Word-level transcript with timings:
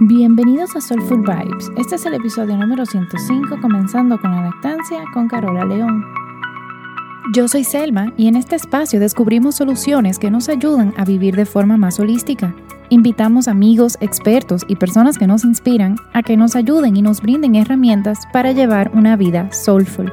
Bienvenidos 0.00 0.76
a 0.76 0.82
Soulful 0.82 1.22
Vibes. 1.22 1.70
Este 1.78 1.94
es 1.94 2.04
el 2.04 2.12
episodio 2.12 2.54
número 2.58 2.84
105, 2.84 3.58
comenzando 3.62 4.20
con 4.20 4.30
la 4.30 4.42
lactancia 4.42 5.02
con 5.14 5.26
Carola 5.26 5.64
León. 5.64 6.04
Yo 7.32 7.48
soy 7.48 7.64
Selma 7.64 8.12
y 8.14 8.28
en 8.28 8.36
este 8.36 8.56
espacio 8.56 9.00
descubrimos 9.00 9.54
soluciones 9.54 10.18
que 10.18 10.30
nos 10.30 10.50
ayudan 10.50 10.92
a 10.98 11.06
vivir 11.06 11.34
de 11.34 11.46
forma 11.46 11.78
más 11.78 11.98
holística. 11.98 12.54
Invitamos 12.90 13.48
amigos, 13.48 13.96
expertos 14.02 14.66
y 14.68 14.76
personas 14.76 15.16
que 15.16 15.26
nos 15.26 15.44
inspiran 15.44 15.96
a 16.12 16.22
que 16.22 16.36
nos 16.36 16.56
ayuden 16.56 16.94
y 16.94 17.00
nos 17.00 17.22
brinden 17.22 17.54
herramientas 17.54 18.18
para 18.34 18.52
llevar 18.52 18.90
una 18.92 19.16
vida 19.16 19.50
soulful. 19.50 20.12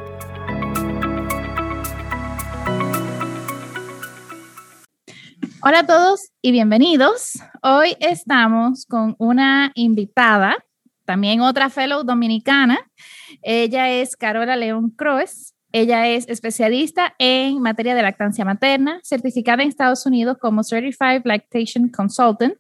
Hola 5.66 5.80
a 5.80 5.86
todos 5.86 6.34
y 6.42 6.52
bienvenidos. 6.52 7.40
Hoy 7.62 7.96
estamos 8.02 8.86
con 8.86 9.16
una 9.18 9.72
invitada, 9.76 10.58
también 11.06 11.40
otra 11.40 11.70
fellow 11.70 12.04
dominicana. 12.04 12.92
Ella 13.42 13.90
es 13.90 14.18
Carola 14.18 14.58
León 14.58 14.90
Cruz. 14.90 15.54
Ella 15.72 16.08
es 16.10 16.28
especialista 16.28 17.16
en 17.18 17.62
materia 17.62 17.96
de 17.96 18.02
lactancia 18.02 18.44
materna, 18.44 19.00
certificada 19.04 19.64
en 19.64 19.70
Estados 19.70 20.06
Unidos 20.06 20.38
como 20.38 20.66
Certified 20.66 21.22
Lactation 21.24 21.88
Consultant. 21.88 22.58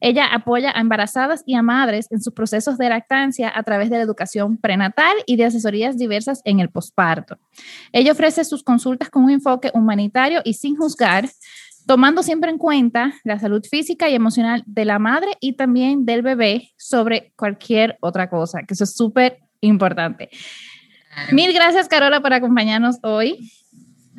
Ella 0.00 0.26
apoya 0.26 0.70
a 0.70 0.80
embarazadas 0.80 1.42
y 1.46 1.56
a 1.56 1.62
madres 1.62 2.06
en 2.10 2.22
sus 2.22 2.32
procesos 2.32 2.78
de 2.78 2.88
lactancia 2.88 3.52
a 3.54 3.62
través 3.64 3.90
de 3.90 3.96
la 3.96 4.04
educación 4.04 4.56
prenatal 4.56 5.16
y 5.26 5.36
de 5.36 5.46
asesorías 5.46 5.98
diversas 5.98 6.40
en 6.44 6.60
el 6.60 6.70
posparto. 6.70 7.38
Ella 7.92 8.12
ofrece 8.12 8.44
sus 8.44 8.62
consultas 8.62 9.10
con 9.10 9.24
un 9.24 9.30
enfoque 9.30 9.70
humanitario 9.74 10.40
y 10.44 10.54
sin 10.54 10.76
juzgar, 10.76 11.28
tomando 11.86 12.22
siempre 12.22 12.50
en 12.50 12.58
cuenta 12.58 13.14
la 13.24 13.38
salud 13.38 13.62
física 13.68 14.08
y 14.08 14.14
emocional 14.14 14.62
de 14.66 14.84
la 14.84 14.98
madre 14.98 15.28
y 15.40 15.54
también 15.54 16.04
del 16.04 16.22
bebé 16.22 16.72
sobre 16.76 17.32
cualquier 17.36 17.96
otra 18.00 18.28
cosa, 18.28 18.60
que 18.66 18.74
eso 18.74 18.84
es 18.84 18.94
súper 18.94 19.38
importante. 19.60 20.28
Mil 21.30 21.52
gracias, 21.52 21.88
Carola, 21.88 22.20
por 22.20 22.32
acompañarnos 22.34 22.96
hoy. 23.02 23.50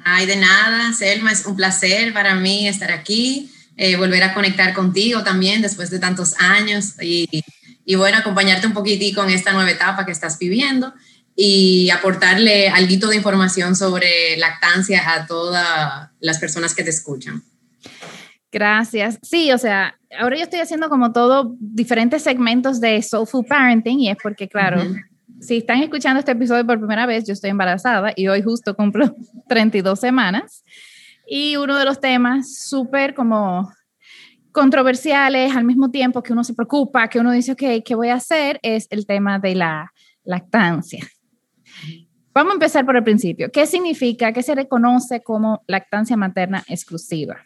Ay, 0.03 0.25
de 0.25 0.37
nada, 0.37 0.93
Selma, 0.93 1.31
es 1.31 1.45
un 1.45 1.55
placer 1.55 2.13
para 2.13 2.33
mí 2.35 2.67
estar 2.67 2.91
aquí, 2.91 3.51
eh, 3.75 3.97
volver 3.97 4.23
a 4.23 4.33
conectar 4.33 4.73
contigo 4.73 5.23
también 5.23 5.61
después 5.61 5.89
de 5.89 5.99
tantos 5.99 6.35
años 6.39 6.93
y, 7.01 7.43
y 7.85 7.95
bueno, 7.95 8.17
acompañarte 8.17 8.65
un 8.65 8.73
poquitico 8.73 9.23
en 9.23 9.31
esta 9.31 9.53
nueva 9.53 9.69
etapa 9.69 10.05
que 10.05 10.11
estás 10.11 10.39
viviendo 10.39 10.93
y 11.35 11.89
aportarle 11.91 12.69
algo 12.69 13.07
de 13.07 13.15
información 13.15 13.75
sobre 13.75 14.37
lactancia 14.37 15.13
a 15.13 15.27
todas 15.27 16.09
las 16.19 16.39
personas 16.39 16.73
que 16.73 16.83
te 16.83 16.89
escuchan. 16.89 17.43
Gracias. 18.51 19.19
Sí, 19.21 19.51
o 19.51 19.57
sea, 19.57 19.97
ahora 20.17 20.37
yo 20.37 20.43
estoy 20.43 20.59
haciendo 20.59 20.89
como 20.89 21.11
todo 21.11 21.55
diferentes 21.59 22.23
segmentos 22.23 22.79
de 22.79 23.01
Soulful 23.01 23.45
Parenting 23.45 23.99
y 23.99 24.09
es 24.09 24.17
porque, 24.21 24.47
claro, 24.47 24.81
si 25.39 25.57
están 25.57 25.81
escuchando 25.81 26.19
este 26.19 26.31
episodio 26.31 26.65
por 26.65 26.79
primera 26.79 27.05
vez, 27.05 27.25
yo 27.25 27.33
estoy 27.33 27.49
embarazada 27.49 28.13
y 28.15 28.27
hoy 28.27 28.41
justo 28.41 28.75
cumplo 28.75 29.13
32 29.47 29.99
semanas. 29.99 30.63
Y 31.27 31.57
uno 31.57 31.77
de 31.77 31.85
los 31.85 31.99
temas 31.99 32.57
súper 32.57 33.13
como 33.13 33.69
controversiales 34.53 35.55
al 35.55 35.65
mismo 35.65 35.91
tiempo 35.91 36.23
que 36.23 36.33
uno 36.33 36.43
se 36.43 36.53
preocupa, 36.53 37.09
que 37.09 37.19
uno 37.19 37.31
dice, 37.31 37.51
ok, 37.51 37.83
¿qué 37.85 37.95
voy 37.95 38.09
a 38.09 38.15
hacer? 38.15 38.59
Es 38.63 38.87
el 38.89 39.05
tema 39.05 39.39
de 39.39 39.55
la 39.55 39.91
lactancia. 40.23 41.05
Vamos 42.33 42.51
a 42.51 42.53
empezar 42.53 42.85
por 42.85 42.95
el 42.95 43.03
principio. 43.03 43.51
¿Qué 43.51 43.65
significa, 43.65 44.31
qué 44.31 44.41
se 44.41 44.55
reconoce 44.55 45.21
como 45.21 45.63
lactancia 45.67 46.15
materna 46.15 46.63
exclusiva? 46.67 47.37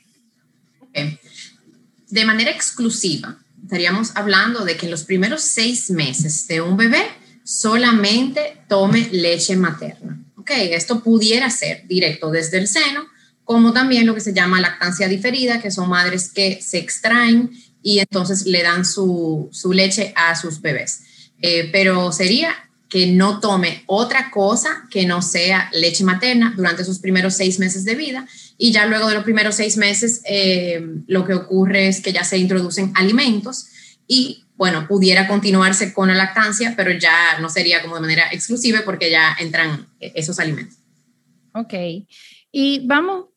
De 2.09 2.25
manera 2.25 2.51
exclusiva, 2.51 3.37
estaríamos 3.63 4.11
hablando 4.15 4.65
de 4.65 4.75
que 4.75 4.85
en 4.85 4.91
los 4.91 5.03
primeros 5.03 5.41
seis 5.41 5.89
meses 5.89 6.47
de 6.47 6.61
un 6.61 6.75
bebé 6.75 7.03
solamente 7.43 8.57
tome 8.67 9.09
leche 9.11 9.55
materna. 9.55 10.19
¿ok? 10.35 10.51
Esto 10.71 11.01
pudiera 11.01 11.49
ser 11.49 11.87
directo 11.87 12.31
desde 12.31 12.57
el 12.57 12.67
seno, 12.67 13.05
como 13.43 13.73
también 13.73 14.05
lo 14.05 14.13
que 14.13 14.21
se 14.21 14.33
llama 14.33 14.61
lactancia 14.61 15.07
diferida, 15.07 15.61
que 15.61 15.71
son 15.71 15.89
madres 15.89 16.31
que 16.31 16.61
se 16.61 16.79
extraen 16.79 17.51
y 17.83 17.99
entonces 17.99 18.45
le 18.45 18.61
dan 18.61 18.85
su, 18.85 19.49
leche 19.71 20.13
a 20.15 20.35
sus 20.35 20.61
bebés. 20.61 21.01
Eh, 21.41 21.69
pero 21.71 22.11
sería 22.11 22.55
que 22.89 23.07
no 23.07 23.39
tome 23.39 23.83
otra 23.87 24.29
cosa 24.31 24.87
que 24.91 25.05
no 25.05 25.21
sea 25.21 25.69
leche 25.73 26.03
materna 26.03 26.53
durante 26.57 26.83
sus 26.83 26.99
primeros 26.99 27.35
seis 27.35 27.57
meses 27.57 27.85
de 27.85 27.95
vida 27.95 28.27
y 28.63 28.71
ya 28.71 28.85
luego 28.85 29.07
de 29.07 29.15
los 29.15 29.23
primeros 29.23 29.55
seis 29.55 29.75
meses 29.75 30.21
eh, 30.23 30.79
lo 31.07 31.25
que 31.25 31.33
ocurre 31.33 31.87
es 31.87 31.99
que 31.99 32.13
ya 32.13 32.23
se 32.23 32.37
introducen 32.37 32.91
alimentos 32.93 33.69
y 34.05 34.45
bueno, 34.55 34.87
pudiera 34.87 35.27
continuarse 35.27 35.95
con 35.95 36.09
la 36.09 36.13
lactancia, 36.13 36.75
pero 36.77 36.91
ya 36.91 37.39
no 37.39 37.49
sería 37.49 37.81
como 37.81 37.95
de 37.95 38.01
manera 38.01 38.25
exclusiva 38.31 38.81
porque 38.85 39.09
ya 39.09 39.35
entran 39.39 39.87
esos 39.99 40.39
alimentos. 40.39 40.77
Ok, 41.55 41.73
y 42.51 42.85
vamos 42.85 43.29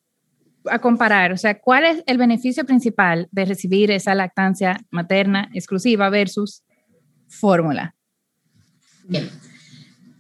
a 0.67 0.79
comparar, 0.79 1.33
o 1.33 1.39
sea, 1.39 1.59
¿cuál 1.59 1.87
es 1.87 2.03
el 2.07 2.19
beneficio 2.19 2.67
principal 2.67 3.27
de 3.31 3.47
recibir 3.47 3.91
esa 3.93 4.15
lactancia 4.15 4.79
materna 4.91 5.49
exclusiva 5.55 6.11
versus 6.11 6.65
fórmula? 7.29 7.95
Bien, 9.05 9.31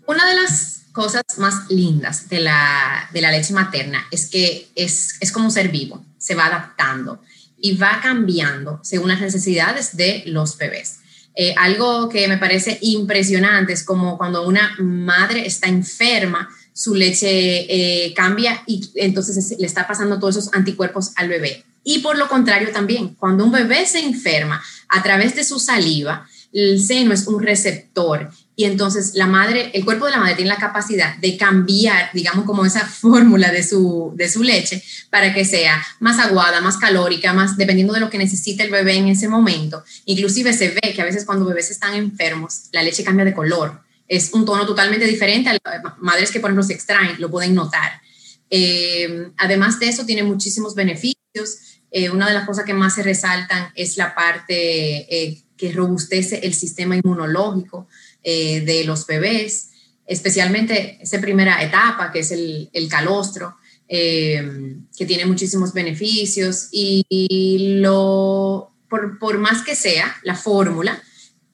una 0.07 0.27
de 0.27 0.35
las 0.37 0.74
cosas 0.94 1.25
más 1.38 1.69
lindas 1.71 2.28
de 2.28 2.41
la, 2.41 3.10
leche 3.12 3.53
materna 3.53 4.06
es 4.12 4.27
que 4.27 4.69
es, 4.77 5.19
como 5.32 5.47
un 5.47 5.50
ser 5.50 5.69
vivo, 5.69 6.03
se 6.16 6.37
va 6.37 6.47
adaptando 6.47 7.21
y 7.59 7.77
va 7.77 8.00
cambiando 8.00 8.81
según 8.82 9.09
las 9.09 9.21
necesidades 9.21 9.97
de 9.97 10.22
los 10.27 10.56
bebés. 10.56 11.00
Eh, 11.34 11.53
algo 11.59 12.09
que 12.09 12.28
me 12.28 12.38
parece 12.38 12.78
impresionante 12.81 13.72
es 13.72 13.82
como 13.82 14.16
cuando 14.16 14.47
una 14.47 14.77
madre 14.78 15.44
está 15.44 15.66
enferma, 15.66 16.49
su 16.72 16.94
leche 16.94 17.26
eh, 17.28 18.15
cambia 18.15 18.62
y 18.66 18.88
entonces 18.94 19.59
le 19.59 19.66
está 19.66 19.88
pasando 19.88 20.21
todos 20.21 20.37
esos 20.37 20.55
anticuerpos 20.55 21.11
al 21.16 21.28
bebé. 21.28 21.65
Y 21.82 21.99
por 21.99 22.16
lo 22.16 22.28
contrario 22.28 22.71
también, 22.71 23.16
cuando 23.16 23.44
un 23.44 23.50
bebé 23.50 23.84
se 23.84 23.99
enferma 23.99 24.62
a 24.88 25.03
través 25.03 25.34
de 25.34 25.43
su 25.43 25.59
saliva, 25.59 26.28
el 26.53 26.81
seno 26.81 27.12
es 27.12 27.26
un 27.26 27.43
receptor 27.43 28.31
y 28.57 28.65
entonces 28.65 29.15
la 29.15 29.27
madre, 29.27 29.71
el 29.75 29.85
cuerpo 29.85 30.05
de 30.07 30.13
la 30.13 30.19
madre 30.19 30.37
tiene 30.37 30.51
la 30.51 30.59
capacidad 30.59 31.17
de 31.17 31.37
cambiar, 31.37 32.11
digamos, 32.13 32.45
como 32.45 32.65
esa 32.65 32.87
fórmula 32.87 33.51
de 33.51 33.65
su, 33.65 34.13
de 34.15 34.29
su 34.29 34.43
leche 34.43 34.83
para 35.11 35.35
que 35.35 35.45
sea 35.45 35.85
más 35.99 36.19
aguada, 36.19 36.61
más 36.61 36.77
calórica, 36.77 37.33
más 37.33 37.57
dependiendo 37.57 37.93
de 37.93 38.01
lo 38.01 38.11
que 38.11 38.19
necesita 38.19 38.63
el 38.63 38.71
bebé 38.71 38.97
en 38.97 39.09
ese 39.09 39.29
momento. 39.29 39.83
Inclusive 40.05 40.53
se 40.53 40.71
ve 40.71 40.93
que 40.95 41.03
a 41.03 41.05
veces 41.05 41.25
cuando 41.25 41.45
bebés 41.45 41.71
están 41.71 41.95
enfermos, 41.95 42.69
la 42.71 42.83
leche 42.83 43.03
cambia 43.03 43.25
de 43.25 43.35
color. 43.35 43.81
Es 44.07 44.33
un 44.33 44.45
tono 44.45 44.67
totalmente 44.67 45.07
diferente 45.07 45.51
a 45.51 45.83
madres 45.99 46.31
que, 46.31 46.39
por 46.39 46.51
ejemplo, 46.51 46.63
se 46.63 46.75
extraen, 46.75 47.17
lo 47.19 47.31
pueden 47.31 47.55
notar. 47.55 48.03
Eh, 48.51 49.31
además 49.39 49.81
de 49.81 49.89
eso, 49.89 50.07
tiene 50.07 50.23
muchísimos 50.23 50.75
beneficios. 50.75 51.81
Eh, 51.91 52.11
una 52.11 52.29
de 52.29 52.35
las 52.35 52.47
cosas 52.47 52.65
que 52.65 52.75
más 52.75 52.95
se 52.95 53.03
resaltan 53.03 53.73
es 53.75 53.97
la 53.97 54.15
parte 54.15 54.55
eh, 54.55 55.43
que 55.57 55.73
robustece 55.73 56.41
el 56.45 56.55
sistema 56.55 56.97
inmunológico 56.97 57.89
eh, 58.25 58.62
de 58.62 58.85
los 58.85 59.07
bebés, 59.07 59.71
especialmente 60.07 60.99
esa 61.01 61.21
primera 61.21 61.62
etapa 61.62 62.11
que 62.11 62.21
es 62.21 62.31
el, 62.31 62.71
calostro, 62.91 63.57
eh, 63.87 64.77
que 64.97 65.07
tiene 65.07 65.27
muchísimos 65.27 65.73
beneficios 65.73 66.69
y, 66.73 67.79
lo, 67.81 68.75
por, 68.89 69.39
más 69.39 69.62
que 69.62 69.77
sea, 69.77 70.17
la 70.23 70.35
fórmula 70.35 71.03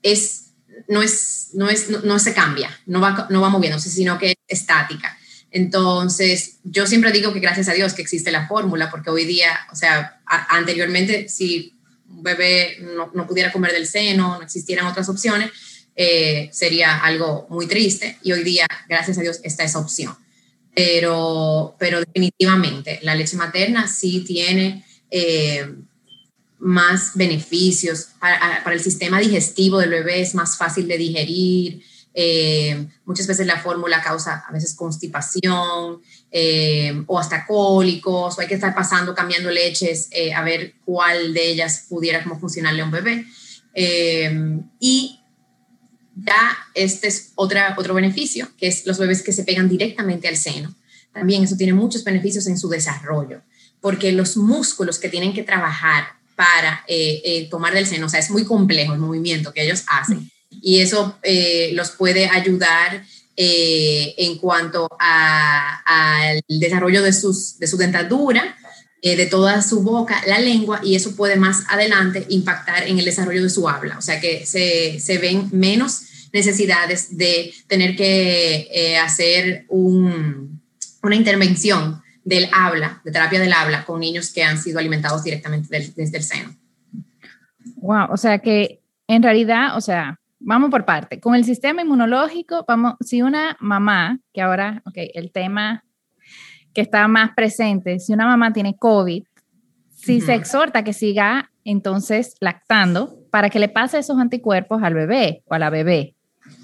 es, 0.02 0.52
no, 0.88 1.02
es, 1.02 1.50
no, 1.54 1.68
es, 1.68 1.90
no, 1.90 2.18
se 2.18 2.34
cambia, 2.34 2.70
no 2.86 3.00
va, 3.00 3.26
no 3.30 3.40
va 3.40 3.48
moviéndose, 3.48 3.90
sino 3.90 4.18
que 4.18 4.30
es 4.30 4.60
estática. 4.60 5.16
Entonces, 5.50 6.58
yo 6.62 6.86
siempre 6.86 7.10
digo 7.10 7.32
que 7.32 7.40
gracias 7.40 7.68
a 7.68 7.72
Dios 7.72 7.94
que 7.94 8.02
existe 8.02 8.30
la 8.30 8.46
fórmula, 8.46 8.90
porque 8.90 9.10
hoy 9.10 9.24
día, 9.24 9.58
o 9.72 9.76
sea, 9.76 10.20
anteriormente, 10.24 11.28
si 11.28 11.76
un 12.08 12.22
bebé 12.22 12.78
no, 12.80 13.26
pudiera 13.26 13.52
comer 13.52 13.72
del 13.72 13.86
seno, 13.86 14.36
no 14.38 14.42
existieran 14.42 14.86
otras 14.86 15.08
opciones, 15.08 15.50
eh, 15.96 16.48
sería 16.52 16.98
algo 16.98 17.46
muy 17.50 17.66
triste 17.66 18.16
y 18.22 18.32
hoy 18.32 18.42
día, 18.42 18.66
gracias 18.88 19.18
a 19.18 19.22
Dios, 19.22 19.40
está 19.42 19.64
esa 19.64 19.78
opción. 19.78 20.14
Pero, 20.74 21.74
pero 21.78 22.00
definitivamente 22.00 23.00
la 23.02 23.14
leche 23.14 23.36
materna 23.36 23.88
sí 23.88 24.24
tiene 24.26 24.84
eh, 25.10 25.74
más 26.58 27.12
beneficios 27.14 28.08
para, 28.20 28.62
para, 28.62 28.74
el 28.74 28.82
sistema 28.82 29.18
digestivo 29.18 29.78
del 29.78 29.90
bebé, 29.90 30.20
es 30.20 30.34
más 30.34 30.56
fácil 30.56 30.86
de 30.86 30.96
digerir. 30.96 31.82
Eh, 32.14 32.86
muchas 33.04 33.26
veces 33.26 33.46
la 33.46 33.60
fórmula 33.60 34.00
causa 34.00 34.44
a 34.48 34.52
veces 34.52 34.74
constipación 34.74 36.00
o 37.06 37.18
hasta 37.18 37.46
cólicos, 37.46 38.38
o 38.38 38.40
hay 38.40 38.46
que 38.46 38.54
estar 38.54 38.74
pasando, 38.74 39.14
cambiando 39.14 39.50
leches, 39.50 40.08
a 40.34 40.42
ver 40.42 40.74
cuál 40.84 41.34
de 41.34 41.50
ellas 41.50 41.86
pudiera 41.88 42.22
como 42.22 42.38
funcionarle 42.38 42.82
a 42.82 42.84
un 42.84 42.90
bebé. 42.90 43.26
y 44.78 45.19
ya 46.24 46.56
este 46.74 47.08
es 47.08 47.32
otra, 47.34 47.74
otro 47.78 47.94
beneficio, 47.94 48.48
que 48.58 48.68
es 48.68 48.86
los 48.86 48.98
bebés 48.98 49.22
que 49.22 49.32
se 49.32 49.44
pegan 49.44 49.68
directamente 49.68 50.28
al 50.28 50.36
seno. 50.36 50.74
También 51.12 51.44
eso 51.44 51.56
tiene 51.56 51.72
muchos 51.72 52.04
beneficios 52.04 52.46
en 52.46 52.58
su 52.58 52.68
desarrollo, 52.68 53.42
porque 53.80 54.12
los 54.12 54.36
músculos 54.36 54.98
que 54.98 55.08
tienen 55.08 55.32
que 55.32 55.42
trabajar 55.42 56.04
para 56.36 56.84
tomar 57.50 57.74
del 57.74 57.86
seno. 57.86 58.06
O 58.06 58.08
sea, 58.08 58.20
es 58.20 58.30
muy 58.30 58.44
complejo 58.44 58.94
el 58.94 59.00
movimiento 59.00 59.52
que 59.52 59.64
ellos 59.64 59.82
hacen 59.88 60.30
y 60.62 60.80
eso 60.80 61.18
los 61.72 61.90
puede 61.90 62.28
ayudar 62.28 63.04
en 63.36 64.38
cuanto 64.38 64.88
al 64.98 66.40
desarrollo 66.48 67.02
de, 67.02 67.12
sus, 67.12 67.58
de 67.58 67.66
su 67.66 67.76
dentadura 67.76 68.56
eh, 69.02 69.16
de 69.16 69.24
toda 69.24 69.62
su 69.62 69.80
boca, 69.80 70.20
la 70.26 70.38
lengua, 70.38 70.80
y 70.84 70.94
eso 70.94 71.16
puede 71.16 71.36
más 71.36 71.62
adelante 71.68 72.26
impactar 72.28 72.86
en 72.86 72.98
el 72.98 73.06
desarrollo 73.06 73.42
de 73.42 73.48
su 73.48 73.66
habla. 73.66 73.96
O 73.96 74.02
sea 74.02 74.20
que 74.20 74.44
se, 74.44 75.00
se 75.00 75.16
ven 75.16 75.48
menos 75.52 76.02
necesidades 76.32 77.16
de 77.16 77.52
tener 77.66 77.96
que 77.96 78.68
eh, 78.72 78.98
hacer 78.98 79.64
un, 79.68 80.60
una 81.02 81.14
intervención 81.14 82.02
del 82.24 82.48
habla, 82.52 83.00
de 83.04 83.12
terapia 83.12 83.40
del 83.40 83.52
habla, 83.52 83.84
con 83.84 84.00
niños 84.00 84.32
que 84.32 84.44
han 84.44 84.58
sido 84.58 84.78
alimentados 84.78 85.24
directamente 85.24 85.68
desde 85.96 86.16
el 86.16 86.22
seno. 86.22 86.56
Wow, 87.76 88.12
o 88.12 88.16
sea 88.16 88.38
que 88.38 88.80
en 89.08 89.22
realidad, 89.22 89.76
o 89.76 89.80
sea, 89.80 90.20
vamos 90.38 90.70
por 90.70 90.84
parte. 90.84 91.18
Con 91.20 91.34
el 91.34 91.44
sistema 91.44 91.82
inmunológico, 91.82 92.64
vamos, 92.68 92.94
si 93.00 93.22
una 93.22 93.56
mamá, 93.60 94.20
que 94.32 94.42
ahora, 94.42 94.82
ok, 94.86 94.98
el 95.14 95.32
tema 95.32 95.84
que 96.74 96.82
está 96.82 97.08
más 97.08 97.32
presente. 97.34 97.98
Si 97.98 98.12
una 98.12 98.26
mamá 98.26 98.52
tiene 98.52 98.76
COVID, 98.76 99.24
si 99.94 100.20
se 100.20 100.34
exhorta 100.34 100.84
que 100.84 100.92
siga 100.92 101.50
entonces 101.64 102.34
lactando 102.40 103.18
para 103.30 103.50
que 103.50 103.58
le 103.58 103.68
pase 103.68 103.98
esos 103.98 104.18
anticuerpos 104.18 104.82
al 104.82 104.94
bebé 104.94 105.42
o 105.46 105.54
a 105.54 105.58
la 105.58 105.70
bebé. 105.70 106.14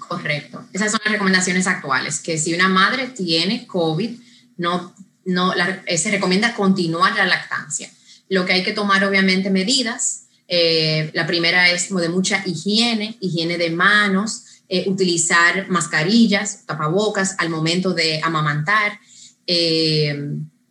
Correcto. 0.07 0.65
Esas 0.73 0.91
son 0.91 1.01
las 1.03 1.13
recomendaciones 1.13 1.67
actuales, 1.67 2.19
que 2.19 2.37
si 2.37 2.53
una 2.53 2.69
madre 2.69 3.07
tiene 3.07 3.67
COVID, 3.67 4.11
no, 4.57 4.95
no 5.25 5.53
eh, 5.85 5.97
se 5.97 6.11
recomienda 6.11 6.53
continuar 6.53 7.15
la 7.15 7.25
lactancia. 7.25 7.91
Lo 8.29 8.45
que 8.45 8.53
hay 8.53 8.63
que 8.63 8.73
tomar, 8.73 9.03
obviamente, 9.03 9.49
medidas. 9.49 10.27
Eh, 10.47 11.11
la 11.13 11.27
primera 11.27 11.69
es 11.69 11.87
como 11.87 11.99
de 11.99 12.09
mucha 12.09 12.41
higiene, 12.45 13.17
higiene 13.19 13.57
de 13.57 13.69
manos, 13.69 14.43
eh, 14.69 14.85
utilizar 14.87 15.67
mascarillas, 15.69 16.65
tapabocas 16.65 17.35
al 17.37 17.49
momento 17.49 17.93
de 17.93 18.21
amamantar. 18.23 18.99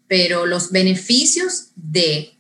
Pero 0.09 0.47
los 0.47 0.71
beneficios 0.71 1.69
de 1.75 2.36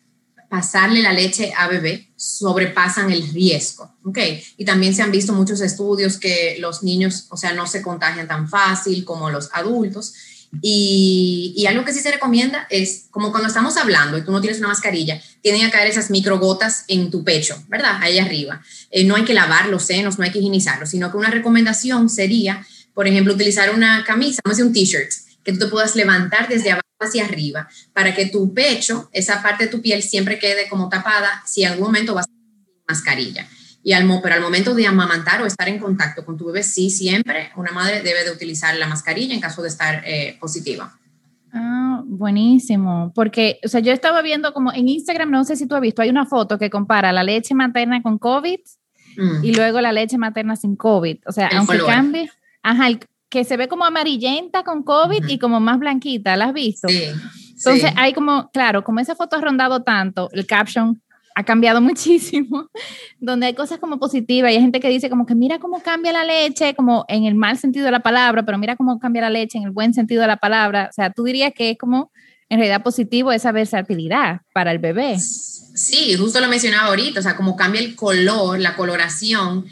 pasarle 0.56 1.02
la 1.02 1.12
leche 1.12 1.52
a 1.54 1.68
bebé 1.68 2.08
sobrepasan 2.16 3.12
el 3.12 3.30
riesgo, 3.30 3.94
¿ok? 4.04 4.18
Y 4.56 4.64
también 4.64 4.94
se 4.94 5.02
han 5.02 5.12
visto 5.12 5.34
muchos 5.34 5.60
estudios 5.60 6.16
que 6.16 6.56
los 6.60 6.82
niños, 6.82 7.26
o 7.28 7.36
sea, 7.36 7.52
no 7.52 7.66
se 7.66 7.82
contagian 7.82 8.26
tan 8.26 8.48
fácil 8.48 9.04
como 9.04 9.28
los 9.28 9.50
adultos. 9.52 10.14
Y, 10.62 11.62
algo 11.68 11.84
que 11.84 11.92
sí 11.92 12.00
se 12.00 12.10
recomienda 12.10 12.66
es, 12.70 13.08
como 13.10 13.32
cuando 13.32 13.48
estamos 13.48 13.76
hablando 13.76 14.16
y 14.16 14.24
tú 14.24 14.32
no 14.32 14.40
tienes 14.40 14.60
una 14.60 14.68
mascarilla, 14.68 15.20
tienen 15.42 15.60
que 15.60 15.70
caer 15.70 15.88
esas 15.88 16.10
microgotas 16.10 16.84
en 16.88 17.10
tu 17.10 17.22
pecho, 17.22 17.62
¿verdad? 17.68 17.98
Ahí 18.00 18.18
arriba. 18.18 18.62
Eh, 18.90 19.04
no 19.04 19.14
hay 19.14 19.24
que 19.26 19.34
lavar 19.34 19.68
los 19.68 19.82
senos, 19.82 20.16
no 20.16 20.24
hay 20.24 20.30
que 20.30 20.38
higienizarlos, 20.38 20.88
sino 20.88 21.10
que 21.10 21.18
una 21.18 21.28
recomendación 21.28 22.08
sería, 22.08 22.66
por 22.94 23.06
ejemplo, 23.06 23.34
utilizar 23.34 23.74
una 23.74 24.04
camisa, 24.04 24.40
a 24.42 24.48
decir 24.48 24.64
un 24.64 24.72
t-shirt, 24.72 25.10
que 25.46 25.52
tú 25.52 25.60
te 25.60 25.68
puedas 25.68 25.94
levantar 25.94 26.48
desde 26.48 26.72
abajo 26.72 26.82
hacia 26.98 27.24
arriba 27.24 27.68
para 27.92 28.14
que 28.14 28.26
tu 28.26 28.52
pecho, 28.52 29.08
esa 29.12 29.42
parte 29.42 29.64
de 29.64 29.70
tu 29.70 29.80
piel 29.80 30.02
siempre 30.02 30.40
quede 30.40 30.68
como 30.68 30.88
tapada 30.88 31.42
si 31.46 31.62
en 31.62 31.70
algún 31.70 31.86
momento 31.86 32.14
vas 32.14 32.26
a 32.26 32.92
mascarilla. 32.92 33.46
Y 33.84 33.92
al, 33.92 34.08
pero 34.20 34.34
al 34.34 34.40
momento 34.40 34.74
de 34.74 34.88
amamantar 34.88 35.40
o 35.40 35.46
estar 35.46 35.68
en 35.68 35.78
contacto 35.78 36.24
con 36.24 36.36
tu 36.36 36.46
bebé, 36.46 36.64
sí, 36.64 36.90
siempre 36.90 37.52
una 37.54 37.70
madre 37.70 38.02
debe 38.02 38.24
de 38.24 38.32
utilizar 38.32 38.74
la 38.76 38.88
mascarilla 38.88 39.34
en 39.34 39.40
caso 39.40 39.62
de 39.62 39.68
estar 39.68 40.02
eh, 40.04 40.36
positiva. 40.40 40.98
Ah, 41.52 42.02
buenísimo. 42.04 43.12
Porque, 43.14 43.60
o 43.64 43.68
sea, 43.68 43.78
yo 43.78 43.92
estaba 43.92 44.22
viendo 44.22 44.52
como 44.52 44.72
en 44.72 44.88
Instagram, 44.88 45.30
no 45.30 45.44
sé 45.44 45.54
si 45.54 45.68
tú 45.68 45.76
has 45.76 45.80
visto, 45.80 46.02
hay 46.02 46.10
una 46.10 46.26
foto 46.26 46.58
que 46.58 46.70
compara 46.70 47.12
la 47.12 47.22
leche 47.22 47.54
materna 47.54 48.02
con 48.02 48.18
COVID 48.18 48.58
mm. 49.16 49.44
y 49.44 49.54
luego 49.54 49.80
la 49.80 49.92
leche 49.92 50.18
materna 50.18 50.56
sin 50.56 50.74
COVID. 50.74 51.18
O 51.24 51.30
sea, 51.30 51.48
aunque 51.54 51.78
cambie, 51.78 52.28
ajá, 52.64 52.88
el, 52.88 52.98
que 53.36 53.44
se 53.44 53.58
ve 53.58 53.68
como 53.68 53.84
amarillenta 53.84 54.62
con 54.62 54.82
COVID 54.82 55.28
y 55.28 55.38
como 55.38 55.60
más 55.60 55.78
blanquita, 55.78 56.38
¿la 56.38 56.46
has 56.46 56.54
visto? 56.54 56.88
Sí. 56.88 57.02
Entonces 57.54 57.92
hay 57.94 58.14
como, 58.14 58.50
claro, 58.50 58.82
como 58.82 58.98
esa 58.98 59.14
foto 59.14 59.36
ha 59.36 59.42
rondado 59.42 59.82
tanto, 59.82 60.30
el 60.32 60.46
caption 60.46 61.02
ha 61.34 61.44
cambiado 61.44 61.80
muchísimo, 61.82 62.70
donde 63.20 63.44
hay 63.44 63.54
cosas 63.54 63.78
como 63.78 63.98
positivas 63.98 64.52
y 64.52 64.54
hay 64.54 64.62
gente 64.62 64.80
que 64.80 64.88
dice 64.88 65.10
como 65.10 65.26
que 65.26 65.34
mira 65.34 65.58
cómo 65.58 65.82
cambia 65.82 66.14
la 66.14 66.24
leche, 66.24 66.74
como 66.74 67.04
en 67.08 67.26
el 67.26 67.34
mal 67.34 67.58
sentido 67.58 67.84
de 67.84 67.90
la 67.90 68.00
palabra, 68.00 68.42
pero 68.46 68.56
mira 68.56 68.74
cómo 68.74 68.98
cambia 68.98 69.20
la 69.20 69.30
leche 69.30 69.58
en 69.58 69.64
el 69.64 69.70
buen 69.70 69.92
sentido 69.92 70.22
de 70.22 70.28
la 70.28 70.38
palabra. 70.38 70.86
O 70.88 70.94
sea, 70.94 71.10
tú 71.10 71.24
dirías 71.24 71.52
que 71.54 71.68
es 71.68 71.76
como 71.76 72.10
en 72.48 72.58
realidad 72.58 72.82
positivo 72.82 73.32
esa 73.32 73.52
versatilidad 73.52 74.40
para 74.54 74.72
el 74.72 74.78
bebé. 74.78 75.18
Sí, 75.18 76.14
justo 76.14 76.40
lo 76.40 76.48
mencionaba 76.48 76.88
ahorita, 76.88 77.20
o 77.20 77.22
sea, 77.22 77.36
como 77.36 77.54
cambia 77.54 77.82
el 77.82 77.96
color, 77.96 78.58
la 78.58 78.76
coloración 78.76 79.66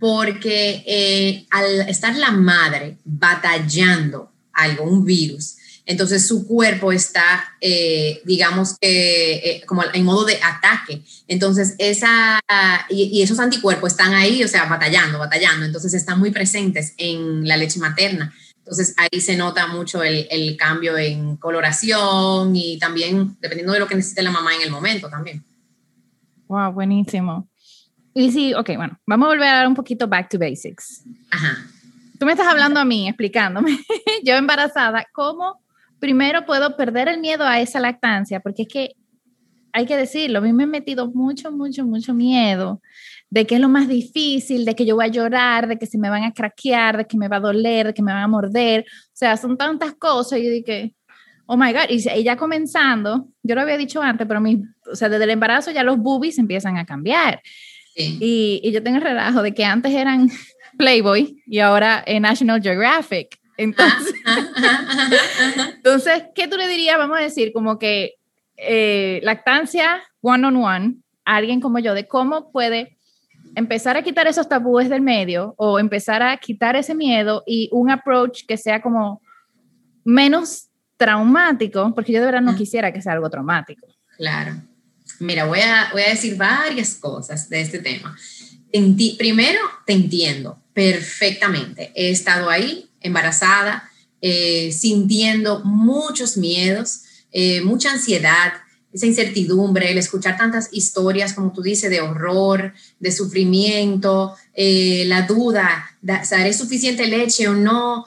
porque 0.00 0.82
eh, 0.86 1.46
al 1.50 1.88
estar 1.88 2.16
la 2.16 2.32
madre 2.32 2.96
batallando 3.04 4.32
algo, 4.52 4.84
un 4.84 5.04
virus, 5.04 5.56
entonces 5.84 6.26
su 6.26 6.46
cuerpo 6.46 6.92
está, 6.92 7.56
eh, 7.60 8.22
digamos 8.24 8.76
que, 8.80 9.34
eh, 9.34 9.62
como 9.66 9.82
en 9.92 10.04
modo 10.04 10.24
de 10.24 10.38
ataque. 10.42 11.02
Entonces, 11.26 11.74
esa, 11.78 12.40
y, 12.88 13.22
esos 13.22 13.40
anticuerpos 13.40 13.92
están 13.92 14.14
ahí, 14.14 14.44
o 14.44 14.48
sea, 14.48 14.66
batallando, 14.66 15.18
batallando. 15.18 15.66
Entonces, 15.66 15.92
están 15.94 16.18
muy 16.18 16.30
presentes 16.30 16.94
en 16.96 17.46
la 17.46 17.56
leche 17.56 17.80
materna. 17.80 18.32
Entonces, 18.58 18.94
ahí 18.98 19.20
se 19.20 19.36
nota 19.36 19.66
mucho 19.66 20.04
el, 20.04 20.28
el 20.30 20.56
cambio 20.56 20.96
en 20.96 21.36
coloración 21.36 22.54
y 22.54 22.78
también 22.78 23.36
dependiendo 23.40 23.72
de 23.72 23.80
lo 23.80 23.88
que 23.88 23.96
necesite 23.96 24.22
la 24.22 24.30
mamá 24.30 24.54
en 24.54 24.62
el 24.62 24.70
momento 24.70 25.08
también. 25.08 25.44
Wow, 26.46 26.72
buenísimo. 26.72 27.48
Y 28.14 28.32
sí, 28.32 28.54
ok, 28.54 28.70
bueno, 28.76 28.98
vamos 29.06 29.26
a 29.26 29.28
volver 29.30 29.48
a 29.48 29.56
dar 29.56 29.68
un 29.68 29.74
poquito 29.74 30.08
back 30.08 30.28
to 30.28 30.38
basics. 30.38 31.04
Ajá. 31.30 31.58
Tú 32.18 32.26
me 32.26 32.32
estás 32.32 32.48
hablando 32.48 32.80
a 32.80 32.84
mí, 32.84 33.08
explicándome, 33.08 33.78
yo 34.24 34.34
embarazada, 34.34 35.06
¿cómo 35.12 35.62
primero 35.98 36.44
puedo 36.44 36.76
perder 36.76 37.08
el 37.08 37.20
miedo 37.20 37.44
a 37.44 37.60
esa 37.60 37.80
lactancia? 37.80 38.40
Porque 38.40 38.62
es 38.62 38.68
que 38.68 38.96
hay 39.72 39.86
que 39.86 39.96
decirlo, 39.96 40.38
a 40.38 40.42
mí 40.42 40.52
me 40.52 40.64
he 40.64 40.66
metido 40.66 41.10
mucho, 41.10 41.50
mucho, 41.52 41.84
mucho 41.84 42.12
miedo 42.12 42.80
de 43.30 43.46
que 43.46 43.54
es 43.54 43.60
lo 43.60 43.68
más 43.68 43.88
difícil, 43.88 44.64
de 44.64 44.74
que 44.74 44.84
yo 44.84 44.96
voy 44.96 45.04
a 45.04 45.08
llorar, 45.08 45.68
de 45.68 45.78
que 45.78 45.86
se 45.86 45.98
me 45.98 46.10
van 46.10 46.24
a 46.24 46.34
craquear, 46.34 46.96
de 46.96 47.04
que 47.06 47.16
me 47.16 47.28
va 47.28 47.36
a 47.36 47.40
doler, 47.40 47.86
de 47.86 47.94
que 47.94 48.02
me 48.02 48.12
van 48.12 48.24
a 48.24 48.28
morder. 48.28 48.84
O 48.88 49.10
sea, 49.12 49.36
son 49.36 49.56
tantas 49.56 49.94
cosas. 49.94 50.40
Y 50.40 50.44
yo 50.44 50.50
dije, 50.50 50.94
oh 51.46 51.56
my 51.56 51.72
God. 51.72 51.88
Y, 51.88 52.24
ya 52.24 52.36
comenzando, 52.36 53.28
yo 53.44 53.54
lo 53.54 53.60
había 53.60 53.76
dicho 53.76 54.02
antes, 54.02 54.26
pero 54.26 54.40
mi, 54.40 54.62
o 54.90 54.96
sea, 54.96 55.08
desde 55.08 55.24
el 55.24 55.30
embarazo 55.30 55.70
ya 55.70 55.84
los 55.84 55.96
boobies 55.98 56.38
empiezan 56.38 56.76
a 56.76 56.84
cambiar. 56.84 57.40
Y, 58.00 58.70
yo 58.72 58.82
tengo 58.82 58.98
el 58.98 59.02
relajo 59.02 59.42
de 59.42 59.52
que 59.52 59.64
antes 59.64 59.92
eran 59.92 60.30
Playboy 60.78 61.42
y 61.46 61.58
ahora 61.58 62.02
en 62.06 62.22
National 62.22 62.62
Geographic. 62.62 63.38
Entonces, 63.56 64.14
entonces, 65.76 66.24
¿qué 66.34 66.48
tú 66.48 66.56
le 66.56 66.66
dirías? 66.66 66.96
Vamos 66.96 67.18
a 67.18 67.22
decir, 67.22 67.52
como 67.52 67.78
que 67.78 68.14
eh, 68.56 69.20
lactancia 69.22 70.02
one 70.22 70.46
on 70.46 70.56
one, 70.56 70.94
alguien 71.24 71.60
como 71.60 71.78
yo, 71.78 71.94
de 71.94 72.08
cómo 72.08 72.50
puede 72.50 72.96
empezar 73.54 73.96
a 73.96 74.02
quitar 74.02 74.26
esos 74.26 74.48
tabúes 74.48 74.88
del 74.88 75.00
medio 75.00 75.54
o 75.56 75.78
empezar 75.78 76.22
a 76.22 76.36
quitar 76.36 76.76
ese 76.76 76.94
miedo 76.94 77.42
y 77.46 77.68
un 77.72 77.90
approach 77.90 78.46
que 78.46 78.56
sea 78.56 78.80
como 78.80 79.20
menos 80.04 80.68
traumático, 80.96 81.94
porque 81.94 82.12
yo 82.12 82.20
de 82.20 82.26
verdad 82.26 82.42
no 82.42 82.54
quisiera 82.54 82.92
que 82.92 83.02
sea 83.02 83.12
algo 83.12 83.30
traumático. 83.30 83.86
Claro. 84.16 84.52
Mira, 85.20 85.44
voy 85.44 85.60
a, 85.60 85.90
voy 85.92 86.02
a 86.02 86.10
decir 86.10 86.36
varias 86.36 86.94
cosas 86.94 87.48
de 87.48 87.60
este 87.60 87.78
tema. 87.78 88.16
primero, 89.18 89.60
te 89.86 89.92
entiendo 89.92 90.58
perfectamente. 90.72 91.92
He 91.94 92.10
estado 92.10 92.48
ahí, 92.48 92.88
embarazada, 93.00 93.90
eh, 94.22 94.72
sintiendo 94.72 95.62
muchos 95.64 96.36
miedos, 96.36 97.02
eh, 97.32 97.60
mucha 97.60 97.92
ansiedad, 97.92 98.54
esa 98.92 99.06
incertidumbre, 99.06 99.90
el 99.90 99.98
escuchar 99.98 100.36
tantas 100.36 100.68
historias, 100.72 101.34
como 101.34 101.52
tú 101.52 101.62
dices, 101.62 101.90
de 101.90 102.00
horror, 102.00 102.72
de 102.98 103.12
sufrimiento, 103.12 104.34
eh, 104.54 105.04
la 105.06 105.22
duda, 105.22 105.96
¿haré 106.32 106.52
suficiente 106.52 107.06
leche 107.06 107.46
o 107.46 107.54
no? 107.54 108.04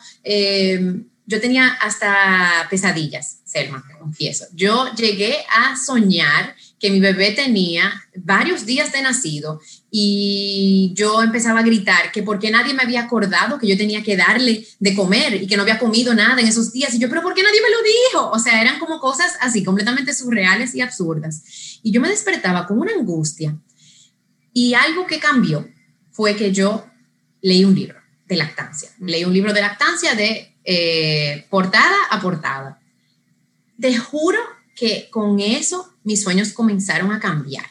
yo 1.25 1.39
tenía 1.39 1.69
hasta 1.81 2.67
pesadillas, 2.69 3.39
Selma, 3.53 3.83
te 3.87 3.97
confieso. 3.99 4.45
Yo 4.53 4.91
llegué 4.95 5.37
a 5.47 5.77
soñar 5.77 6.55
que 6.79 6.89
mi 6.89 6.99
bebé 6.99 7.31
tenía 7.31 7.93
varios 8.15 8.65
días 8.65 8.91
de 8.91 9.03
nacido 9.03 9.61
y 9.91 10.91
yo 10.95 11.21
empezaba 11.21 11.59
a 11.59 11.63
gritar 11.63 12.11
que 12.11 12.23
porque 12.23 12.49
nadie 12.49 12.73
me 12.73 12.81
había 12.81 13.03
acordado 13.03 13.59
que 13.59 13.67
yo 13.67 13.77
tenía 13.77 14.01
que 14.01 14.17
darle 14.17 14.65
de 14.79 14.95
comer 14.95 15.35
y 15.35 15.47
que 15.47 15.55
no 15.55 15.61
había 15.61 15.77
comido 15.77 16.15
nada 16.15 16.41
en 16.41 16.47
esos 16.47 16.73
días. 16.73 16.95
Y 16.95 16.99
yo, 16.99 17.09
pero 17.09 17.21
¿por 17.21 17.35
qué 17.35 17.43
nadie 17.43 17.61
me 17.61 17.69
lo 17.69 17.77
dijo? 17.83 18.31
O 18.31 18.39
sea, 18.39 18.59
eran 18.59 18.79
como 18.79 18.99
cosas 18.99 19.37
así, 19.39 19.63
completamente 19.63 20.15
surreales 20.15 20.73
y 20.73 20.81
absurdas. 20.81 21.43
Y 21.83 21.91
yo 21.91 22.01
me 22.01 22.09
despertaba 22.09 22.65
con 22.65 22.79
una 22.79 22.93
angustia. 22.93 23.55
Y 24.51 24.73
algo 24.73 25.05
que 25.05 25.19
cambió 25.19 25.67
fue 26.11 26.35
que 26.35 26.51
yo 26.51 26.87
leí 27.41 27.63
un 27.63 27.75
libro 27.75 27.99
de 28.25 28.35
lactancia. 28.35 28.89
Leí 28.99 29.23
un 29.25 29.33
libro 29.33 29.53
de 29.53 29.61
lactancia 29.61 30.15
de 30.15 30.55
eh, 30.63 31.45
portada 31.49 31.95
a 32.09 32.19
portada. 32.19 32.79
Te 33.83 33.97
juro 33.97 34.39
que 34.77 35.09
con 35.11 35.41
eso 35.41 35.93
mis 36.05 36.23
sueños 36.23 36.53
comenzaron 36.53 37.11
a 37.11 37.19
cambiar. 37.19 37.65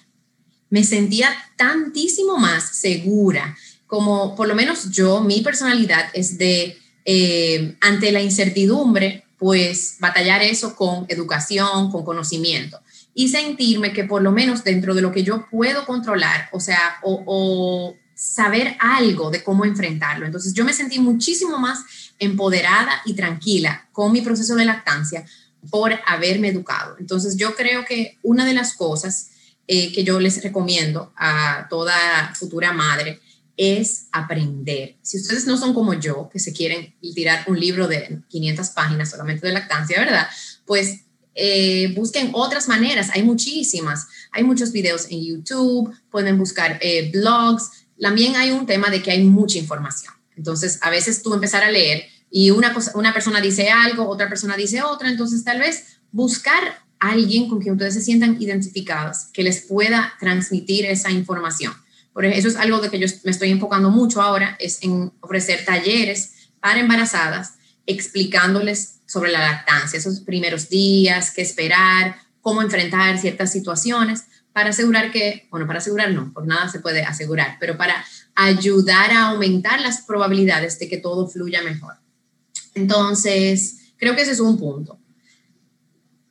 me 0.68 0.84
sentía 0.84 1.30
tantísimo 1.56 2.36
más 2.36 2.76
segura, 2.76 3.56
como 3.86 4.36
por 4.36 4.46
lo 4.46 4.54
menos 4.54 4.90
yo, 4.90 5.22
mi 5.22 5.40
personalidad 5.40 6.10
es 6.12 6.36
de, 6.36 6.78
eh, 7.06 7.76
ante 7.80 8.12
la 8.12 8.20
incertidumbre, 8.20 9.24
pues 9.38 9.96
batallar 10.00 10.42
eso 10.42 10.76
con 10.76 11.06
educación, 11.08 11.90
con 11.90 12.04
conocimiento 12.04 12.78
y 13.14 13.28
sentirme 13.28 13.94
que 13.94 14.04
por 14.04 14.20
lo 14.20 14.32
menos 14.32 14.64
dentro 14.64 14.94
de 14.94 15.00
lo 15.00 15.12
que 15.12 15.24
yo 15.24 15.46
puedo 15.50 15.86
controlar, 15.86 16.50
o 16.52 16.60
sea, 16.60 16.96
o, 17.02 17.94
saber 18.14 18.76
algo 18.78 19.30
de 19.30 19.42
cómo 19.42 19.64
enfrentarlo. 19.64 20.26
Entonces 20.26 20.52
yo 20.52 20.64
me 20.64 20.74
sentí 20.74 21.00
muchísimo 21.00 21.58
más 21.58 21.78
empoderada 22.18 23.00
y 23.06 23.14
tranquila 23.14 23.88
con 23.92 24.12
mi 24.12 24.20
proceso 24.20 24.54
de 24.54 24.66
lactancia 24.66 25.24
por 25.70 25.92
haberme 26.06 26.48
educado. 26.48 26.96
Entonces 26.98 27.36
yo 27.36 27.54
creo 27.54 27.84
que 27.84 28.18
una 28.22 28.44
de 28.44 28.54
las 28.54 28.74
cosas 28.74 29.30
eh, 29.66 29.92
que 29.92 30.04
yo 30.04 30.18
les 30.18 30.42
recomiendo 30.42 31.12
a 31.16 31.66
toda 31.70 32.34
futura 32.34 32.72
madre 32.72 33.20
es 33.56 34.06
aprender. 34.12 34.96
Si 35.02 35.18
ustedes 35.18 35.46
no 35.46 35.56
son 35.56 35.74
como 35.74 35.94
yo, 35.94 36.28
que 36.32 36.38
se 36.38 36.52
quieren 36.52 36.94
tirar 37.14 37.44
un 37.46 37.60
libro 37.60 37.86
de 37.86 38.20
500 38.28 38.70
páginas 38.70 39.10
solamente 39.10 39.46
de 39.46 39.52
lactancia, 39.52 40.00
¿verdad? 40.00 40.26
Pues 40.66 41.02
eh, 41.34 41.92
busquen 41.94 42.30
otras 42.32 42.68
maneras, 42.68 43.10
hay 43.14 43.22
muchísimas, 43.22 44.08
hay 44.32 44.44
muchos 44.44 44.72
videos 44.72 45.06
en 45.10 45.24
YouTube, 45.24 45.94
pueden 46.10 46.38
buscar 46.38 46.78
eh, 46.82 47.10
blogs, 47.12 47.86
también 48.00 48.36
hay 48.36 48.50
un 48.50 48.66
tema 48.66 48.90
de 48.90 49.02
que 49.02 49.12
hay 49.12 49.22
mucha 49.22 49.58
información. 49.58 50.12
Entonces, 50.36 50.78
a 50.82 50.90
veces 50.90 51.22
tú 51.22 51.32
empezar 51.34 51.62
a 51.62 51.70
leer 51.70 52.04
y 52.34 52.50
una, 52.50 52.72
cosa, 52.72 52.92
una 52.94 53.12
persona 53.12 53.42
dice 53.42 53.68
algo, 53.68 54.08
otra 54.08 54.28
persona 54.28 54.56
dice 54.56 54.82
otra, 54.82 55.10
entonces 55.10 55.44
tal 55.44 55.60
vez 55.60 55.98
buscar 56.10 56.82
a 56.98 57.10
alguien 57.10 57.46
con 57.46 57.60
quien 57.60 57.74
ustedes 57.74 57.92
se 57.92 58.00
sientan 58.00 58.40
identificados, 58.40 59.26
que 59.34 59.42
les 59.42 59.60
pueda 59.60 60.14
transmitir 60.18 60.86
esa 60.86 61.10
información. 61.10 61.74
Por 62.14 62.24
eso 62.24 62.48
es 62.48 62.56
algo 62.56 62.80
de 62.80 62.88
que 62.88 62.98
yo 62.98 63.06
me 63.24 63.30
estoy 63.30 63.50
enfocando 63.50 63.90
mucho 63.90 64.22
ahora, 64.22 64.56
es 64.58 64.82
en 64.82 65.12
ofrecer 65.20 65.64
talleres 65.66 66.50
para 66.58 66.80
embarazadas, 66.80 67.54
explicándoles 67.84 69.00
sobre 69.04 69.30
la 69.30 69.40
lactancia, 69.40 69.98
esos 69.98 70.20
primeros 70.20 70.70
días, 70.70 71.32
qué 71.32 71.42
esperar, 71.42 72.16
cómo 72.40 72.62
enfrentar 72.62 73.18
ciertas 73.18 73.52
situaciones, 73.52 74.24
para 74.54 74.70
asegurar 74.70 75.12
que, 75.12 75.48
bueno, 75.50 75.66
para 75.66 75.80
asegurar 75.80 76.10
no, 76.12 76.32
por 76.32 76.46
nada 76.46 76.68
se 76.70 76.80
puede 76.80 77.02
asegurar, 77.02 77.58
pero 77.60 77.76
para 77.76 78.02
ayudar 78.34 79.10
a 79.10 79.26
aumentar 79.28 79.80
las 79.82 80.02
probabilidades 80.02 80.78
de 80.78 80.88
que 80.88 80.96
todo 80.96 81.28
fluya 81.28 81.62
mejor. 81.62 82.01
Entonces, 82.74 83.92
creo 83.96 84.14
que 84.14 84.22
ese 84.22 84.32
es 84.32 84.40
un 84.40 84.58
punto. 84.58 84.98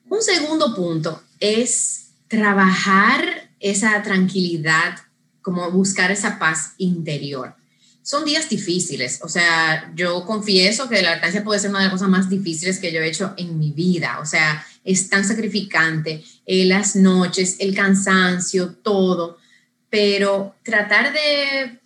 Un 0.10 0.22
segundo 0.22 0.76
punto 0.76 1.22
es 1.40 2.12
trabajar 2.28 3.52
esa 3.60 4.02
tranquilidad, 4.04 4.96
como 5.42 5.70
buscar 5.72 6.12
esa 6.12 6.38
paz 6.40 6.74
interior 6.78 7.56
son 8.04 8.26
días 8.26 8.50
difíciles. 8.50 9.20
O 9.24 9.30
sea, 9.30 9.92
yo 9.96 10.26
confieso 10.26 10.90
que 10.90 11.02
la 11.02 11.12
lactancia 11.12 11.44
puede 11.44 11.60
ser 11.60 11.70
una 11.70 11.80
de 11.80 11.86
las 11.86 11.94
cosas 11.94 12.10
más 12.10 12.30
difíciles 12.30 12.80
que 12.80 12.92
yo 12.92 13.00
he 13.00 13.08
hecho 13.08 13.34
en 13.38 13.58
mi 13.58 13.72
vida. 13.72 14.20
O 14.22 14.26
sea, 14.26 14.66
es 14.84 15.10
tan 15.10 15.26
sacrificante, 15.26 16.24
eh, 16.46 16.66
las 16.66 16.96
noches, 16.96 17.58
el 17.60 17.76
cansancio, 17.76 18.76
todo. 18.84 19.38
Pero 19.90 20.56
tratar 20.64 21.14
de, 21.14 21.80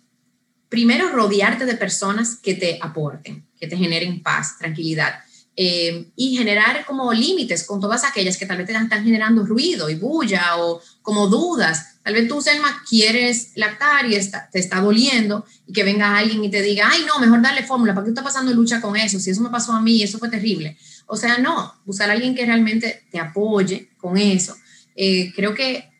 primero, 0.68 1.10
rodearte 1.10 1.66
de 1.66 1.76
personas 1.76 2.36
que 2.36 2.54
te 2.54 2.78
aporten, 2.80 3.45
que 3.58 3.66
te 3.66 3.76
generen 3.76 4.22
paz, 4.22 4.58
tranquilidad. 4.58 5.14
Eh, 5.58 6.10
y 6.16 6.36
generar 6.36 6.84
como 6.84 7.12
límites 7.14 7.64
con 7.64 7.80
todas 7.80 8.04
aquellas 8.04 8.36
que 8.36 8.44
tal 8.44 8.58
vez 8.58 8.66
te 8.66 8.74
están 8.74 9.04
generando 9.04 9.44
ruido 9.46 9.88
y 9.88 9.94
bulla 9.94 10.58
o 10.58 10.82
como 11.00 11.28
dudas 11.28 11.96
Tal 12.06 12.14
vez 12.14 12.28
tú, 12.28 12.40
Selma, 12.40 12.84
quieres 12.88 13.50
lactar 13.56 14.06
y 14.06 14.14
está, 14.14 14.48
te 14.48 14.60
está 14.60 14.80
doliendo 14.80 15.44
y 15.66 15.72
que 15.72 15.82
venga 15.82 16.16
alguien 16.16 16.44
y 16.44 16.48
te 16.48 16.62
diga, 16.62 16.88
ay, 16.88 17.04
no, 17.04 17.18
mejor 17.18 17.42
darle 17.42 17.64
fórmula, 17.64 17.94
¿para 17.94 18.04
qué 18.04 18.10
tú 18.10 18.20
estás 18.20 18.32
pasando 18.32 18.54
lucha 18.54 18.80
con 18.80 18.96
eso? 18.96 19.18
Si 19.18 19.30
eso 19.30 19.40
me 19.40 19.50
pasó 19.50 19.72
a 19.72 19.82
mí, 19.82 20.00
eso 20.04 20.20
fue 20.20 20.28
terrible. 20.28 20.78
O 21.06 21.16
sea, 21.16 21.38
no, 21.38 21.74
buscar 21.84 22.08
a 22.08 22.12
alguien 22.12 22.36
que 22.36 22.46
realmente 22.46 23.02
te 23.10 23.18
apoye 23.18 23.88
con 23.96 24.16
eso. 24.18 24.54
Eh, 24.94 25.32
creo 25.34 25.52
que, 25.52 25.90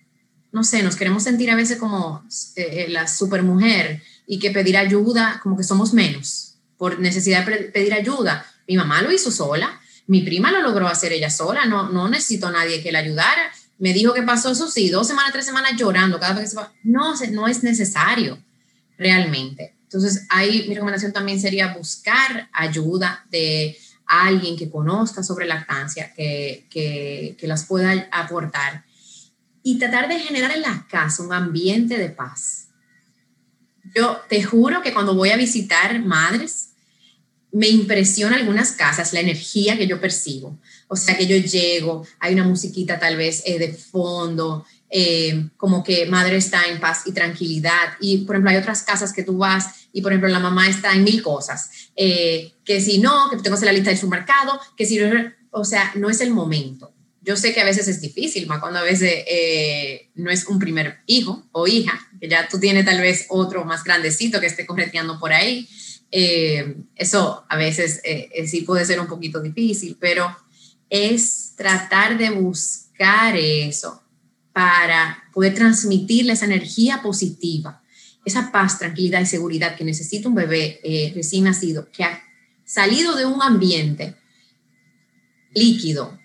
no 0.53 0.63
sé, 0.63 0.85
nos 0.85 0.95
queremos 0.95 1.25
sentir 1.25 1.51
a 1.51 1.57
veces 1.57 1.77
como 1.77 2.25
eh, 2.55 2.85
eh, 2.87 2.87
la 2.89 3.09
supermujer 3.09 4.01
y 4.29 4.39
que 4.39 4.53
pedir 4.53 4.77
ayuda, 4.77 5.41
como 5.43 5.57
que 5.57 5.65
somos 5.65 5.93
menos 5.93 6.56
por 6.77 6.99
necesidad 6.99 7.47
de 7.47 7.57
pedir 7.57 7.95
ayuda. 7.95 8.47
Mi 8.69 8.77
mamá 8.77 9.03
lo 9.03 9.13
hizo 9.13 9.31
sola, 9.31 9.81
mi 10.07 10.23
prima 10.23 10.51
lo 10.51 10.63
logró 10.63 10.87
hacer 10.87 11.13
ella 11.13 11.31
sola, 11.31 11.67
no, 11.67 11.91
no 11.91 12.09
necesito 12.09 12.47
a 12.47 12.53
nadie 12.53 12.83
que 12.83 12.93
la 12.93 13.01
ayudara 13.01 13.51
me 13.79 13.93
dijo 13.93 14.15
que 14.15 14.23
pasó 14.23 14.53
eso 14.53 14.71
sí, 14.71 14.89
dos 14.89 15.07
semanas, 15.07 15.33
tres 15.33 15.45
semanas 15.45 15.73
llorando 15.77 16.19
cada 16.19 16.35
vez 16.35 16.45
que 16.45 16.51
se 16.51 16.57
va. 16.57 16.73
No, 16.83 17.15
no 17.33 17.47
es 17.47 17.63
necesario 17.63 18.43
realmente. 18.97 19.75
Entonces, 19.83 20.27
ahí 20.31 20.65
mi 20.69 20.75
recomendación 20.75 21.13
también 21.13 21.41
sería 21.41 21.75
buscar 21.75 22.49
ayuda 22.53 23.27
de 23.31 23.77
alguien 24.07 24.57
que 24.57 24.71
conozca 24.71 25.23
sobre 25.23 25.47
lactancia, 25.47 26.13
que, 26.15 26.67
que, 26.71 27.37
que 27.39 27.47
las 27.47 27.65
pueda 27.67 28.09
aportar 28.13 28.85
y 29.63 29.79
tratar 29.79 30.09
de 30.09 30.19
generar 30.21 30.53
en 30.53 30.63
la 30.63 30.87
casa 30.89 31.23
un 31.23 31.33
ambiente 31.33 31.99
de 31.99 32.09
paz. 32.09 32.66
Yo 33.97 34.21
te 34.29 34.43
juro 34.43 34.83
que 34.83 34.93
cuando 34.93 35.15
voy 35.15 35.31
a 35.31 35.39
visitar 35.39 36.05
madres, 36.05 36.73
me 37.51 37.69
impresiona 37.69 38.37
algunas 38.37 38.73
casas 38.73 39.15
la 39.15 39.21
energía 39.21 39.79
que 39.79 39.87
yo 39.87 39.99
percibo. 39.99 40.59
O 40.89 40.97
sea, 40.97 41.17
que 41.17 41.27
yo 41.27 41.37
llego, 41.39 42.07
hay 42.19 42.35
una 42.35 42.45
musiquita 42.45 42.99
tal 42.99 43.17
vez 43.17 43.43
eh, 43.47 43.59
de 43.59 43.73
fondo, 43.73 44.67
eh, 44.91 45.49
como 45.57 45.83
que 45.83 46.05
madre 46.05 46.37
está 46.37 46.65
en 46.67 46.79
paz 46.79 47.05
y 47.07 47.13
tranquilidad. 47.13 47.95
Y, 47.99 48.19
por 48.19 48.37
ejemplo, 48.37 48.51
hay 48.51 48.59
otras 48.59 48.83
casas 48.83 49.15
que 49.15 49.23
tú 49.23 49.39
vas 49.39 49.89
y, 49.95 50.03
por 50.03 50.13
ejemplo, 50.13 50.29
la 50.29 50.41
mamá 50.41 50.69
está 50.69 50.93
en 50.93 51.03
mil 51.03 51.23
cosas. 51.23 51.71
Eh, 51.97 52.53
que 52.67 52.83
si 52.83 52.99
no, 52.99 53.31
que 53.31 53.37
tengo 53.37 53.49
que 53.49 53.55
hacer 53.55 53.67
la 53.67 53.73
lista 53.73 53.89
del 53.89 53.99
supermercado, 53.99 54.61
que 54.77 54.85
si, 54.85 55.01
o 55.51 55.65
sea, 55.65 55.93
no 55.95 56.11
es 56.11 56.21
el 56.21 56.35
momento. 56.35 56.93
Yo 57.23 57.35
sé 57.35 57.55
que 57.55 57.63
a 57.63 57.65
veces 57.65 57.89
es 57.89 58.03
difícil, 58.03 58.47
más 58.47 58.61
cuando 58.61 58.79
a 58.79 58.83
veces 58.83 59.25
no 60.15 60.31
es 60.31 60.47
un 60.47 60.61
primer 60.61 60.99
hijo 61.07 61.45
o 61.51 61.67
hija, 61.67 62.06
que 62.21 62.29
ya 62.29 62.49
tú 62.49 62.59
tienes 62.59 62.85
tal 62.85 63.01
vez 63.01 63.27
otro 63.29 63.65
más 63.65 63.85
grandecito 63.85 64.41
que 64.41 64.47
esté 64.47 64.67
correteando 64.67 65.19
por 65.19 65.33
ahí. 65.33 65.69
eso 66.11 67.45
a 67.49 67.57
veces 67.57 68.01
sí 68.47 68.63
puede 68.63 68.85
ser 68.85 69.01
un 69.01 69.07
poquito 69.07 69.41
difícil, 69.41 69.97
pero 70.01 70.35
es 70.89 71.55
tratar 71.57 72.17
de 72.17 72.31
buscar 72.31 73.37
eso 73.37 74.03
para 74.57 75.25
poder 75.35 75.55
transmitirle 75.55 76.33
esa 76.33 76.47
energía 76.47 77.03
positiva, 77.03 77.83
esa 78.25 78.51
paz, 78.51 78.79
tranquilidad 78.79 79.21
y 79.21 79.27
seguridad 79.27 79.77
que 79.77 79.85
necesita 79.85 80.31
un 80.31 80.35
bebé 80.35 80.81
eh, 80.83 81.13
recién 81.15 81.45
nacido, 81.45 81.91
que 81.91 82.05
ha 82.05 82.23
salido 82.65 83.15
de 83.17 83.27
un 83.27 83.43
ambiente 83.43 84.17
líquido, 85.53 86.19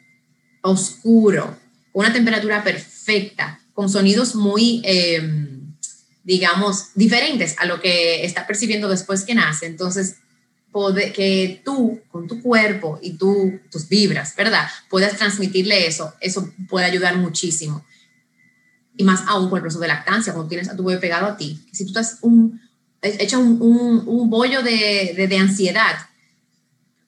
oscuro, 0.62 1.58
con 1.92 2.06
una 2.06 2.14
temperatura 2.14 2.64
perfecta, 2.64 3.60
con 3.74 3.90
sonidos 3.90 4.34
muy, 4.36 4.82
em, 4.86 5.51
digamos, 6.24 6.90
diferentes 6.96 7.56
a 7.58 7.66
lo 7.66 7.82
que 7.82 8.26
está 8.26 8.46
percibiendo 8.48 8.88
después 8.90 9.24
que 9.24 9.36
nace. 9.36 9.66
Entonces, 9.66 10.18
que 11.14 11.62
tú, 11.66 12.02
con 12.10 12.28
tu 12.28 12.42
cuerpo 12.42 13.00
y 13.02 13.14
tú, 13.14 13.60
tus 13.70 13.90
vibras, 13.90 14.36
¿verdad? 14.36 14.70
Puedas 14.90 15.18
transmitirle 15.18 15.86
eso, 15.86 16.14
eso 16.22 16.50
puede 16.70 16.86
ayudar 16.86 17.18
muchísimo. 17.18 17.86
Y 18.96 19.04
más 19.04 19.24
aún 19.28 19.50
con 19.50 19.58
el 19.58 19.62
proceso 19.62 19.82
de 19.82 19.88
lactancia, 19.88 20.34
cuando 20.34 20.50
tienes 20.50 20.70
a 20.70 20.76
tu 20.76 20.84
bebé 20.84 21.00
pegado 21.00 21.26
a 21.28 21.38
ti. 21.38 21.60
Si 21.72 21.84
tú 21.84 21.90
estás 21.90 22.20
un, 22.22 22.62
hecho 23.02 23.40
un, 23.40 23.62
un, 23.62 24.04
un 24.06 24.30
bollo 24.30 24.62
de, 24.62 25.14
de, 25.16 25.28
de, 25.28 25.38
ansiedad, 25.38 25.96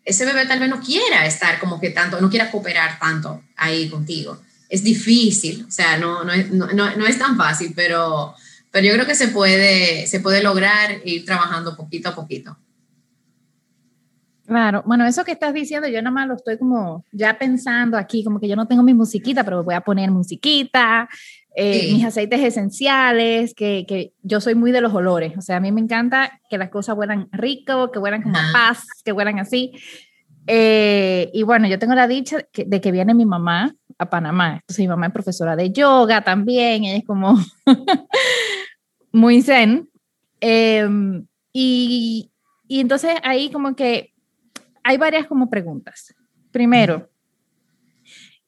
ese 0.04 0.26
bebé 0.26 0.46
tal 0.46 0.60
vez 0.60 0.70
no 0.70 0.82
quiera 0.82 1.26
estar 1.26 1.60
como 1.60 1.80
que 1.80 1.92
tanto, 1.92 2.20
no 2.20 2.30
quiera 2.30 2.52
cooperar 2.52 3.00
tanto 3.00 3.44
ahí 3.56 3.90
contigo. 3.90 4.42
Es 4.68 4.84
difícil, 4.84 5.66
o 5.68 5.72
sea, 5.72 5.98
no, 5.98 6.24
no, 6.24 6.34
es, 6.34 6.52
no, 6.52 6.68
no 6.74 7.06
es 7.06 7.20
tan 7.20 7.38
fácil, 7.38 7.74
pero, 7.76 8.36
pero 8.74 8.88
yo 8.88 8.94
creo 8.94 9.06
que 9.06 9.14
se 9.14 9.28
puede, 9.28 10.08
se 10.08 10.20
puede 10.20 10.42
lograr 10.42 10.90
ir 11.06 11.24
trabajando 11.26 11.78
poquito 11.78 12.10
a 12.10 12.16
poquito. 12.16 12.58
Claro, 14.48 14.82
bueno, 14.88 15.06
eso 15.06 15.24
que 15.24 15.32
estás 15.32 15.54
diciendo, 15.54 15.88
yo 15.88 16.02
nada 16.02 16.12
más 16.12 16.28
lo 16.28 16.34
estoy 16.34 16.58
como 16.58 17.06
ya 17.12 17.38
pensando 17.38 18.00
aquí, 18.00 18.24
como 18.24 18.40
que 18.40 18.48
yo 18.48 18.56
no 18.56 18.68
tengo 18.68 18.82
mi 18.82 18.96
musiquita, 18.96 19.44
pero 19.44 19.64
voy 19.64 19.76
a 19.76 19.82
poner 19.82 20.10
musiquita, 20.10 21.08
eh, 21.56 21.94
mis 21.94 22.04
aceites 22.04 22.42
esenciales, 22.42 23.54
que, 23.54 23.86
que, 23.88 24.14
yo 24.24 24.42
soy 24.42 24.56
muy 24.56 24.72
de 24.72 24.82
los 24.82 24.92
olores, 24.92 25.38
o 25.38 25.42
sea, 25.42 25.58
a 25.58 25.60
mí 25.60 25.72
me 25.72 25.80
encanta 25.80 26.42
que 26.50 26.58
las 26.58 26.72
cosas 26.72 26.98
huelan 26.98 27.30
rico, 27.32 27.92
que 27.92 28.00
huelan 28.00 28.24
como 28.24 28.40
paz, 28.52 28.88
que 29.06 29.12
huelan 29.12 29.38
así. 29.38 29.72
Eh, 30.48 31.30
y 31.32 31.44
bueno, 31.44 31.68
yo 31.68 31.78
tengo 31.78 31.94
la 31.94 32.08
dicha 32.08 32.40
de 32.54 32.82
que 32.82 32.92
viene 32.92 33.14
mi 33.14 33.28
mamá 33.28 33.76
a 34.00 34.10
Panamá, 34.10 34.56
entonces 34.56 34.80
mi 34.80 34.88
mamá 34.88 35.06
es 35.06 35.14
profesora 35.14 35.56
de 35.56 35.72
yoga 35.72 36.24
también, 36.24 36.86
ella 36.86 36.98
es 36.98 37.06
como 37.06 37.38
muy 39.14 39.42
zen. 39.42 39.90
Em, 40.42 41.26
y, 41.54 42.32
y 42.68 42.80
entonces 42.82 43.16
ahí 43.24 43.50
como 43.50 43.76
que 43.76 44.14
hay 44.84 44.98
varias 44.98 45.28
como 45.28 45.50
preguntas. 45.50 46.14
Primero, 46.52 47.10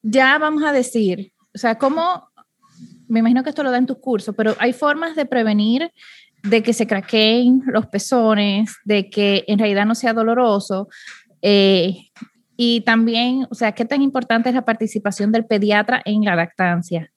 ya 0.02 0.38
vamos 0.38 0.62
a 0.62 0.72
decir, 0.72 1.32
o 1.54 1.58
sea, 1.58 1.78
¿cómo, 1.78 2.28
me 3.08 3.20
imagino 3.20 3.42
que 3.42 3.50
esto 3.50 3.62
lo 3.62 3.70
da 3.70 3.78
en 3.78 3.86
tus 3.86 3.98
cursos, 3.98 4.34
pero 4.36 4.54
hay 4.58 4.72
formas 4.72 5.16
de 5.16 5.26
prevenir 5.26 5.90
de 6.42 6.62
que 6.62 6.72
se 6.72 6.86
craqueen 6.86 7.62
los 7.66 7.86
pezones, 7.86 8.76
de 8.84 9.10
que 9.10 9.44
en 9.48 9.58
realidad 9.58 9.86
no 9.86 9.94
sea 9.94 10.12
doloroso. 10.12 10.88
Eh, 11.42 12.10
y 12.56 12.82
también, 12.82 13.46
o 13.50 13.54
sea, 13.54 13.72
¿qué 13.72 13.84
tan 13.84 14.02
importante 14.02 14.48
es 14.48 14.54
la 14.54 14.64
participación 14.64 15.32
del 15.32 15.46
pediatra 15.46 16.02
en 16.04 16.24
la 16.24 16.36
lactancia? 16.36 17.12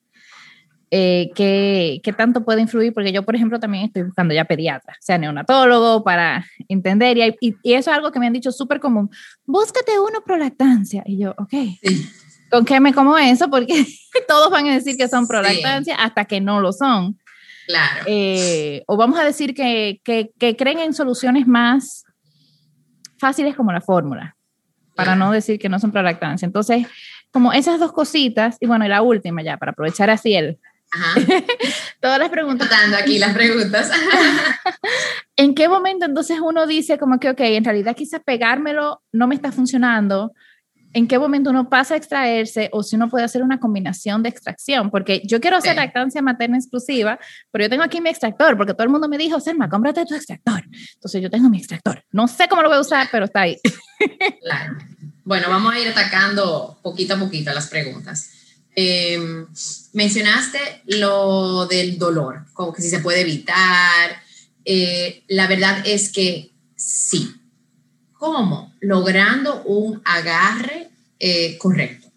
Eh, 0.91 1.29
¿qué, 1.35 2.13
tanto 2.17 2.43
puede 2.43 2.61
influir? 2.61 2.93
Porque 2.93 3.11
yo, 3.11 3.23
por 3.23 3.35
ejemplo, 3.35 3.59
también 3.59 3.85
estoy 3.85 4.03
buscando 4.03 4.33
ya 4.33 4.45
pediatra, 4.45 4.93
o 4.93 5.01
sea, 5.01 5.17
neonatólogo, 5.17 6.03
para 6.03 6.45
entender. 6.67 7.17
Y, 7.17 7.55
y, 7.63 7.73
eso 7.73 7.91
es 7.91 7.97
algo 7.97 8.11
que 8.11 8.19
me 8.19 8.27
han 8.27 8.33
dicho 8.33 8.51
súper 8.51 8.79
común. 8.79 9.09
Búscate 9.45 9.99
uno 9.99 10.21
pro 10.25 10.37
lactancia. 10.37 11.03
Y 11.05 11.19
yo, 11.19 11.35
ok. 11.37 11.53
¿Con 12.49 12.65
qué 12.65 12.79
me 12.79 12.93
como 12.93 13.17
eso? 13.17 13.49
Porque 13.49 13.85
todos 14.27 14.49
van 14.49 14.67
a 14.67 14.73
decir 14.73 14.97
que 14.97 15.07
son 15.07 15.27
pro 15.27 15.41
lactancia 15.41 15.95
hasta 15.95 16.25
que 16.25 16.41
no 16.41 16.59
lo 16.59 16.73
son. 16.73 17.19
Claro. 17.67 18.05
Eh, 18.07 18.83
o 18.87 18.97
vamos 18.97 19.19
a 19.19 19.23
decir 19.23 19.53
que, 19.53 20.01
que, 20.03 20.31
que, 20.39 20.55
creen 20.55 20.79
en 20.79 20.93
soluciones 20.93 21.45
más 21.45 22.03
fáciles 23.19 23.55
como 23.55 23.71
la 23.71 23.81
fórmula, 23.81 24.35
para 24.95 25.15
no 25.15 25.31
decir 25.31 25.59
que 25.59 25.69
no 25.69 25.77
son 25.77 25.91
pro 25.91 26.01
lactancia. 26.01 26.47
Entonces, 26.47 26.87
como 27.29 27.53
esas 27.53 27.79
dos 27.79 27.91
cositas, 27.91 28.57
y 28.59 28.65
bueno, 28.65 28.85
y 28.85 28.89
la 28.89 29.03
última 29.03 29.43
ya, 29.43 29.57
para 29.57 29.73
aprovechar 29.73 30.09
así 30.09 30.33
el, 30.33 30.57
Todas 32.01 32.19
las 32.19 32.29
preguntas. 32.29 32.69
Dando 32.69 32.97
aquí 32.97 33.19
las 33.19 33.33
preguntas. 33.33 33.91
¿En 35.35 35.55
qué 35.55 35.69
momento 35.69 36.05
entonces 36.05 36.39
uno 36.41 36.67
dice 36.67 36.97
como 36.97 37.19
que, 37.19 37.29
ok, 37.29 37.39
en 37.41 37.63
realidad 37.63 37.95
quizás 37.95 38.21
pegármelo 38.23 39.01
no 39.11 39.27
me 39.27 39.35
está 39.35 39.51
funcionando? 39.51 40.33
¿En 40.91 41.07
qué 41.07 41.19
momento 41.19 41.51
uno 41.51 41.69
pasa 41.69 41.93
a 41.93 41.97
extraerse 41.97 42.69
o 42.71 42.81
si 42.81 42.95
uno 42.95 43.09
puede 43.09 43.23
hacer 43.23 43.43
una 43.43 43.59
combinación 43.59 44.23
de 44.23 44.29
extracción? 44.29 44.89
Porque 44.89 45.21
yo 45.23 45.39
quiero 45.39 45.57
hacer 45.57 45.75
lactancia 45.75 46.21
materna 46.23 46.57
exclusiva, 46.57 47.19
pero 47.51 47.65
yo 47.65 47.69
tengo 47.69 47.83
aquí 47.83 48.01
mi 48.01 48.09
extractor, 48.09 48.57
porque 48.57 48.73
todo 48.73 48.85
el 48.85 48.89
mundo 48.89 49.07
me 49.07 49.19
dijo, 49.19 49.39
Selma, 49.39 49.69
cómprate 49.69 50.03
tu 50.05 50.15
extractor. 50.15 50.63
Entonces 50.95 51.21
yo 51.21 51.29
tengo 51.29 51.47
mi 51.47 51.59
extractor. 51.59 52.03
No 52.11 52.27
sé 52.27 52.47
cómo 52.47 52.63
lo 52.63 52.69
voy 52.69 52.79
a 52.79 52.81
usar, 52.81 53.07
pero 53.11 53.25
está 53.25 53.41
ahí. 53.41 53.57
Claro. 54.41 54.77
Bueno, 55.25 55.49
vamos 55.49 55.73
a 55.73 55.79
ir 55.79 55.89
atacando 55.89 56.79
poquito 56.81 57.15
a 57.15 57.19
poquito 57.19 57.53
las 57.53 57.67
preguntas. 57.67 58.38
Em, 58.81 59.45
mencionaste 59.91 60.57
lo 60.85 61.65
del 61.65 61.97
dolor, 61.97 62.45
como 62.53 62.71
que 62.71 62.81
si 62.81 62.89
se 62.89 62.99
puede 62.99 63.19
evitar. 63.19 64.23
Eh, 64.63 65.25
la 65.27 65.47
verdad 65.47 65.83
es 65.85 66.13
que 66.13 66.53
sí. 66.77 67.35
¿Cómo? 68.13 68.73
Logrando 68.79 69.63
un 69.63 70.01
agarre 70.05 70.91
eh, 71.19 71.57
correcto. 71.57 72.09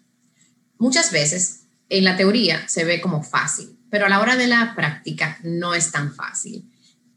Muchas 0.77 1.11
veces 1.11 1.63
en 1.89 2.05
la 2.05 2.15
teoría 2.15 2.65
se 2.69 2.85
ve 2.85 3.01
como 3.01 3.23
fácil, 3.23 3.77
pero 3.89 4.05
a 4.05 4.09
la 4.09 4.21
hora 4.21 4.37
de 4.37 4.47
la 4.47 4.73
práctica 4.73 5.39
no 5.43 5.75
es 5.75 5.91
tan 5.91 6.15
fácil. 6.15 6.63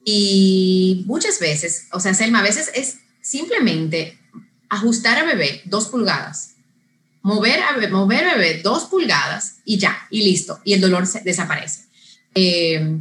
Y 0.04 1.04
muchas 1.06 1.38
veces, 1.38 1.86
o 1.92 2.00
sea, 2.00 2.14
Selma, 2.14 2.40
a 2.40 2.42
veces 2.50 2.72
es 2.74 2.96
simplemente 3.20 4.18
ajustar 4.68 5.18
a 5.18 5.24
bebé 5.24 5.62
dos 5.66 5.86
pulgadas 5.86 6.55
mover, 7.26 7.61
mover 7.90 8.25
bebé 8.37 8.61
dos 8.62 8.85
pulgadas 8.85 9.56
y 9.64 9.78
ya, 9.78 10.06
y 10.11 10.23
listo, 10.23 10.61
y 10.64 10.75
el 10.75 10.80
dolor 10.80 11.09
desaparece. 11.25 11.87
Eh, 12.37 13.00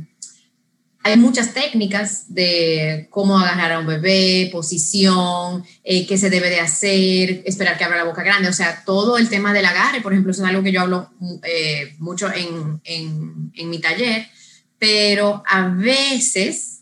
hay 1.03 1.17
muchas 1.17 1.53
técnicas 1.53 2.33
de 2.33 3.07
cómo 3.11 3.37
agarrar 3.37 3.73
a 3.73 3.79
un 3.79 3.85
bebé, 3.85 4.49
posición, 4.51 5.63
eh, 5.83 6.07
qué 6.07 6.17
se 6.17 6.31
debe 6.31 6.49
de 6.49 6.59
hacer, 6.59 7.43
esperar 7.45 7.77
que 7.77 7.83
abra 7.83 7.97
la 7.97 8.05
boca 8.05 8.23
grande, 8.23 8.49
o 8.49 8.53
sea, 8.53 8.83
todo 8.83 9.19
el 9.19 9.29
tema 9.29 9.53
del 9.53 9.65
agarre, 9.65 10.01
por 10.01 10.11
ejemplo, 10.11 10.31
es 10.31 10.39
algo 10.39 10.63
que 10.63 10.71
yo 10.71 10.81
hablo 10.81 11.11
eh, 11.43 11.93
mucho 11.99 12.33
en, 12.33 12.81
en, 12.83 13.51
en 13.53 13.69
mi 13.69 13.77
taller, 13.77 14.27
pero 14.79 15.43
a 15.47 15.67
veces, 15.67 16.81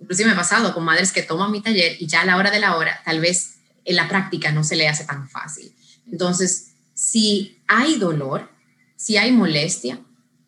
inclusive 0.00 0.30
me 0.30 0.32
ha 0.32 0.38
pasado 0.38 0.72
con 0.72 0.84
madres 0.84 1.12
que 1.12 1.22
toman 1.22 1.52
mi 1.52 1.60
taller 1.60 1.96
y 2.00 2.06
ya 2.06 2.22
a 2.22 2.24
la 2.24 2.38
hora 2.38 2.50
de 2.50 2.60
la 2.60 2.76
hora, 2.76 3.02
tal 3.04 3.20
vez 3.20 3.56
en 3.84 3.96
la 3.96 4.08
práctica 4.08 4.52
no 4.52 4.64
se 4.64 4.76
le 4.76 4.88
hace 4.88 5.04
tan 5.04 5.28
fácil. 5.28 5.76
Entonces, 6.10 6.72
si 6.94 7.58
hay 7.66 7.98
dolor, 7.98 8.48
si 8.96 9.16
hay 9.16 9.32
molestia, 9.32 10.00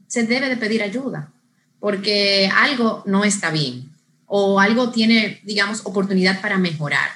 se 0.07 0.25
debe 0.25 0.49
de 0.49 0.57
pedir 0.57 0.83
ayuda, 0.83 1.33
porque 1.81 2.51
algo 2.55 3.03
no 3.07 3.25
está 3.25 3.51
bien 3.51 3.91
o 4.29 4.61
algo 4.61 4.91
tiene, 4.91 5.41
digamos, 5.45 5.81
oportunidad 5.85 6.41
para 6.41 6.59
mejorar. 6.59 7.11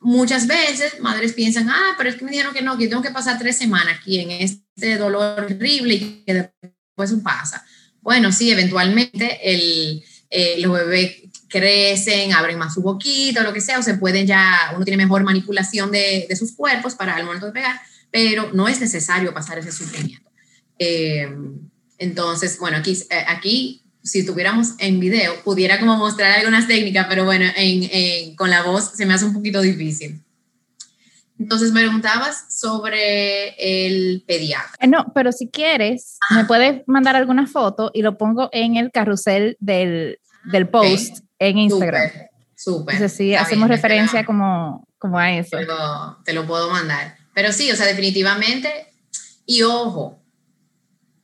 Muchas 0.00 0.46
veces 0.46 1.00
madres 1.00 1.32
piensan, 1.32 1.70
ah, 1.70 1.94
pero 1.96 2.10
es 2.10 2.16
que 2.16 2.24
me 2.24 2.30
dijeron 2.32 2.52
que 2.52 2.60
no, 2.60 2.76
que 2.76 2.88
tengo 2.88 3.02
que 3.02 3.10
pasar 3.10 3.38
tres 3.38 3.56
semanas 3.56 3.98
aquí 3.98 4.18
en 4.18 4.30
este 4.32 4.98
dolor 4.98 5.44
horrible 5.44 5.94
y 5.94 6.24
que 6.26 6.34
después 6.34 7.14
pasa. 7.22 7.64
Bueno, 8.02 8.32
sí, 8.32 8.50
eventualmente 8.50 9.38
el, 9.42 10.04
eh, 10.28 10.56
los 10.60 10.72
bebés 10.72 11.22
crecen, 11.48 12.32
abren 12.32 12.58
más 12.58 12.74
su 12.74 12.82
boquita, 12.82 13.42
lo 13.42 13.52
que 13.52 13.60
sea, 13.60 13.78
o 13.78 13.82
se 13.82 13.94
pueden 13.94 14.26
ya, 14.26 14.72
uno 14.74 14.84
tiene 14.84 15.02
mejor 15.04 15.22
manipulación 15.22 15.90
de, 15.90 16.26
de 16.28 16.36
sus 16.36 16.52
cuerpos 16.52 16.94
para 16.94 17.18
el 17.18 17.24
momento 17.24 17.46
de 17.46 17.52
pegar, 17.52 17.80
pero 18.10 18.50
no 18.52 18.68
es 18.68 18.80
necesario 18.80 19.32
pasar 19.34 19.58
ese 19.58 19.72
sufrimiento. 19.72 20.30
Eh, 20.78 21.28
entonces, 21.98 22.58
bueno, 22.58 22.78
aquí, 22.78 22.92
eh, 23.10 23.24
aquí 23.28 23.84
si 24.04 24.20
estuviéramos 24.20 24.74
en 24.78 25.00
video, 25.00 25.32
pudiera 25.42 25.80
como 25.80 25.96
mostrar 25.96 26.38
algunas 26.38 26.68
técnicas, 26.68 27.06
pero 27.08 27.24
bueno, 27.24 27.46
en, 27.56 28.36
con 28.36 28.50
la 28.50 28.62
voz 28.62 28.92
se 28.94 29.06
me 29.06 29.14
hace 29.14 29.24
un 29.24 29.32
poquito 29.32 29.62
difícil. 29.62 30.20
Entonces 31.38 31.72
me 31.72 31.80
preguntabas 31.80 32.44
sobre 32.48 33.54
el 33.58 34.22
pediatra. 34.26 34.86
No, 34.86 35.10
pero 35.14 35.32
si 35.32 35.48
quieres, 35.48 36.18
me 36.30 36.44
puedes 36.44 36.82
mandar 36.86 37.16
alguna 37.16 37.46
foto 37.46 37.90
y 37.94 38.02
lo 38.02 38.18
pongo 38.18 38.50
en 38.52 38.76
el 38.76 38.92
carrusel 38.92 39.56
del, 39.58 40.18
del 40.44 40.68
post 40.68 41.23
en 41.38 41.58
Instagram. 41.58 42.10
Súper. 42.56 42.94
Entonces 42.94 43.16
sí, 43.16 43.34
hacemos 43.34 43.68
referencia 43.68 44.24
como, 44.24 44.86
como 44.98 45.18
a 45.18 45.32
eso. 45.36 45.56
Te 46.24 46.32
lo, 46.32 46.46
puedo 46.46 46.70
mandar. 46.70 47.16
Pero 47.34 47.52
sí, 47.52 47.70
o 47.70 47.76
sea, 47.76 47.86
definitivamente, 47.86 48.70
y 49.44 49.62
ojo, 49.62 50.22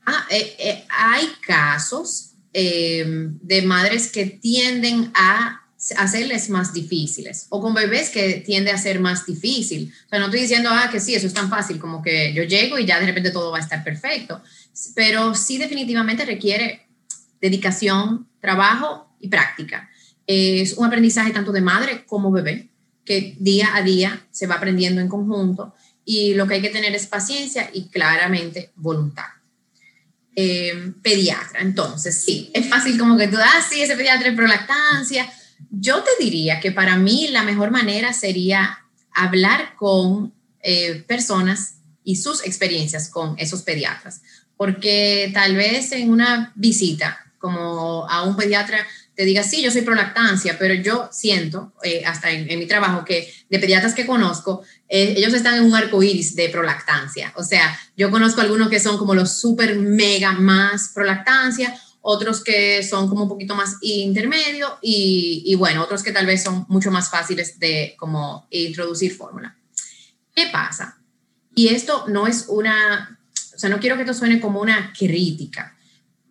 ah, 0.06 0.26
eh, 0.30 0.56
eh, 0.58 0.84
hay 0.88 1.28
casos 1.46 2.32
eh, 2.52 3.04
de 3.06 3.62
madres 3.62 4.10
que 4.10 4.26
tienden 4.26 5.12
a 5.14 5.60
hacerles 5.96 6.50
más 6.50 6.74
difíciles 6.74 7.46
o 7.48 7.60
con 7.62 7.72
bebés 7.72 8.10
que 8.10 8.34
tiende 8.44 8.70
a 8.70 8.76
ser 8.76 9.00
más 9.00 9.24
difícil. 9.24 9.92
O 10.06 10.08
sea, 10.10 10.18
no 10.18 10.26
estoy 10.26 10.42
diciendo, 10.42 10.68
ah, 10.70 10.90
que 10.92 11.00
sí, 11.00 11.14
eso 11.14 11.26
es 11.26 11.32
tan 11.32 11.48
fácil 11.48 11.78
como 11.78 12.02
que 12.02 12.34
yo 12.34 12.42
llego 12.42 12.78
y 12.78 12.84
ya 12.84 13.00
de 13.00 13.06
repente 13.06 13.30
todo 13.30 13.50
va 13.50 13.58
a 13.58 13.62
estar 13.62 13.82
perfecto, 13.82 14.42
pero 14.94 15.34
sí 15.34 15.56
definitivamente 15.56 16.26
requiere 16.26 16.86
dedicación, 17.40 18.28
trabajo 18.40 19.08
y 19.20 19.28
práctica. 19.28 19.88
Es 20.26 20.74
un 20.74 20.86
aprendizaje 20.86 21.32
tanto 21.32 21.52
de 21.52 21.60
madre 21.60 22.04
como 22.06 22.30
bebé, 22.30 22.68
que 23.04 23.36
día 23.38 23.74
a 23.74 23.82
día 23.82 24.26
se 24.30 24.46
va 24.46 24.56
aprendiendo 24.56 25.00
en 25.00 25.08
conjunto 25.08 25.74
y 26.04 26.34
lo 26.34 26.46
que 26.46 26.54
hay 26.54 26.62
que 26.62 26.70
tener 26.70 26.94
es 26.94 27.06
paciencia 27.06 27.70
y 27.72 27.88
claramente 27.88 28.70
voluntad. 28.76 29.26
Eh, 30.36 30.92
pediatra, 31.02 31.60
entonces 31.60 32.22
sí, 32.22 32.50
es 32.54 32.68
fácil 32.68 32.96
como 32.96 33.16
que 33.16 33.28
tú, 33.28 33.36
ah, 33.36 33.64
sí, 33.68 33.82
ese 33.82 33.96
pediatra 33.96 34.28
es 34.28 34.36
prolactancia. 34.36 35.30
Yo 35.70 36.02
te 36.02 36.10
diría 36.22 36.60
que 36.60 36.72
para 36.72 36.96
mí 36.96 37.28
la 37.28 37.42
mejor 37.42 37.70
manera 37.70 38.12
sería 38.12 38.78
hablar 39.12 39.74
con 39.76 40.32
eh, 40.62 41.04
personas 41.06 41.74
y 42.04 42.16
sus 42.16 42.44
experiencias 42.44 43.08
con 43.08 43.34
esos 43.38 43.62
pediatras, 43.62 44.22
porque 44.56 45.30
tal 45.34 45.56
vez 45.56 45.92
en 45.92 46.10
una 46.10 46.52
visita 46.54 47.18
como 47.38 48.08
a 48.08 48.22
un 48.22 48.36
pediatra 48.36 48.86
te 49.20 49.26
diga, 49.26 49.42
sí, 49.42 49.62
yo 49.62 49.70
soy 49.70 49.82
prolactancia, 49.82 50.58
pero 50.58 50.72
yo 50.72 51.10
siento, 51.12 51.74
eh, 51.82 52.02
hasta 52.06 52.30
en, 52.30 52.58
mi 52.58 52.66
trabajo, 52.66 53.04
que 53.04 53.30
de 53.50 53.58
pediatras 53.58 53.92
que 53.92 54.06
conozco, 54.06 54.62
eh, 54.88 55.12
ellos 55.14 55.34
están 55.34 55.56
en 55.56 55.64
un 55.64 55.74
arco 55.74 56.02
iris 56.02 56.34
de 56.34 56.48
prolactancia. 56.48 57.30
O 57.36 57.44
sea, 57.44 57.78
yo 57.98 58.10
conozco 58.10 58.40
algunos 58.40 58.70
que 58.70 58.80
son 58.80 58.96
como 58.96 59.14
los 59.14 59.38
súper 59.38 59.76
mega 59.76 60.32
más 60.32 60.92
prolactancia, 60.94 61.78
otros 62.00 62.42
que 62.42 62.82
son 62.82 63.10
como 63.10 63.24
un 63.24 63.28
poquito 63.28 63.54
más 63.54 63.76
intermedio 63.82 64.78
y, 64.80 65.42
y, 65.44 65.54
bueno, 65.54 65.82
otros 65.82 66.02
que 66.02 66.12
tal 66.12 66.24
vez 66.24 66.42
son 66.42 66.64
mucho 66.70 66.90
más 66.90 67.10
fáciles 67.10 67.58
de 67.58 67.94
como 67.98 68.46
introducir 68.48 69.14
fórmula. 69.14 69.54
¿Qué 70.34 70.46
pasa? 70.50 70.98
Y 71.54 71.68
esto 71.68 72.06
no 72.08 72.26
es 72.26 72.46
una, 72.48 73.20
o 73.54 73.58
sea, 73.58 73.68
no 73.68 73.80
quiero 73.80 73.96
que 73.96 74.02
esto 74.04 74.14
suene 74.14 74.40
como 74.40 74.62
una 74.62 74.94
crítica, 74.98 75.76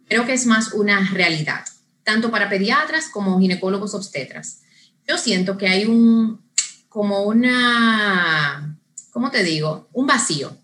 creo 0.08 0.26
que 0.26 0.34
es 0.34 0.48
más 0.48 0.74
una 0.74 1.08
realidad, 1.12 1.64
tanto 2.10 2.32
para 2.32 2.50
pediatras 2.50 3.10
como 3.10 3.40
ginecólogos 3.40 3.94
obstetras. 3.94 4.62
Yo 5.08 5.16
siento 5.20 5.60
que 5.60 5.68
hay 5.68 5.86
un, 5.86 6.42
como 6.88 7.22
una, 7.22 8.80
¿cómo 9.12 9.30
te 9.30 9.44
digo? 9.44 9.88
Un 9.94 10.08
vacío 10.08 10.58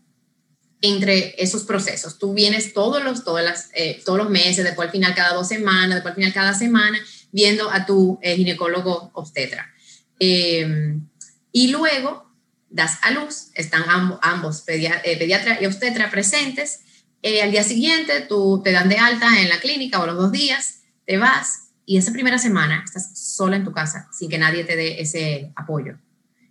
entre 0.81 1.35
esos 1.37 1.63
procesos. 1.63 2.17
Tú 2.17 2.33
vienes 2.33 2.73
todos 2.73 3.03
los, 3.03 3.23
todas 3.23 3.45
las, 3.45 3.69
eh, 3.75 4.01
todos 4.03 4.17
los 4.17 4.29
meses, 4.31 4.63
después 4.63 4.87
al 4.87 4.91
final 4.91 5.13
cada 5.13 5.35
dos 5.35 5.47
semanas, 5.47 5.93
después 5.93 6.13
al 6.13 6.15
final 6.15 6.33
cada 6.33 6.55
semana, 6.55 6.97
viendo 7.31 7.69
a 7.69 7.85
tu 7.85 8.17
eh, 8.23 8.35
ginecólogo 8.35 9.11
obstetra. 9.13 9.71
Em, 10.17 11.07
y 11.51 11.67
luego 11.67 12.25
das 12.71 12.97
a 13.03 13.11
luz, 13.11 13.49
están 13.53 13.83
ambos, 13.87 14.17
ambos 14.23 14.63
eh, 14.67 15.17
pediatra 15.19 15.59
y 15.61 15.67
obstetra 15.67 16.09
presentes 16.09 16.79
eh, 17.27 17.41
al 17.41 17.49
día 17.49 17.63
siguiente 17.63 18.21
tú 18.21 18.61
te 18.63 18.71
dan 18.71 18.87
de 18.87 18.99
alta 18.99 19.41
en 19.41 19.49
la 19.49 19.59
clínica 19.59 19.99
o 19.99 20.05
los 20.05 20.15
dos 20.15 20.31
días, 20.31 20.81
te 21.05 21.17
vas 21.17 21.69
y 21.85 21.97
esa 21.97 22.11
primera 22.11 22.37
semana 22.37 22.83
estás 22.83 23.17
sola 23.17 23.55
en 23.55 23.63
tu 23.63 23.71
casa 23.71 24.09
sin 24.11 24.29
que 24.29 24.37
nadie 24.37 24.63
te 24.63 24.75
dé 24.75 25.01
ese 25.01 25.51
apoyo. 25.55 25.97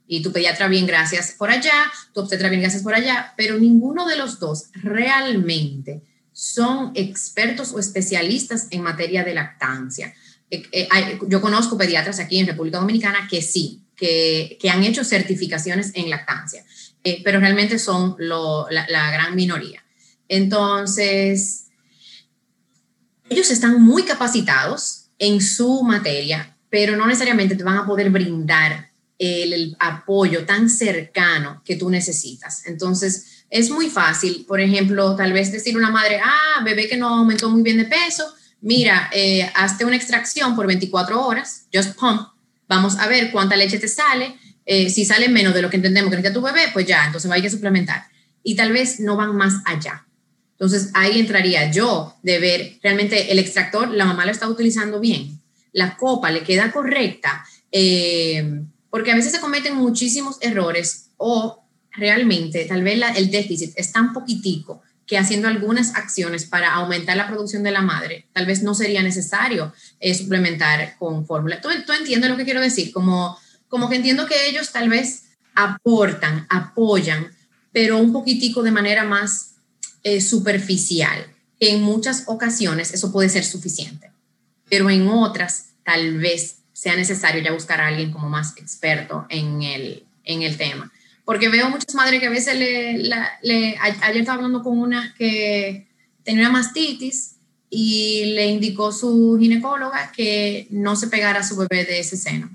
Y 0.06 0.22
tu 0.22 0.32
pediatra 0.32 0.68
bien, 0.68 0.86
gracias 0.86 1.32
por 1.32 1.50
allá, 1.50 1.90
tu 2.12 2.20
obstetra 2.20 2.48
bien, 2.48 2.60
gracias 2.60 2.82
por 2.82 2.94
allá, 2.94 3.32
pero 3.36 3.58
ninguno 3.58 4.06
de 4.06 4.16
los 4.16 4.38
dos 4.38 4.66
realmente 4.74 6.02
son 6.32 6.92
expertos 6.94 7.72
o 7.72 7.78
especialistas 7.78 8.68
en 8.70 8.82
materia 8.82 9.24
de 9.24 9.34
lactancia. 9.34 10.14
Eh, 10.50 10.68
eh, 10.70 11.18
yo 11.26 11.40
conozco 11.40 11.78
pediatras 11.78 12.18
aquí 12.18 12.38
en 12.38 12.46
República 12.46 12.78
Dominicana 12.78 13.26
que 13.30 13.40
sí, 13.40 13.82
que, 13.96 14.58
que 14.60 14.68
han 14.68 14.84
hecho 14.84 15.04
certificaciones 15.04 15.92
en 15.94 16.10
lactancia, 16.10 16.64
eh, 17.02 17.22
pero 17.24 17.40
realmente 17.40 17.78
son 17.78 18.16
la, 18.18 18.66
la 18.70 19.10
gran 19.10 19.34
minoría. 19.34 19.82
Entonces, 20.28 21.63
ellos 23.28 23.50
están 23.50 23.82
muy 23.82 24.04
capacitados 24.04 25.06
en 25.18 25.40
su 25.40 25.82
materia, 25.82 26.56
pero 26.70 26.96
no 26.96 27.06
necesariamente 27.06 27.56
te 27.56 27.64
van 27.64 27.78
a 27.78 27.86
poder 27.86 28.10
brindar 28.10 28.90
el, 29.18 29.76
apoyo 29.78 30.44
tan 30.44 30.68
cercano 30.68 31.62
que 31.64 31.76
tú 31.76 31.88
necesitas. 31.88 32.66
Entonces, 32.66 33.44
es 33.50 33.70
muy 33.70 33.88
fácil, 33.88 34.44
por 34.46 34.60
ejemplo, 34.60 35.14
tal 35.16 35.32
vez 35.32 35.52
decir 35.52 35.74
a 35.74 35.78
una 35.78 35.90
madre, 35.90 36.20
ah, 36.22 36.62
bebé 36.64 36.88
que 36.88 36.96
no 36.96 37.08
aumentó 37.08 37.48
muy 37.48 37.62
bien 37.62 37.78
de 37.78 37.84
peso, 37.84 38.24
mira, 38.60 39.08
eh, 39.12 39.50
hazte 39.54 39.84
una 39.84 39.96
extracción 39.96 40.56
por 40.56 40.66
24 40.66 41.24
horas, 41.24 41.66
just 41.72 41.94
pump, 41.94 42.28
vamos 42.68 42.98
a 42.98 43.06
ver 43.06 43.30
cuánta 43.30 43.56
leche 43.56 43.78
te 43.78 43.88
sale, 43.88 44.36
eh, 44.66 44.90
si 44.90 45.04
sale 45.04 45.28
menos 45.28 45.54
de 45.54 45.62
lo 45.62 45.70
que 45.70 45.76
entendemos 45.76 46.10
que 46.10 46.16
necesita 46.16 46.40
tu 46.40 46.44
bebé, 46.44 46.70
pues 46.72 46.86
ya, 46.86 47.04
entonces 47.04 47.30
va 47.30 47.36
a 47.36 47.40
que 47.40 47.50
suplementar. 47.50 48.06
Y 48.42 48.56
tal 48.56 48.72
vez 48.72 49.00
no 49.00 49.16
van 49.16 49.36
más 49.36 49.54
allá. 49.64 50.06
Entonces 50.64 50.90
ahí 50.94 51.20
entraría 51.20 51.70
yo 51.70 52.16
de 52.22 52.38
ver 52.38 52.78
realmente 52.82 53.30
el 53.30 53.38
extractor, 53.38 53.90
la 53.90 54.06
mamá 54.06 54.24
lo 54.24 54.32
está 54.32 54.48
utilizando 54.48 54.98
bien, 54.98 55.38
la 55.72 55.94
copa 55.98 56.30
le 56.30 56.42
queda 56.42 56.72
correcta, 56.72 57.44
eh, 57.70 58.62
porque 58.88 59.12
a 59.12 59.14
veces 59.14 59.32
se 59.32 59.40
cometen 59.40 59.76
muchísimos 59.76 60.38
errores 60.40 61.10
o 61.18 61.62
realmente 61.90 62.64
tal 62.64 62.82
vez 62.82 62.98
el 63.14 63.30
déficit 63.30 63.74
es 63.76 63.92
tan 63.92 64.14
poquitico 64.14 64.80
que 65.06 65.18
haciendo 65.18 65.48
algunas 65.48 65.96
acciones 65.96 66.46
para 66.46 66.72
aumentar 66.72 67.18
la 67.18 67.28
producción 67.28 67.62
de 67.62 67.70
la 67.70 67.82
madre, 67.82 68.26
tal 68.32 68.46
vez 68.46 68.62
no 68.62 68.74
sería 68.74 69.02
necesario 69.02 69.70
eh, 70.00 70.14
suplementar 70.14 70.96
con 70.98 71.26
fórmula. 71.26 71.60
¿Tú, 71.60 71.68
¿Tú, 71.84 71.92
entiendes 71.92 72.30
lo 72.30 72.38
que 72.38 72.46
quiero 72.46 72.62
decir? 72.62 72.90
Como, 72.90 73.36
como 73.68 73.90
que 73.90 73.96
entiendo 73.96 74.24
que 74.24 74.48
ellos 74.48 74.72
tal 74.72 74.88
vez 74.88 75.24
aportan, 75.54 76.46
apoyan, 76.48 77.30
pero 77.70 77.98
un 77.98 78.14
poquitico 78.14 78.62
de 78.62 78.70
manera 78.70 79.04
más 79.04 79.53
eh, 80.04 80.20
superficial. 80.20 81.26
En 81.58 81.82
muchas 81.82 82.24
ocasiones 82.26 82.92
eso 82.94 83.10
puede 83.10 83.28
ser 83.28 83.44
suficiente, 83.44 84.10
pero 84.68 84.88
en 84.90 85.08
otras 85.08 85.70
tal 85.82 86.18
vez 86.18 86.58
sea 86.72 86.94
necesario 86.94 87.42
ya 87.42 87.52
buscar 87.52 87.80
a 87.80 87.88
alguien 87.88 88.12
como 88.12 88.28
más 88.28 88.56
experto 88.56 89.26
en 89.28 89.62
el, 89.62 90.04
en 90.24 90.42
el 90.42 90.56
tema. 90.56 90.92
Porque 91.24 91.48
veo 91.48 91.70
muchas 91.70 91.94
madres 91.94 92.20
que 92.20 92.26
a 92.26 92.30
veces 92.30 92.56
le, 92.56 93.76
ayer 93.80 94.20
estaba 94.20 94.36
hablando 94.36 94.62
con 94.62 94.78
una 94.78 95.14
que 95.16 95.86
tenía 96.22 96.50
mastitis 96.50 97.36
y 97.70 98.34
le 98.34 98.46
indicó 98.46 98.92
su 98.92 99.38
ginecóloga 99.40 100.12
que 100.12 100.66
no 100.70 100.96
se 100.96 101.08
pegara 101.08 101.40
a 101.40 101.44
su 101.44 101.56
bebé 101.56 101.84
de 101.84 102.00
ese 102.00 102.16
seno. 102.16 102.50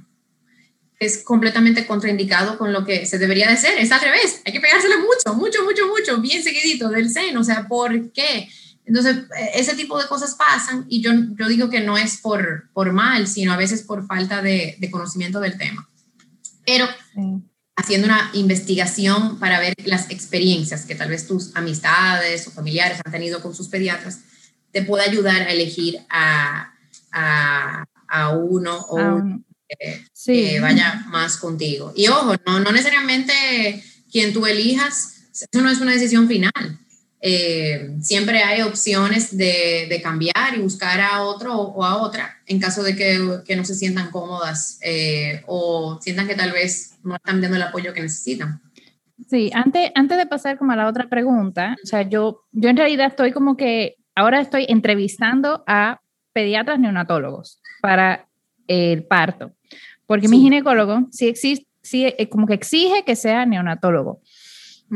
Es 0.99 1.23
completamente 1.23 1.87
contraindicado 1.87 2.57
con 2.57 2.73
lo 2.73 2.85
que 2.85 3.05
se 3.05 3.17
debería 3.17 3.47
de 3.47 3.53
hacer. 3.53 3.79
Es 3.79 3.91
al 3.91 4.01
revés. 4.01 4.41
Hay 4.45 4.51
que 4.51 4.59
pegársele 4.59 4.97
mucho, 4.97 5.33
mucho, 5.35 5.63
mucho, 5.63 5.87
mucho, 5.87 6.21
bien 6.21 6.43
seguidito 6.43 6.89
del 6.89 7.09
seno. 7.09 7.39
O 7.39 7.43
sea, 7.43 7.67
¿por 7.67 8.11
qué? 8.11 8.49
Entonces, 8.85 9.17
e, 9.37 9.59
ese 9.59 9.75
tipo 9.75 9.97
de 9.97 10.07
cosas 10.07 10.35
pasan 10.35 10.85
y 10.89 11.01
yo, 11.01 11.11
yo 11.37 11.47
digo 11.47 11.69
que 11.69 11.79
no 11.79 11.97
es 11.97 12.17
por, 12.17 12.69
por 12.73 12.91
mal, 12.91 13.27
sino 13.27 13.53
a 13.53 13.57
veces 13.57 13.83
por 13.83 14.05
falta 14.05 14.41
de, 14.41 14.75
de 14.79 14.91
conocimiento 14.91 15.39
del 15.39 15.57
tema. 15.57 15.87
Pero 16.65 16.87
haciendo 17.75 18.07
una 18.07 18.29
investigación 18.33 19.39
para 19.39 19.59
ver 19.59 19.73
las 19.85 20.09
experiencias 20.09 20.85
que 20.85 20.95
tal 20.95 21.09
vez 21.09 21.27
tus 21.27 21.55
amistades 21.55 22.45
o 22.47 22.51
familiares 22.51 22.99
han 23.05 23.11
tenido 23.11 23.41
con 23.41 23.55
sus 23.55 23.69
pediatras, 23.69 24.19
te 24.71 24.81
puede 24.81 25.03
ayudar 25.03 25.43
a 25.43 25.51
elegir 25.51 25.99
a, 26.09 26.73
a, 27.11 27.85
a 28.07 28.29
uno 28.29 28.77
o 28.89 29.23
que, 29.69 30.59
vaya 30.59 31.05
más 31.07 31.37
contigo. 31.37 31.93
Y 31.95 32.07
ojo, 32.07 32.35
no, 32.45 32.59
no 32.59 32.71
necesariamente 32.71 33.83
quien 34.11 34.33
tú 34.33 34.45
elijas, 34.45 35.29
eso 35.31 35.61
no 35.61 35.69
es 35.69 35.79
una 35.79 35.91
decisión 35.91 36.27
final 36.27 36.51
eh, 37.21 37.95
siempre 38.01 38.43
hay 38.43 38.61
opciones 38.61 39.35
de, 39.35 39.87
de, 39.89 40.01
cambiar 40.01 40.55
y 40.55 40.61
buscar 40.61 41.01
a 41.01 41.23
otro 41.23 41.53
o 41.53 41.83
a 41.83 42.01
otra 42.01 42.37
en 42.45 42.59
caso 42.59 42.81
de 42.81 42.95
que, 42.95 43.41
que 43.45 43.57
no 43.57 43.65
se 43.65 43.75
sientan 43.75 44.09
cómodas 44.09 44.79
eh, 44.81 45.43
o 45.45 45.99
sientan 46.01 46.27
que 46.27 46.35
tal 46.35 46.53
vez 46.53 46.97
no 47.03 47.15
están 47.15 47.41
dando 47.41 47.57
el 47.57 47.63
apoyo 47.63 47.93
que 47.93 48.01
necesitan. 48.01 48.61
Sí, 49.29 49.51
antes, 49.53 49.91
antes 49.95 50.17
de 50.17 50.27
pasar 50.27 50.57
como 50.57 50.71
a 50.71 50.77
la 50.77 50.87
otra 50.87 51.09
pregunta, 51.09 51.75
o 51.83 51.85
sea, 51.85 52.03
yo, 52.03 52.45
yo 52.53 52.69
en 52.69 52.77
realidad 52.77 53.07
estoy 53.07 53.33
como 53.33 53.57
que 53.57 53.97
ahora 54.15 54.39
estoy 54.39 54.65
entrevistando 54.69 55.65
a 55.67 55.99
pediatras 56.31 56.79
neonatólogos 56.79 57.61
para 57.81 58.29
el 58.67 59.03
parto, 59.03 59.51
porque 60.09 60.27
mi 60.27 60.39
ginecólogo 60.39 61.07
sí 61.11 61.27
existe, 61.27 61.67
sí, 61.83 62.07
eh, 62.07 62.29
como 62.29 62.47
que 62.47 62.55
exige 62.55 63.03
que 63.05 63.15
sea 63.15 63.45
neonatólogo 63.45 64.21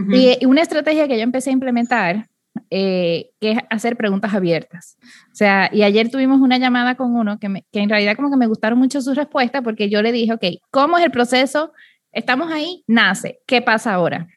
y 0.09 0.43
una 0.47 0.63
estrategia 0.63 1.07
que 1.07 1.17
yo 1.17 1.21
empecé 1.21 1.51
a 1.51 1.53
implementar, 1.53 2.27
eh, 2.71 3.29
que 3.39 3.51
es 3.51 3.59
hacer 3.69 3.95
preguntas 3.95 4.33
abiertas. 4.33 4.97
O 5.31 5.35
sea, 5.35 5.69
y 5.71 5.83
ayer 5.83 6.09
tuvimos 6.09 6.41
una 6.41 6.57
llamada 6.57 6.95
con 6.95 7.15
uno 7.15 7.37
que, 7.37 7.63
que 7.71 7.79
en 7.79 7.89
realidad 7.89 8.15
como 8.15 8.31
que 8.31 8.37
me 8.37 8.47
gustaron 8.47 8.79
mucho 8.79 9.03
sus 9.03 9.15
respuestas 9.15 9.61
porque 9.61 9.87
yo 9.87 10.01
le 10.01 10.11
dije, 10.11 10.33
ok, 10.33 10.45
¿cómo 10.71 10.97
es 10.97 11.05
el 11.05 11.11
proceso? 11.11 11.73
Estamos 12.11 12.51
ahí, 12.51 12.83
nace, 12.87 13.39
¿qué 13.45 13.61
pasa 13.61 13.93
ahora? 13.93 14.27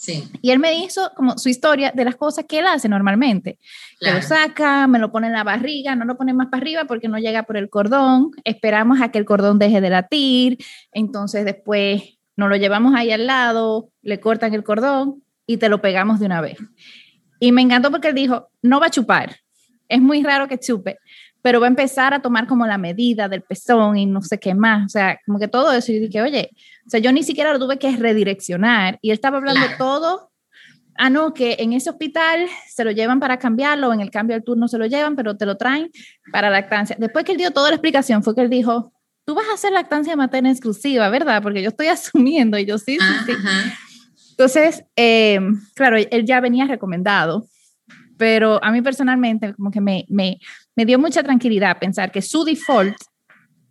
Sí. 0.00 0.24
Y 0.40 0.50
él 0.50 0.58
me 0.58 0.72
hizo 0.82 1.12
como 1.14 1.36
su 1.36 1.50
historia 1.50 1.92
de 1.94 2.06
las 2.06 2.16
cosas 2.16 2.46
que 2.48 2.60
él 2.60 2.66
hace 2.66 2.88
normalmente. 2.88 3.58
Que 4.00 4.10
lo 4.10 4.22
saca, 4.22 4.86
me 4.86 4.98
lo 4.98 5.12
pone 5.12 5.26
en 5.26 5.34
la 5.34 5.44
barriga, 5.44 5.94
no 5.94 6.06
lo 6.06 6.16
pone 6.16 6.32
más 6.32 6.46
para 6.46 6.62
arriba 6.62 6.84
porque 6.86 7.06
no 7.06 7.18
llega 7.18 7.42
por 7.42 7.58
el 7.58 7.68
cordón, 7.68 8.30
esperamos 8.44 9.02
a 9.02 9.10
que 9.10 9.18
el 9.18 9.26
cordón 9.26 9.58
deje 9.58 9.82
de 9.82 9.90
latir, 9.90 10.56
entonces 10.90 11.44
después 11.44 12.18
nos 12.34 12.48
lo 12.48 12.56
llevamos 12.56 12.94
ahí 12.94 13.12
al 13.12 13.26
lado, 13.26 13.90
le 14.00 14.20
cortan 14.20 14.54
el 14.54 14.64
cordón 14.64 15.22
y 15.44 15.58
te 15.58 15.68
lo 15.68 15.82
pegamos 15.82 16.18
de 16.18 16.24
una 16.24 16.40
vez. 16.40 16.56
Y 17.38 17.52
me 17.52 17.60
encantó 17.60 17.90
porque 17.90 18.08
él 18.08 18.14
dijo, 18.14 18.48
no 18.62 18.80
va 18.80 18.86
a 18.86 18.90
chupar, 18.90 19.36
es 19.86 20.00
muy 20.00 20.22
raro 20.22 20.48
que 20.48 20.58
chupe, 20.58 20.96
pero 21.42 21.60
va 21.60 21.66
a 21.66 21.70
empezar 21.70 22.14
a 22.14 22.20
tomar 22.20 22.46
como 22.46 22.66
la 22.66 22.78
medida 22.78 23.28
del 23.28 23.42
pezón 23.42 23.96
y 23.96 24.06
no 24.06 24.22
sé 24.22 24.38
qué 24.38 24.54
más, 24.54 24.86
o 24.86 24.88
sea, 24.88 25.18
como 25.24 25.38
que 25.38 25.48
todo 25.48 25.72
eso. 25.72 25.92
Y 25.92 25.98
dije, 25.98 26.20
oye, 26.22 26.50
o 26.86 26.90
sea, 26.90 27.00
yo 27.00 27.12
ni 27.12 27.22
siquiera 27.22 27.52
lo 27.52 27.58
tuve 27.58 27.78
que 27.78 27.96
redireccionar 27.96 28.98
y 29.02 29.10
él 29.10 29.14
estaba 29.14 29.38
hablando 29.38 29.66
todo. 29.78 30.30
Ah, 30.96 31.08
no, 31.08 31.32
que 31.32 31.56
en 31.60 31.72
ese 31.72 31.88
hospital 31.88 32.46
se 32.68 32.84
lo 32.84 32.90
llevan 32.90 33.20
para 33.20 33.38
cambiarlo, 33.38 33.92
en 33.92 34.00
el 34.00 34.10
cambio 34.10 34.34
del 34.34 34.44
turno 34.44 34.68
se 34.68 34.76
lo 34.76 34.84
llevan, 34.84 35.16
pero 35.16 35.34
te 35.36 35.46
lo 35.46 35.56
traen 35.56 35.90
para 36.30 36.50
lactancia. 36.50 36.96
Después 36.98 37.24
que 37.24 37.32
él 37.32 37.38
dio 37.38 37.52
toda 37.52 37.70
la 37.70 37.76
explicación, 37.76 38.22
fue 38.22 38.34
que 38.34 38.42
él 38.42 38.50
dijo, 38.50 38.92
tú 39.24 39.34
vas 39.34 39.48
a 39.48 39.54
hacer 39.54 39.72
lactancia 39.72 40.14
materna 40.14 40.50
exclusiva, 40.50 41.08
¿verdad? 41.08 41.42
Porque 41.42 41.62
yo 41.62 41.70
estoy 41.70 41.86
asumiendo 41.88 42.58
y 42.58 42.66
yo 42.66 42.76
sí, 42.76 42.98
sí, 42.98 43.32
sí. 43.32 43.32
Entonces, 44.32 44.84
em, 44.96 45.60
claro, 45.74 45.96
él 45.96 46.24
ya 46.26 46.40
venía 46.40 46.66
recomendado, 46.66 47.46
pero 48.16 48.62
a 48.62 48.70
mí 48.70 48.82
personalmente 48.82 49.54
como 49.54 49.70
que 49.70 49.80
me, 49.80 50.04
me, 50.08 50.38
me 50.80 50.86
dio 50.86 50.98
mucha 50.98 51.22
tranquilidad 51.22 51.78
pensar 51.78 52.10
que 52.10 52.22
su 52.22 52.42
default 52.42 52.96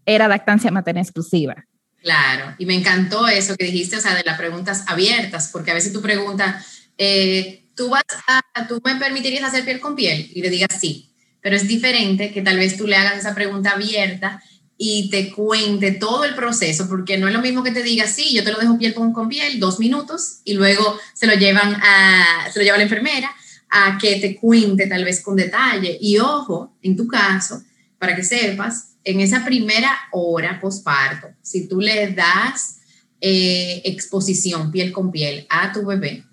era 0.05 0.27
lactancia 0.27 0.69
materna 0.69 1.01
exclusiva. 1.01 1.55
Claro, 2.03 2.53
y 2.59 2.67
me 2.67 2.75
encantó 2.75 3.27
eso 3.27 3.55
que 3.57 3.65
dijiste, 3.65 3.97
o 3.97 3.99
sea, 3.99 4.13
de 4.13 4.21
las 4.23 4.37
preguntas 4.37 4.83
abiertas, 4.85 5.49
porque 5.51 5.71
a 5.71 5.73
veces 5.73 5.91
tú 5.91 6.03
preguntas, 6.03 6.63
eh, 6.99 7.63
¿tú, 7.75 7.89
vas 7.89 8.03
a, 8.27 8.67
¿tú 8.67 8.79
me 8.85 8.93
permitirías 8.97 9.43
hacer 9.43 9.65
piel 9.65 9.79
con 9.79 9.95
piel? 9.95 10.29
Y 10.35 10.43
le 10.43 10.51
digas 10.51 10.79
sí, 10.79 11.09
pero 11.41 11.55
es 11.55 11.67
diferente 11.67 12.31
que 12.31 12.43
tal 12.43 12.57
vez 12.57 12.77
tú 12.77 12.85
le 12.85 12.95
hagas 12.95 13.17
esa 13.17 13.33
pregunta 13.33 13.71
abierta 13.71 14.43
y 14.77 15.09
te 15.09 15.31
cuente 15.31 15.93
todo 15.93 16.25
el 16.25 16.35
proceso, 16.35 16.87
porque 16.87 17.17
no 17.17 17.27
es 17.27 17.33
lo 17.33 17.41
mismo 17.41 17.63
que 17.63 17.71
te 17.71 17.81
diga, 17.81 18.05
sí, 18.05 18.35
yo 18.35 18.43
te 18.43 18.51
lo 18.51 18.59
dejo 18.59 18.77
piel 18.77 18.93
con, 18.93 19.29
piel, 19.29 19.59
dos 19.59 19.79
minutos, 19.79 20.41
y 20.45 20.53
luego 20.53 20.99
se 21.15 21.25
lo 21.25 21.33
llevan 21.33 21.73
a, 21.73 22.51
se 22.53 22.59
lo 22.59 22.65
lleva 22.65 22.77
la 22.77 22.83
enfermera 22.83 23.35
a 23.69 23.97
que 23.97 24.15
te 24.19 24.35
cuente 24.35 24.87
tal 24.87 25.05
vez 25.05 25.21
con 25.21 25.35
detalle. 25.35 25.97
Y 26.01 26.17
ojo, 26.17 26.77
en 26.81 26.95
tu 26.95 27.07
caso, 27.07 27.61
para 27.97 28.15
que 28.15 28.23
sepas, 28.23 28.95
en 29.03 29.19
esa 29.19 29.45
primera 29.45 29.97
hora 30.11 30.59
posparto, 30.59 31.27
si 31.41 31.67
tú 31.67 31.79
le 31.79 32.11
das 32.11 32.79
eh, 33.21 33.81
exposición 33.85 34.71
piel 34.71 34.91
con 34.91 35.11
piel 35.11 35.45
a 35.49 35.71
tu 35.71 35.85
bebé, 35.85 36.23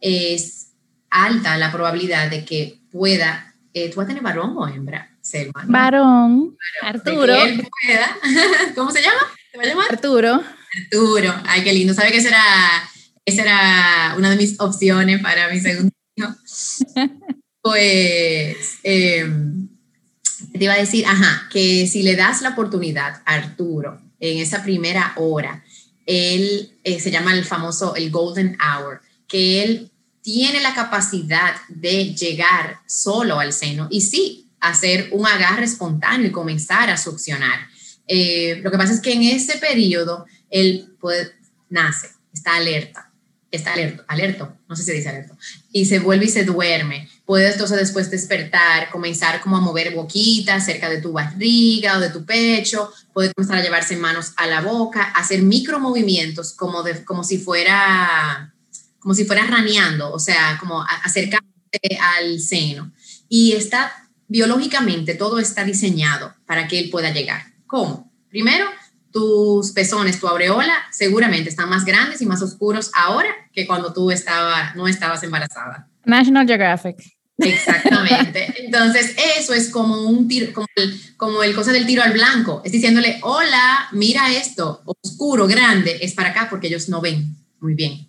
es 0.00 0.72
alta 1.10 1.56
la 1.58 1.72
probabilidad 1.72 2.30
de 2.30 2.44
que 2.44 2.80
pueda, 2.90 3.54
eh, 3.72 3.90
tú 3.90 3.96
vas 3.96 4.04
a 4.04 4.08
tener 4.08 4.22
varón 4.22 4.54
o 4.56 4.68
hembra, 4.68 5.14
Varón, 5.66 6.56
Arturo. 6.82 7.34
¿Cómo 8.74 8.90
se 8.90 9.00
llama? 9.00 9.20
¿Se 9.50 9.56
va 9.56 9.64
a 9.64 9.66
llamar? 9.66 9.86
Arturo. 9.90 10.42
Arturo. 10.84 11.34
Ay, 11.46 11.64
qué 11.64 11.72
lindo. 11.72 11.94
¿Sabe 11.94 12.12
que 12.12 12.18
esa 12.18 12.28
era, 12.28 12.42
esa 13.24 13.42
era 13.42 14.14
una 14.18 14.30
de 14.30 14.36
mis 14.36 14.60
opciones 14.60 15.22
para 15.22 15.48
mi 15.48 15.60
segundo 15.60 15.90
Pues, 17.66 18.56
em, 18.82 19.68
te 20.52 20.64
iba 20.64 20.74
a 20.74 20.78
decir, 20.78 21.06
ajá, 21.06 21.48
que 21.50 21.86
si 21.86 22.02
le 22.02 22.14
das 22.14 22.42
la 22.42 22.50
oportunidad 22.50 23.22
a 23.24 23.34
Arturo 23.36 24.02
en 24.20 24.36
esa 24.36 24.62
primera 24.62 25.14
hora, 25.16 25.64
él 26.04 26.78
eh, 26.84 27.00
se 27.00 27.10
llama 27.10 27.32
el 27.32 27.46
famoso 27.46 27.96
el 27.96 28.10
golden 28.10 28.58
hour, 28.60 29.00
que 29.26 29.62
él 29.62 29.90
tiene 30.20 30.60
la 30.60 30.74
capacidad 30.74 31.54
de 31.68 32.14
llegar 32.14 32.80
solo 32.86 33.40
al 33.40 33.54
seno 33.54 33.88
y 33.90 34.02
sí, 34.02 34.50
hacer 34.60 35.08
un 35.12 35.26
agarre 35.26 35.64
espontáneo 35.64 36.26
y 36.26 36.32
comenzar 36.32 36.90
a 36.90 36.98
succionar. 36.98 37.68
Eh, 38.06 38.60
lo 38.62 38.70
que 38.70 38.78
pasa 38.78 38.92
es 38.92 39.00
que 39.00 39.12
en 39.12 39.22
ese 39.22 39.56
periodo 39.56 40.26
él 40.50 40.94
nace, 41.70 42.08
está 42.32 42.56
alerta, 42.56 43.10
está 43.56 43.72
alerto, 43.72 44.04
alerto, 44.08 44.56
no 44.68 44.76
sé 44.76 44.82
si 44.82 44.92
dice 44.92 45.08
alerto, 45.08 45.36
y 45.72 45.86
se 45.86 45.98
vuelve 45.98 46.26
y 46.26 46.28
se 46.28 46.44
duerme. 46.44 47.08
Puedes 47.24 47.52
entonces 47.52 47.78
después 47.78 48.10
despertar, 48.10 48.90
comenzar 48.90 49.40
como 49.40 49.56
a 49.56 49.60
mover 49.60 49.94
boquitas 49.94 50.64
cerca 50.64 50.88
de 50.88 51.00
tu 51.00 51.12
barriga 51.12 51.96
o 51.96 52.00
de 52.00 52.10
tu 52.10 52.24
pecho, 52.24 52.92
puede 53.12 53.32
comenzar 53.32 53.58
a 53.58 53.62
llevarse 53.62 53.96
manos 53.96 54.32
a 54.36 54.46
la 54.46 54.60
boca, 54.60 55.02
hacer 55.02 55.42
micromovimientos 55.42 56.52
como, 56.52 56.82
de, 56.82 57.04
como 57.04 57.24
si 57.24 57.38
fuera 57.38 58.50
como 58.98 59.14
si 59.14 59.26
fuera 59.26 59.46
raneando, 59.46 60.10
o 60.10 60.18
sea, 60.18 60.56
como 60.58 60.82
acercándose 61.02 61.98
al 62.00 62.40
seno. 62.40 62.90
Y 63.28 63.52
está 63.52 63.92
biológicamente 64.28 65.14
todo 65.14 65.38
está 65.38 65.62
diseñado 65.64 66.34
para 66.46 66.66
que 66.68 66.78
él 66.78 66.90
pueda 66.90 67.10
llegar. 67.10 67.52
¿Cómo? 67.66 68.10
Primero, 68.30 68.66
tus 69.14 69.70
pezones, 69.70 70.18
tu 70.18 70.26
aureola, 70.26 70.74
seguramente 70.90 71.48
están 71.48 71.68
más 71.68 71.84
grandes 71.84 72.20
y 72.20 72.26
más 72.26 72.42
oscuros 72.42 72.90
ahora 72.96 73.28
que 73.52 73.64
cuando 73.64 73.92
tú 73.92 74.10
estaba, 74.10 74.74
no 74.74 74.88
estabas 74.88 75.22
embarazada. 75.22 75.88
National 76.04 76.48
Geographic. 76.48 76.96
Exactamente. 77.38 78.52
Entonces, 78.64 79.14
eso 79.38 79.54
es 79.54 79.70
como 79.70 80.08
un 80.08 80.26
tiro, 80.26 80.52
como 80.52 80.66
el, 80.74 81.00
como 81.16 81.44
el 81.44 81.54
cosa 81.54 81.70
del 81.70 81.86
tiro 81.86 82.02
al 82.02 82.12
blanco. 82.12 82.60
Es 82.64 82.72
diciéndole, 82.72 83.20
hola, 83.22 83.86
mira 83.92 84.32
esto, 84.32 84.82
oscuro, 84.84 85.46
grande, 85.46 85.96
es 86.00 86.12
para 86.12 86.30
acá 86.30 86.48
porque 86.50 86.66
ellos 86.66 86.88
no 86.88 87.00
ven 87.00 87.36
muy 87.60 87.74
bien. 87.74 88.08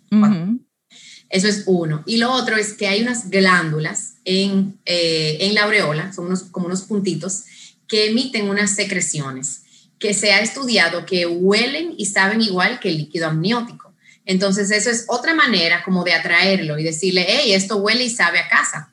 Eso 1.30 1.46
es 1.46 1.62
uno. 1.66 2.02
Y 2.04 2.16
lo 2.16 2.32
otro 2.32 2.56
es 2.56 2.72
que 2.72 2.88
hay 2.88 3.02
unas 3.02 3.30
glándulas 3.30 4.16
en, 4.24 4.80
eh, 4.84 5.38
en 5.38 5.54
la 5.54 5.62
aureola, 5.62 6.12
son 6.12 6.26
unos, 6.26 6.42
como 6.42 6.66
unos 6.66 6.82
puntitos, 6.82 7.44
que 7.86 8.10
emiten 8.10 8.50
unas 8.50 8.74
secreciones 8.74 9.62
que 9.98 10.14
se 10.14 10.32
ha 10.32 10.40
estudiado 10.40 11.06
que 11.06 11.26
huelen 11.26 11.94
y 11.96 12.06
saben 12.06 12.42
igual 12.42 12.80
que 12.80 12.90
el 12.90 12.98
líquido 12.98 13.28
amniótico. 13.28 13.94
Entonces, 14.24 14.70
eso 14.70 14.90
es 14.90 15.04
otra 15.08 15.34
manera 15.34 15.82
como 15.84 16.04
de 16.04 16.12
atraerlo 16.12 16.78
y 16.78 16.84
decirle, 16.84 17.24
hey, 17.28 17.52
esto 17.52 17.76
huele 17.76 18.04
y 18.04 18.10
sabe 18.10 18.40
a 18.40 18.48
casa. 18.48 18.92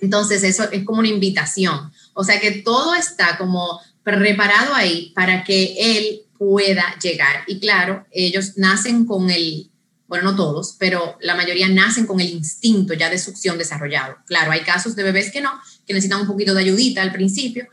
Entonces, 0.00 0.42
eso 0.42 0.70
es 0.70 0.84
como 0.84 1.00
una 1.00 1.08
invitación. 1.08 1.92
O 2.14 2.24
sea 2.24 2.40
que 2.40 2.50
todo 2.52 2.94
está 2.94 3.36
como 3.36 3.80
preparado 4.02 4.74
ahí 4.74 5.12
para 5.14 5.44
que 5.44 5.74
él 5.78 6.22
pueda 6.38 6.96
llegar. 7.02 7.44
Y 7.46 7.60
claro, 7.60 8.06
ellos 8.10 8.56
nacen 8.56 9.04
con 9.04 9.30
el, 9.30 9.70
bueno, 10.06 10.30
no 10.30 10.36
todos, 10.36 10.76
pero 10.78 11.16
la 11.20 11.34
mayoría 11.34 11.68
nacen 11.68 12.06
con 12.06 12.20
el 12.20 12.30
instinto 12.30 12.94
ya 12.94 13.10
de 13.10 13.18
succión 13.18 13.58
desarrollado. 13.58 14.16
Claro, 14.26 14.52
hay 14.52 14.60
casos 14.60 14.96
de 14.96 15.02
bebés 15.02 15.30
que 15.30 15.40
no, 15.40 15.50
que 15.86 15.92
necesitan 15.92 16.20
un 16.20 16.26
poquito 16.26 16.54
de 16.54 16.62
ayudita 16.62 17.02
al 17.02 17.12
principio. 17.12 17.68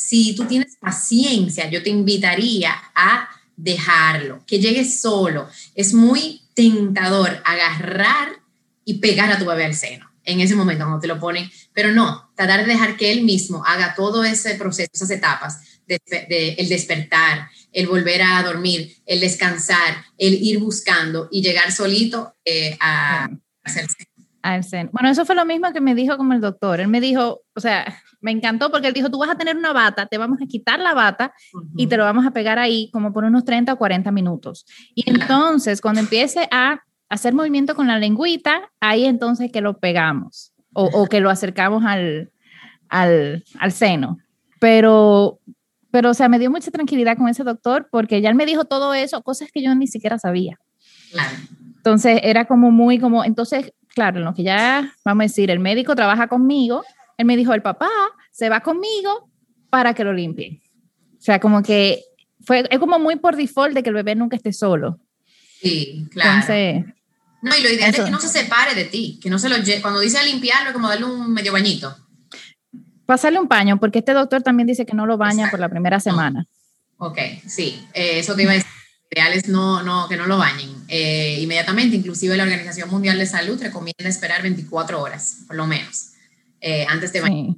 Si 0.00 0.34
tú 0.34 0.46
tienes 0.46 0.76
paciencia, 0.76 1.68
yo 1.68 1.82
te 1.82 1.90
invitaría 1.90 2.72
a 2.94 3.28
dejarlo, 3.54 4.42
que 4.46 4.58
llegue 4.58 4.86
solo. 4.86 5.46
Es 5.74 5.92
muy 5.92 6.40
tentador 6.54 7.42
agarrar 7.44 8.40
y 8.86 8.94
pegar 8.94 9.30
a 9.30 9.38
tu 9.38 9.44
bebé 9.44 9.66
al 9.66 9.74
seno 9.74 10.10
en 10.24 10.40
ese 10.40 10.56
momento 10.56 10.84
cuando 10.84 11.00
te 11.00 11.06
lo 11.06 11.20
ponen, 11.20 11.50
pero 11.74 11.92
no, 11.92 12.30
tratar 12.34 12.60
de 12.60 12.72
dejar 12.72 12.96
que 12.96 13.12
él 13.12 13.24
mismo 13.24 13.62
haga 13.66 13.94
todo 13.94 14.24
ese 14.24 14.54
proceso, 14.54 14.90
esas 14.90 15.10
etapas, 15.10 15.80
de, 15.86 16.54
el 16.56 16.68
despertar, 16.68 17.50
el 17.70 17.86
volver 17.86 18.22
a 18.22 18.42
dormir, 18.42 18.96
el 19.04 19.20
descansar, 19.20 20.04
el 20.16 20.34
ir 20.34 20.60
buscando 20.60 21.28
y 21.30 21.42
llegar 21.42 21.72
solito 21.72 22.34
eh, 22.44 22.76
a, 22.80 23.28
hacerse. 23.64 24.08
Bueno, 24.92 25.10
eso 25.10 25.26
fue 25.26 25.34
lo 25.34 25.44
mismo 25.44 25.72
que 25.72 25.82
me 25.82 25.94
dijo 25.94 26.16
como 26.16 26.32
el 26.32 26.40
doctor. 26.40 26.80
Él 26.80 26.88
me 26.88 27.00
dijo, 27.00 27.42
o 27.54 27.60
sea, 27.60 28.02
me 28.20 28.30
encantó 28.30 28.70
porque 28.70 28.88
él 28.88 28.94
dijo, 28.94 29.10
tú 29.10 29.18
vas 29.18 29.30
a 29.30 29.36
tener 29.36 29.56
una 29.56 29.72
bata, 29.72 30.06
te 30.06 30.18
vamos 30.18 30.38
a 30.42 30.46
quitar 30.46 30.78
la 30.78 30.94
bata 30.94 31.32
y 31.76 31.86
te 31.86 31.96
lo 31.96 32.04
vamos 32.04 32.26
a 32.26 32.32
pegar 32.32 32.58
ahí 32.58 32.90
como 32.92 33.12
por 33.12 33.24
unos 33.24 33.44
30 33.44 33.72
o 33.72 33.78
40 33.78 34.10
minutos. 34.12 34.66
Y 34.94 35.08
entonces, 35.08 35.80
cuando 35.80 36.00
empiece 36.00 36.48
a 36.50 36.80
hacer 37.08 37.34
movimiento 37.34 37.74
con 37.74 37.86
la 37.86 37.98
lengüita, 37.98 38.70
ahí 38.80 39.06
entonces 39.06 39.50
que 39.50 39.60
lo 39.60 39.78
pegamos 39.78 40.52
o, 40.72 40.84
o 40.84 41.06
que 41.06 41.20
lo 41.20 41.30
acercamos 41.30 41.84
al, 41.84 42.30
al, 42.88 43.44
al 43.58 43.72
seno. 43.72 44.18
Pero 44.58 45.40
pero, 45.90 46.10
o 46.10 46.14
sea, 46.14 46.28
me 46.28 46.38
dio 46.38 46.50
mucha 46.50 46.70
tranquilidad 46.70 47.16
con 47.16 47.28
ese 47.28 47.42
doctor 47.42 47.88
porque 47.90 48.20
ya 48.20 48.30
él 48.30 48.36
me 48.36 48.46
dijo 48.46 48.64
todo 48.64 48.94
eso, 48.94 49.22
cosas 49.22 49.50
que 49.52 49.62
yo 49.62 49.74
ni 49.74 49.86
siquiera 49.86 50.18
sabía. 50.18 50.58
Claro. 51.10 51.36
Entonces, 51.76 52.20
era 52.22 52.44
como 52.44 52.70
muy 52.70 52.98
como, 52.98 53.24
entonces, 53.24 53.72
claro, 53.88 54.18
en 54.18 54.24
lo 54.24 54.34
que 54.34 54.42
ya, 54.42 54.92
vamos 55.04 55.22
a 55.22 55.24
decir, 55.24 55.50
el 55.50 55.58
médico 55.58 55.96
trabaja 55.96 56.28
conmigo, 56.28 56.84
él 57.20 57.26
me 57.26 57.36
dijo, 57.36 57.52
el 57.52 57.60
papá 57.60 57.90
se 58.32 58.48
va 58.48 58.60
conmigo 58.60 59.30
para 59.68 59.92
que 59.92 60.04
lo 60.04 60.12
limpien. 60.14 60.62
O 61.18 61.22
sea, 61.22 61.38
como 61.38 61.62
que 61.62 62.02
fue, 62.42 62.64
es 62.70 62.78
como 62.78 62.98
muy 62.98 63.16
por 63.16 63.36
default 63.36 63.74
de 63.74 63.82
que 63.82 63.90
el 63.90 63.94
bebé 63.94 64.14
nunca 64.14 64.36
esté 64.36 64.54
solo. 64.54 64.98
Sí, 65.60 66.06
claro. 66.10 66.30
Entonces, 66.30 66.84
no, 67.42 67.54
y 67.54 67.62
lo 67.62 67.68
ideal 67.68 67.94
es 67.94 68.00
que 68.00 68.10
no 68.10 68.18
se 68.18 68.28
separe 68.28 68.74
de 68.74 68.86
ti, 68.86 69.20
que 69.22 69.28
no 69.28 69.38
se 69.38 69.50
lo 69.50 69.58
lleve, 69.58 69.82
cuando 69.82 70.00
dice 70.00 70.16
limpiarlo, 70.24 70.72
como 70.72 70.88
darle 70.88 71.04
un 71.04 71.30
medio 71.30 71.52
bañito. 71.52 71.94
Pasarle 73.04 73.38
un 73.38 73.48
paño, 73.48 73.78
porque 73.78 73.98
este 73.98 74.14
doctor 74.14 74.42
también 74.42 74.66
dice 74.66 74.86
que 74.86 74.94
no 74.94 75.04
lo 75.04 75.18
baña 75.18 75.50
por 75.50 75.60
la 75.60 75.68
primera 75.68 76.00
semana. 76.00 76.46
Ok, 76.96 77.18
sí, 77.46 77.86
eh, 77.92 78.20
eso 78.20 78.34
te 78.34 78.44
iba 78.44 78.52
a 78.52 78.54
decir. 78.54 78.70
Ideales 79.12 79.48
no, 79.48 79.82
no, 79.82 80.08
que 80.08 80.16
no 80.16 80.26
lo 80.26 80.38
bañen 80.38 80.70
eh, 80.88 81.38
inmediatamente. 81.40 81.96
Inclusive 81.96 82.36
la 82.36 82.44
Organización 82.44 82.88
Mundial 82.88 83.18
de 83.18 83.26
Salud 83.26 83.60
recomienda 83.60 84.08
esperar 84.08 84.40
24 84.40 85.02
horas, 85.02 85.38
por 85.48 85.56
lo 85.56 85.66
menos, 85.66 86.12
eh, 86.60 86.86
antes 86.88 87.12
de 87.12 87.20
bañar. 87.20 87.56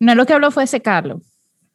No, 0.00 0.14
lo 0.14 0.26
que 0.26 0.32
habló 0.32 0.50
fue 0.50 0.66
secarlo. 0.66 1.22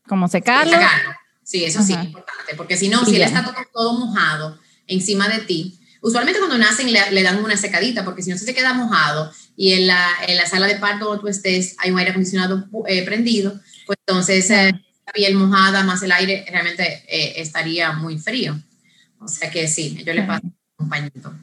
Como 0.07 0.27
secarlo. 0.27 0.73
Sí, 0.73 0.77
secarlo. 0.77 1.17
Sí, 1.47 1.63
eso 1.63 1.81
sí, 1.81 1.93
importante, 1.93 2.55
porque 2.57 2.75
si 2.75 2.89
no, 2.89 3.05
si 3.05 3.15
él 3.15 3.21
está 3.21 3.41
todo, 3.41 3.55
todo, 3.71 3.99
mojado 3.99 4.59
encima 4.85 5.29
de 5.29 5.39
ti, 5.39 5.79
usualmente 6.01 6.39
cuando 6.39 6.57
nacen 6.57 6.91
le, 6.91 7.09
le, 7.11 7.23
dan 7.23 7.41
una 7.41 7.55
secadita, 7.55 8.03
porque 8.03 8.21
si 8.21 8.29
no 8.29 8.37
se 8.37 8.53
queda 8.53 8.73
mojado 8.73 9.31
y 9.55 9.71
en 9.71 9.87
la, 9.87 10.09
en 10.27 10.35
la 10.35 10.45
sala 10.45 10.67
de 10.67 10.75
parto 10.75 11.05
donde 11.05 11.21
tú 11.21 11.29
estés 11.29 11.77
hay 11.79 11.91
un 11.91 11.99
aire 11.99 12.11
acondicionado 12.11 12.67
eh, 12.87 13.05
prendido, 13.05 13.59
pues 13.85 13.97
entonces 14.05 14.49
eh, 14.49 14.73
la 15.05 15.13
piel 15.13 15.35
mojada 15.35 15.85
más 15.85 16.03
el 16.03 16.11
aire 16.11 16.45
realmente 16.49 17.05
eh, 17.07 17.35
estaría 17.37 17.93
muy 17.93 18.19
frío. 18.19 18.61
O 19.19 19.29
sea 19.29 19.49
que 19.49 19.69
sí, 19.69 20.03
yo 20.05 20.13
le 20.13 20.23
paso 20.23 20.43
un 20.77 20.89
pañito. 20.89 21.33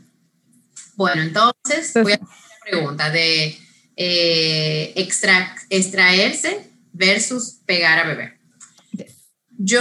Bueno, 0.97 1.23
entonces 1.23 1.93
voy 1.95 2.13
a 2.13 2.17
hacer 2.17 2.29
la 2.29 2.71
pregunta 2.71 3.11
de 3.11 3.59
extra, 3.97 5.55
extraerse 5.71 6.71
versus 6.93 7.59
pegar 7.67 7.99
a 7.99 8.07
beber. 8.07 8.39
Yo, 9.57 9.81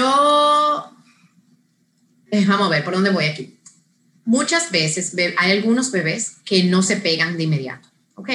vamos 2.47 2.67
a 2.67 2.69
ver, 2.69 2.83
¿por 2.83 2.93
dónde 2.93 3.09
voy 3.09 3.25
aquí? 3.25 3.57
Muchas 4.25 4.71
veces 4.71 5.13
hay 5.37 5.51
algunos 5.51 5.91
bebés 5.91 6.37
que 6.45 6.63
no 6.63 6.83
se 6.83 6.97
pegan 6.97 7.37
de 7.37 7.43
inmediato 7.43 7.93
ok, 8.15 8.29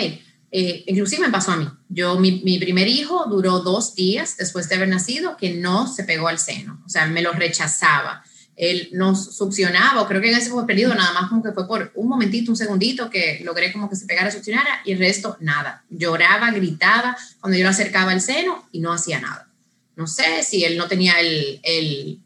eh, 0.50 0.84
inclusive 0.86 1.26
me 1.26 1.32
pasó 1.32 1.52
a 1.52 1.56
mí. 1.56 1.68
Yo, 1.88 2.18
mi, 2.18 2.42
mi, 2.44 2.58
primer 2.58 2.88
hijo 2.88 3.26
duró 3.28 3.60
dos 3.60 3.94
días 3.94 4.36
después 4.36 4.68
de 4.68 4.76
haber 4.76 4.88
nacido 4.88 5.36
que 5.36 5.54
no 5.54 5.92
se 5.92 6.04
pegó 6.04 6.28
al 6.28 6.38
seno, 6.38 6.82
o 6.86 6.88
sea, 6.88 7.06
me 7.06 7.22
lo 7.22 7.32
rechazaba. 7.32 8.24
Él 8.58 8.88
no 8.92 9.14
succionaba, 9.14 10.02
o 10.02 10.08
creo 10.08 10.20
que 10.20 10.30
en 10.30 10.36
ese 10.36 10.50
periodo 10.66 10.94
nada 10.94 11.12
más 11.12 11.30
como 11.30 11.42
que 11.42 11.52
fue 11.52 11.66
por 11.66 11.92
un 11.94 12.08
momentito, 12.08 12.50
un 12.50 12.56
segundito 12.56 13.08
que 13.08 13.40
logré 13.44 13.72
como 13.72 13.88
que 13.88 13.96
se 13.96 14.06
pegara, 14.06 14.30
succionara 14.30 14.82
y 14.84 14.92
el 14.92 14.98
resto 14.98 15.36
nada. 15.40 15.84
Lloraba, 15.88 16.50
gritaba 16.50 17.16
cuando 17.40 17.56
yo 17.56 17.64
lo 17.64 17.70
acercaba 17.70 18.10
al 18.10 18.20
seno 18.20 18.68
y 18.72 18.80
no 18.80 18.92
hacía 18.92 19.20
nada. 19.20 19.48
No 19.96 20.06
sé 20.06 20.42
si 20.42 20.64
él 20.64 20.76
no 20.76 20.88
tenía 20.88 21.20
el, 21.20 21.60
el, 21.62 22.20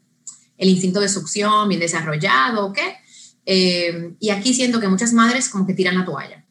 instinto 0.58 1.00
de 1.00 1.08
succión 1.08 1.68
bien 1.68 1.80
desarrollado 1.80 2.66
o 2.66 2.72
qué. 2.72 2.96
Eh, 3.44 4.14
y 4.18 4.30
aquí 4.30 4.54
siento 4.54 4.80
que 4.80 4.88
muchas 4.88 5.12
madres 5.12 5.48
como 5.48 5.66
que 5.66 5.74
tiran 5.74 5.98
la 5.98 6.04
toalla 6.04 6.42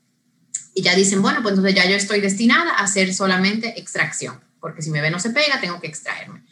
y 0.74 0.82
ya 0.82 0.96
dicen, 0.96 1.22
bueno, 1.22 1.42
pues 1.42 1.54
entonces 1.54 1.76
ya 1.76 1.90
yo 1.90 1.96
estoy 1.96 2.22
destinada 2.22 2.72
a 2.72 2.84
hacer 2.84 3.14
solamente 3.14 3.80
extracción, 3.80 4.40
porque 4.60 4.82
si 4.82 4.90
mi 4.90 5.00
bebé 5.00 5.12
no 5.12 5.20
se 5.20 5.32
pega, 5.32 5.60
tengo 5.60 5.80
que 5.80 5.88
extraerme. 5.88 6.44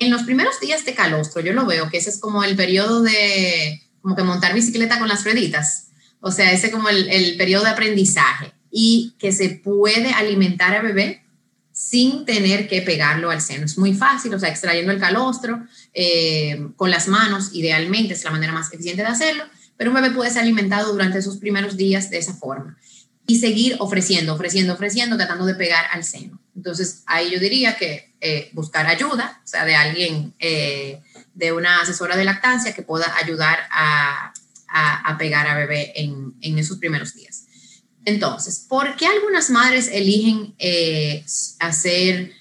En 0.00 0.10
los 0.10 0.24
primeros 0.24 0.58
días 0.60 0.84
de 0.84 0.94
calostro, 0.94 1.40
yo 1.40 1.52
lo 1.52 1.66
veo 1.66 1.88
que 1.88 1.98
ese 1.98 2.10
es 2.10 2.18
como 2.18 2.42
el 2.42 2.56
periodo 2.56 3.02
de, 3.02 3.80
como 4.00 4.16
que 4.16 4.24
montar 4.24 4.54
bicicleta 4.54 4.98
con 4.98 5.08
las 5.08 5.24
rueditas, 5.24 5.88
o 6.20 6.32
sea, 6.32 6.50
ese 6.52 6.70
como 6.70 6.88
el, 6.88 7.08
el 7.08 7.36
periodo 7.36 7.64
de 7.64 7.70
aprendizaje 7.70 8.52
y 8.70 9.14
que 9.18 9.30
se 9.30 9.50
puede 9.50 10.12
alimentar 10.12 10.74
a 10.74 10.82
bebé 10.82 11.22
sin 11.72 12.24
tener 12.24 12.68
que 12.68 12.82
pegarlo 12.82 13.30
al 13.30 13.40
seno. 13.40 13.64
Es 13.64 13.78
muy 13.78 13.94
fácil, 13.94 14.34
o 14.34 14.38
sea, 14.38 14.48
extrayendo 14.48 14.92
el 14.92 15.00
calostro 15.00 15.66
eh, 15.94 16.68
con 16.76 16.90
las 16.90 17.08
manos, 17.08 17.50
idealmente 17.54 18.14
es 18.14 18.24
la 18.24 18.30
manera 18.30 18.52
más 18.52 18.72
eficiente 18.72 19.02
de 19.02 19.08
hacerlo, 19.08 19.44
pero 19.76 19.90
un 19.90 19.96
bebé 19.96 20.10
puede 20.10 20.30
ser 20.30 20.42
alimentado 20.42 20.92
durante 20.92 21.22
sus 21.22 21.38
primeros 21.38 21.76
días 21.76 22.10
de 22.10 22.18
esa 22.18 22.34
forma. 22.34 22.76
y 23.26 23.38
seguir 23.38 23.76
ofreciendo, 23.78 24.34
ofreciendo, 24.34 24.72
ofreciendo, 24.72 25.16
tratando 25.16 25.46
de 25.46 25.54
pegar 25.54 25.84
al 25.92 26.02
seno. 26.02 26.40
Entonces, 26.56 27.04
ahí 27.06 27.30
yo 27.30 27.38
diría 27.38 27.76
que 27.76 28.09
eh, 28.20 28.50
buscar 28.52 28.86
ayuda, 28.86 29.40
o 29.44 29.46
sea, 29.46 29.64
de 29.64 29.74
alguien, 29.74 30.34
eh, 30.38 31.00
de 31.34 31.52
una 31.52 31.80
asesora 31.80 32.16
de 32.16 32.24
lactancia 32.24 32.74
que 32.74 32.82
pueda 32.82 33.14
ayudar 33.16 33.60
a, 33.70 34.32
a, 34.68 35.18
pegar 35.18 35.46
a 35.46 35.56
bebé 35.56 35.92
en, 35.96 36.34
en, 36.40 36.58
esos 36.58 36.78
primeros 36.78 37.14
días. 37.14 37.46
Entonces, 38.04 38.66
¿por 38.68 38.96
qué 38.96 39.06
algunas 39.06 39.50
madres 39.50 39.88
eligen 39.92 40.54
eh, 40.58 41.24
hacer 41.58 42.32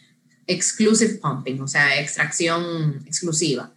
exclusive 0.48 1.16
pumping, 1.16 1.62
o 1.62 1.68
sea, 1.68 2.00
extracción 2.00 3.02
exclusiva? 3.06 3.72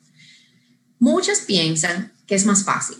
Muchas 0.98 1.40
piensan 1.40 2.12
que 2.26 2.34
es 2.34 2.46
más 2.46 2.64
fácil 2.64 2.98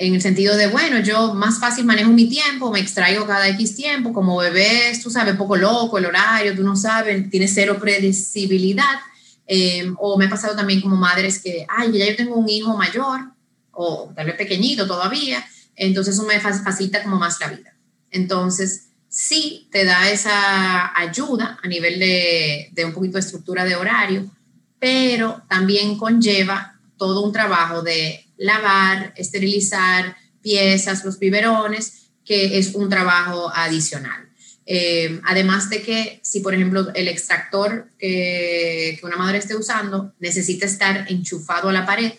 en 0.00 0.14
el 0.14 0.22
sentido 0.22 0.56
de, 0.56 0.68
bueno, 0.68 1.00
yo 1.00 1.34
más 1.34 1.58
fácil 1.58 1.84
manejo 1.84 2.10
mi 2.12 2.28
tiempo, 2.28 2.70
me 2.70 2.78
extraigo 2.78 3.26
cada 3.26 3.48
X 3.48 3.74
tiempo, 3.74 4.12
como 4.12 4.36
bebés, 4.36 5.02
tú 5.02 5.10
sabes, 5.10 5.34
poco 5.34 5.56
loco 5.56 5.98
el 5.98 6.06
horario, 6.06 6.54
tú 6.54 6.62
no 6.62 6.76
sabes, 6.76 7.28
tienes 7.28 7.52
cero 7.52 7.76
predecibilidad. 7.80 9.00
Em, 9.44 9.96
o 9.98 10.16
me 10.16 10.26
ha 10.26 10.30
pasado 10.30 10.54
también 10.54 10.80
como 10.80 10.94
madres 10.94 11.40
que, 11.40 11.66
ay, 11.68 11.90
ya 11.98 12.06
yo 12.06 12.16
tengo 12.16 12.36
un 12.36 12.48
hijo 12.48 12.76
mayor, 12.76 13.32
o 13.72 14.12
tal 14.14 14.26
vez 14.26 14.36
pequeñito 14.36 14.86
todavía, 14.86 15.44
entonces 15.74 16.14
eso 16.14 16.24
me 16.24 16.38
facilita 16.38 17.02
como 17.02 17.18
más 17.18 17.40
la 17.40 17.48
vida. 17.48 17.74
Entonces, 18.12 18.90
sí 19.08 19.68
te 19.72 19.84
da 19.84 20.08
esa 20.10 20.96
ayuda 20.96 21.58
a 21.60 21.66
nivel 21.66 21.98
de, 21.98 22.68
de 22.72 22.84
un 22.84 22.92
poquito 22.92 23.14
de 23.14 23.20
estructura 23.20 23.64
de 23.64 23.74
horario, 23.74 24.30
pero 24.78 25.42
también 25.48 25.98
conlleva 25.98 26.77
todo 26.98 27.22
un 27.24 27.32
trabajo 27.32 27.82
de 27.82 28.26
lavar, 28.36 29.14
esterilizar 29.16 30.16
piezas, 30.42 31.04
los 31.04 31.18
biberones, 31.18 32.10
que 32.24 32.58
es 32.58 32.74
un 32.74 32.88
trabajo 32.88 33.50
adicional. 33.54 34.28
Eh, 34.70 35.18
además 35.24 35.70
de 35.70 35.80
que 35.80 36.20
si, 36.22 36.40
por 36.40 36.54
ejemplo, 36.54 36.92
el 36.94 37.08
extractor 37.08 37.88
que, 37.98 39.00
una 39.02 39.16
madre 39.16 39.38
esté 39.38 39.56
usando 39.56 40.12
necesita 40.20 40.66
estar 40.66 41.06
enchufado 41.08 41.70
a 41.70 41.72
la 41.72 41.86
pared, 41.86 42.12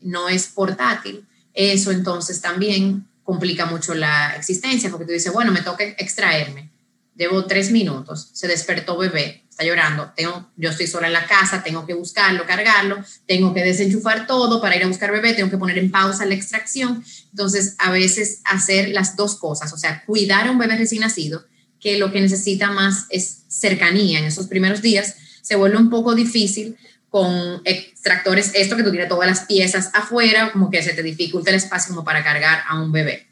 no 0.00 0.28
es 0.28 0.46
portátil, 0.46 1.26
eso 1.52 1.90
entonces 1.90 2.40
también 2.40 3.08
complica 3.24 3.66
mucho 3.66 3.94
la 3.94 4.36
existencia, 4.36 4.88
porque 4.88 5.04
tú 5.04 5.12
dices, 5.12 5.32
bueno, 5.32 5.50
me 5.50 5.62
toca 5.62 5.82
extraerme, 5.82 6.70
llevo 7.16 7.44
tres 7.46 7.72
minutos, 7.72 8.30
se 8.32 8.46
despertó 8.46 8.96
bebé, 8.96 9.39
llorando, 9.64 10.12
tengo, 10.16 10.50
yo 10.56 10.70
estoy 10.70 10.86
sola 10.86 11.06
en 11.06 11.12
la 11.12 11.26
casa, 11.26 11.62
tengo 11.62 11.86
que 11.86 11.94
buscarlo, 11.94 12.46
cargarlo, 12.46 13.02
tengo 13.26 13.52
que 13.54 13.62
desenchufar 13.62 14.26
todo 14.26 14.60
para 14.60 14.76
ir 14.76 14.84
a 14.84 14.86
buscar 14.86 15.12
bebé, 15.12 15.34
tengo 15.34 15.50
que 15.50 15.58
poner 15.58 15.78
en 15.78 15.90
pausa 15.90 16.26
la 16.26 16.34
extracción. 16.34 17.04
Entonces, 17.30 17.76
a 17.78 17.90
veces 17.90 18.40
hacer 18.44 18.90
las 18.90 19.16
dos 19.16 19.36
cosas, 19.36 19.72
o 19.72 19.78
sea, 19.78 20.04
cuidar 20.04 20.46
a 20.46 20.50
un 20.50 20.58
bebé 20.58 20.76
recién 20.76 21.02
nacido, 21.02 21.44
que 21.78 21.98
lo 21.98 22.12
que 22.12 22.20
necesita 22.20 22.70
más 22.70 23.06
es 23.10 23.44
cercanía 23.48 24.18
en 24.18 24.26
esos 24.26 24.46
primeros 24.46 24.82
días, 24.82 25.16
se 25.42 25.56
vuelve 25.56 25.78
un 25.78 25.90
poco 25.90 26.14
difícil 26.14 26.76
con 27.08 27.62
extractores, 27.64 28.52
esto 28.54 28.76
que 28.76 28.84
tú 28.84 28.90
tienes 28.90 29.08
todas 29.08 29.28
las 29.28 29.40
piezas 29.40 29.90
afuera, 29.94 30.52
como 30.52 30.70
que 30.70 30.82
se 30.82 30.92
te 30.92 31.02
dificulta 31.02 31.50
el 31.50 31.56
espacio 31.56 31.94
como 31.94 32.04
para 32.04 32.22
cargar 32.22 32.62
a 32.68 32.80
un 32.80 32.92
bebé. 32.92 33.26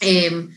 Eh, 0.00 0.48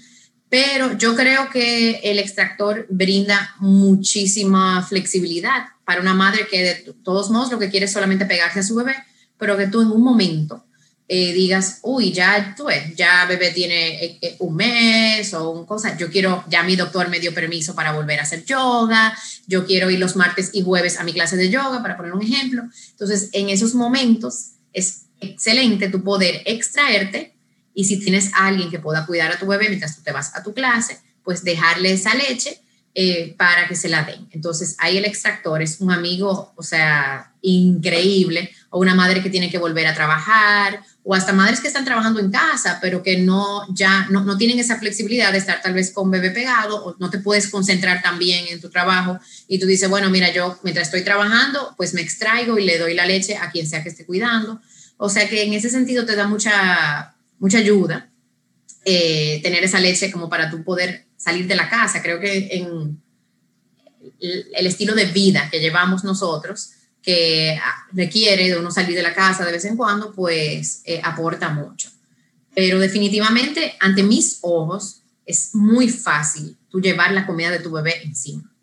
pero 0.50 0.98
yo 0.98 1.16
creo 1.16 1.50
que 1.50 2.00
el 2.04 2.20
extractor 2.20 2.86
brinda 2.90 3.56
muchísima 3.60 4.82
flexibilidad 4.84 5.66
para 5.86 6.02
una 6.02 6.14
madre 6.14 6.48
que 6.50 6.64
de 6.64 6.94
todos 7.04 7.30
modos 7.30 7.52
lo 7.52 7.60
que 7.60 7.70
quiere 7.70 7.86
es 7.86 7.94
solamente 7.94 8.26
pegarse 8.26 8.60
a 8.60 8.64
su 8.64 8.76
bebé, 8.76 8.96
pero 9.38 9.58
que 9.58 9.68
tú 9.68 9.82
en 9.82 9.92
un 9.92 10.02
momento 10.02 10.64
eh, 11.10 11.32
digas, 11.32 11.80
uy, 11.84 12.12
ya 12.12 12.54
tú 12.58 12.66
ya 12.96 13.26
bebé 13.26 13.52
tiene 13.52 14.04
eh, 14.04 14.18
eh, 14.22 14.36
un 14.40 14.58
mes 14.58 15.34
o 15.34 15.52
un 15.52 15.66
cosa, 15.66 15.96
yo 15.96 16.12
quiero, 16.12 16.44
ya 16.50 16.64
mi 16.64 16.76
doctor 16.76 17.08
me 17.08 17.22
dio 17.22 17.34
permiso 17.34 17.74
para 17.76 17.94
volver 17.94 18.20
a 18.20 18.24
hacer 18.24 18.44
yoga, 18.44 19.18
yo 19.48 19.66
quiero 19.66 19.90
ir 19.90 20.00
los 20.00 20.18
martes 20.18 20.50
y 20.52 20.64
jueves 20.64 21.00
a 21.00 21.06
mi 21.06 21.14
clase 21.14 21.38
de 21.38 21.50
yoga, 21.50 21.82
para 21.82 21.96
poner 21.96 22.12
un 22.12 22.24
ejemplo. 22.24 22.64
Entonces, 22.92 23.30
en 23.32 23.48
esos 23.48 23.74
momentos 23.74 24.56
es 24.74 25.04
excelente 25.22 25.88
tu 25.88 26.04
poder 26.04 26.42
extraerte 26.46 27.37
y 27.78 27.84
si 27.84 28.00
tienes 28.00 28.34
a 28.34 28.48
alguien 28.48 28.72
que 28.72 28.80
pueda 28.80 29.06
cuidar 29.06 29.32
a 29.32 29.38
tu 29.38 29.46
bebé 29.46 29.68
mientras 29.70 29.96
tú 29.96 30.02
te 30.02 30.12
vas 30.12 30.36
a 30.36 30.42
tu 30.42 30.52
clase, 30.52 30.98
pues 31.24 31.44
dejarle 31.44 31.94
esa 31.94 32.16
leche 32.16 32.60
eh, 32.96 33.36
para 33.38 33.68
que 33.68 33.76
se 33.76 33.88
la 33.88 34.02
den. 34.02 34.28
Entonces, 34.32 34.76
ahí 34.80 34.98
el 34.98 35.06
extractor 35.06 35.62
es 35.62 35.80
un 35.80 35.92
amigo, 35.92 36.54
o 36.56 36.64
sea, 36.64 37.34
increíble, 37.44 38.50
o 38.72 38.80
una 38.80 38.96
madre 38.96 39.22
que 39.22 39.30
tiene 39.30 39.52
que 39.52 39.60
volver 39.60 39.86
a 39.86 39.94
trabajar, 39.94 40.82
o 41.04 41.14
hasta 41.14 41.34
madres 41.34 41.60
que 41.60 41.68
están 41.68 41.86
trabajando 41.86 42.20
en 42.20 42.32
casa, 42.32 42.80
pero 42.82 43.04
que 43.04 43.20
no, 43.20 43.62
ya 43.76 44.08
no, 44.10 44.24
no 44.24 44.40
tienen 44.40 44.58
esa 44.58 44.80
flexibilidad 44.80 45.32
de 45.32 45.38
estar 45.38 45.62
tal 45.62 45.76
vez 45.76 45.92
con 45.92 46.10
bebé 46.10 46.32
pegado, 46.32 46.84
o 46.84 46.96
no 46.98 47.12
te 47.12 47.20
puedes 47.20 47.48
concentrar 47.48 48.02
también 48.02 48.48
en 48.48 48.60
tu 48.60 48.72
trabajo, 48.72 49.20
y 49.48 49.60
tú 49.60 49.68
dices, 49.68 49.88
bueno, 49.88 50.10
mira, 50.10 50.34
yo 50.34 50.58
mientras 50.64 50.88
estoy 50.88 51.04
trabajando, 51.04 51.76
pues 51.78 51.94
me 51.94 52.02
extraigo 52.02 52.58
y 52.58 52.66
le 52.66 52.80
doy 52.80 52.96
la 52.96 53.06
leche 53.06 53.38
a 53.38 53.52
quien 53.52 53.68
sea 53.68 53.84
que 53.84 53.90
esté 53.90 54.04
cuidando. 54.04 54.60
O 55.00 55.10
sea 55.10 55.30
que 55.30 55.44
en 55.44 55.54
ese 55.54 55.70
sentido 55.70 56.08
te 56.08 56.16
da 56.16 56.26
mucha 56.26 57.14
mucha 57.40 57.60
ayuda 57.60 58.10
eh, 58.86 59.40
tener 59.44 59.64
esa 59.64 59.80
leche 59.80 60.12
como 60.12 60.30
para 60.30 60.50
tú 60.50 60.64
poder 60.64 61.08
salir 61.18 61.48
de 61.48 61.56
la 61.56 61.70
casa. 61.70 62.02
Creo 62.02 62.20
que 62.20 62.50
en 62.52 63.02
el, 64.20 64.68
estilo 64.68 64.96
de 64.96 65.06
vida 65.06 65.50
que 65.52 65.60
llevamos 65.60 66.04
nosotros, 66.04 66.72
que 67.02 67.60
requiere 67.94 68.50
de 68.50 68.58
uno 68.58 68.72
salir 68.72 68.96
de 68.96 69.04
la 69.04 69.14
casa 69.14 69.46
de 69.46 69.52
vez 69.52 69.66
en 69.66 69.78
cuando, 69.78 70.14
pues 70.14 70.82
eh, 70.86 71.02
aporta 71.04 71.50
mucho. 71.50 71.90
Pero 72.56 72.80
definitivamente, 72.80 73.76
ante 73.80 74.04
mis 74.04 74.40
ojos, 74.42 75.04
es 75.26 75.54
muy 75.54 75.90
fácil 75.90 76.58
tú 76.70 76.80
llevar 76.80 77.12
la 77.12 77.26
comida 77.26 77.52
de 77.52 77.60
tu 77.60 77.72
bebé 77.72 78.02
encima 78.04 78.57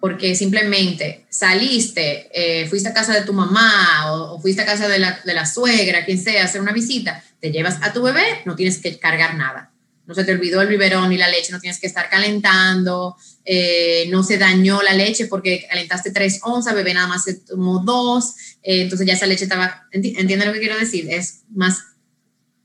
porque 0.00 0.34
simplemente 0.34 1.26
saliste, 1.30 2.28
eh, 2.32 2.68
fuiste 2.68 2.88
a 2.88 2.94
casa 2.94 3.14
de 3.14 3.22
tu 3.22 3.32
mamá 3.32 4.12
o, 4.12 4.40
fuiste 4.40 4.62
a 4.62 4.66
casa 4.66 4.88
de 4.88 4.98
la, 4.98 5.20
de 5.24 5.34
la, 5.34 5.46
suegra, 5.46 6.04
quien 6.04 6.22
sea, 6.22 6.42
a 6.42 6.44
hacer 6.44 6.60
una 6.60 6.72
visita, 6.72 7.22
te 7.40 7.50
llevas 7.50 7.78
a 7.82 7.92
tu 7.92 8.02
bebé, 8.02 8.24
no 8.44 8.54
tienes 8.56 8.78
que 8.78 8.98
cargar 8.98 9.34
nada. 9.36 9.72
No 10.06 10.14
se 10.14 10.22
te 10.22 10.30
olvidó 10.32 10.62
el 10.62 10.68
biberón 10.68 11.12
y 11.12 11.18
la 11.18 11.28
leche, 11.28 11.50
no 11.50 11.58
tienes 11.58 11.80
que 11.80 11.88
estar 11.88 12.08
calentando, 12.08 13.16
eh, 13.44 14.06
no 14.10 14.22
se 14.22 14.38
dañó 14.38 14.80
la 14.80 14.92
leche 14.92 15.26
porque 15.26 15.66
calentaste 15.68 16.12
tres 16.12 16.38
onzas, 16.44 16.76
bebé 16.76 16.94
nada 16.94 17.08
más 17.08 17.24
se 17.24 17.34
tomó 17.34 17.80
dos, 17.80 18.34
eh, 18.62 18.82
entonces 18.82 19.04
ya 19.06 19.14
esa 19.14 19.26
leche 19.26 19.44
estaba, 19.44 19.88
entiende 19.90 20.46
lo 20.46 20.52
que 20.52 20.60
quiero 20.60 20.78
decir, 20.78 21.08
es 21.10 21.40
más 21.50 21.78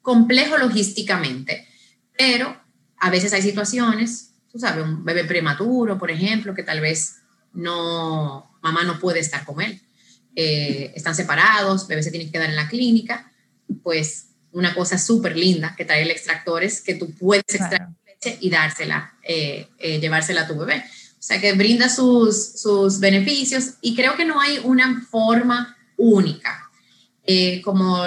complejo 0.04 0.58
logísticamente, 0.58 1.68
pero 2.16 2.62
a 2.98 3.10
veces 3.10 3.34
hay 3.34 3.42
situaciones, 3.42 4.34
tú 4.52 4.60
sabes, 4.60 4.84
un 4.84 5.04
bebé 5.04 5.24
prematuro, 5.24 5.98
por 5.98 6.12
ejemplo, 6.12 6.54
que 6.54 6.62
tal 6.62 6.82
vez 6.82 7.21
no, 7.54 8.58
mamá 8.62 8.84
no 8.84 9.00
puede 9.00 9.20
estar 9.20 9.46
con 9.46 9.62
él. 9.62 9.82
Eh, 10.36 10.94
están 10.96 11.16
separados, 11.16 11.88
bebé 11.88 12.04
se 12.04 12.12
tiene 12.12 12.26
que 12.26 12.32
quedar 12.32 12.50
en 12.50 12.56
la 12.56 12.70
clínica, 12.70 13.32
pues 13.84 14.28
una 14.52 14.74
cosa 14.74 14.98
súper 14.98 15.38
linda 15.38 15.76
que 15.76 15.86
trae 15.86 16.04
el 16.04 16.12
extractor 16.12 16.64
es 16.64 16.82
que 16.82 16.96
tú 16.96 17.12
puedes 17.12 17.44
extraer 17.48 17.88
leche 18.06 18.38
y 18.40 18.50
dársela, 18.50 19.14
eh, 19.24 19.68
eh, 19.80 20.00
llevársela 20.00 20.42
a 20.42 20.48
tu 20.48 20.58
bebé. 20.58 20.84
O 21.14 21.24
sea 21.24 21.40
que 21.40 21.54
brinda 21.54 21.90
sus, 21.90 22.60
sus 22.60 23.00
beneficios 23.00 23.76
y 23.82 23.96
creo 23.96 24.16
que 24.16 24.26
no 24.26 24.42
hay 24.42 24.60
una 24.64 25.06
forma 25.10 25.78
única 25.98 26.70
como 27.64 28.04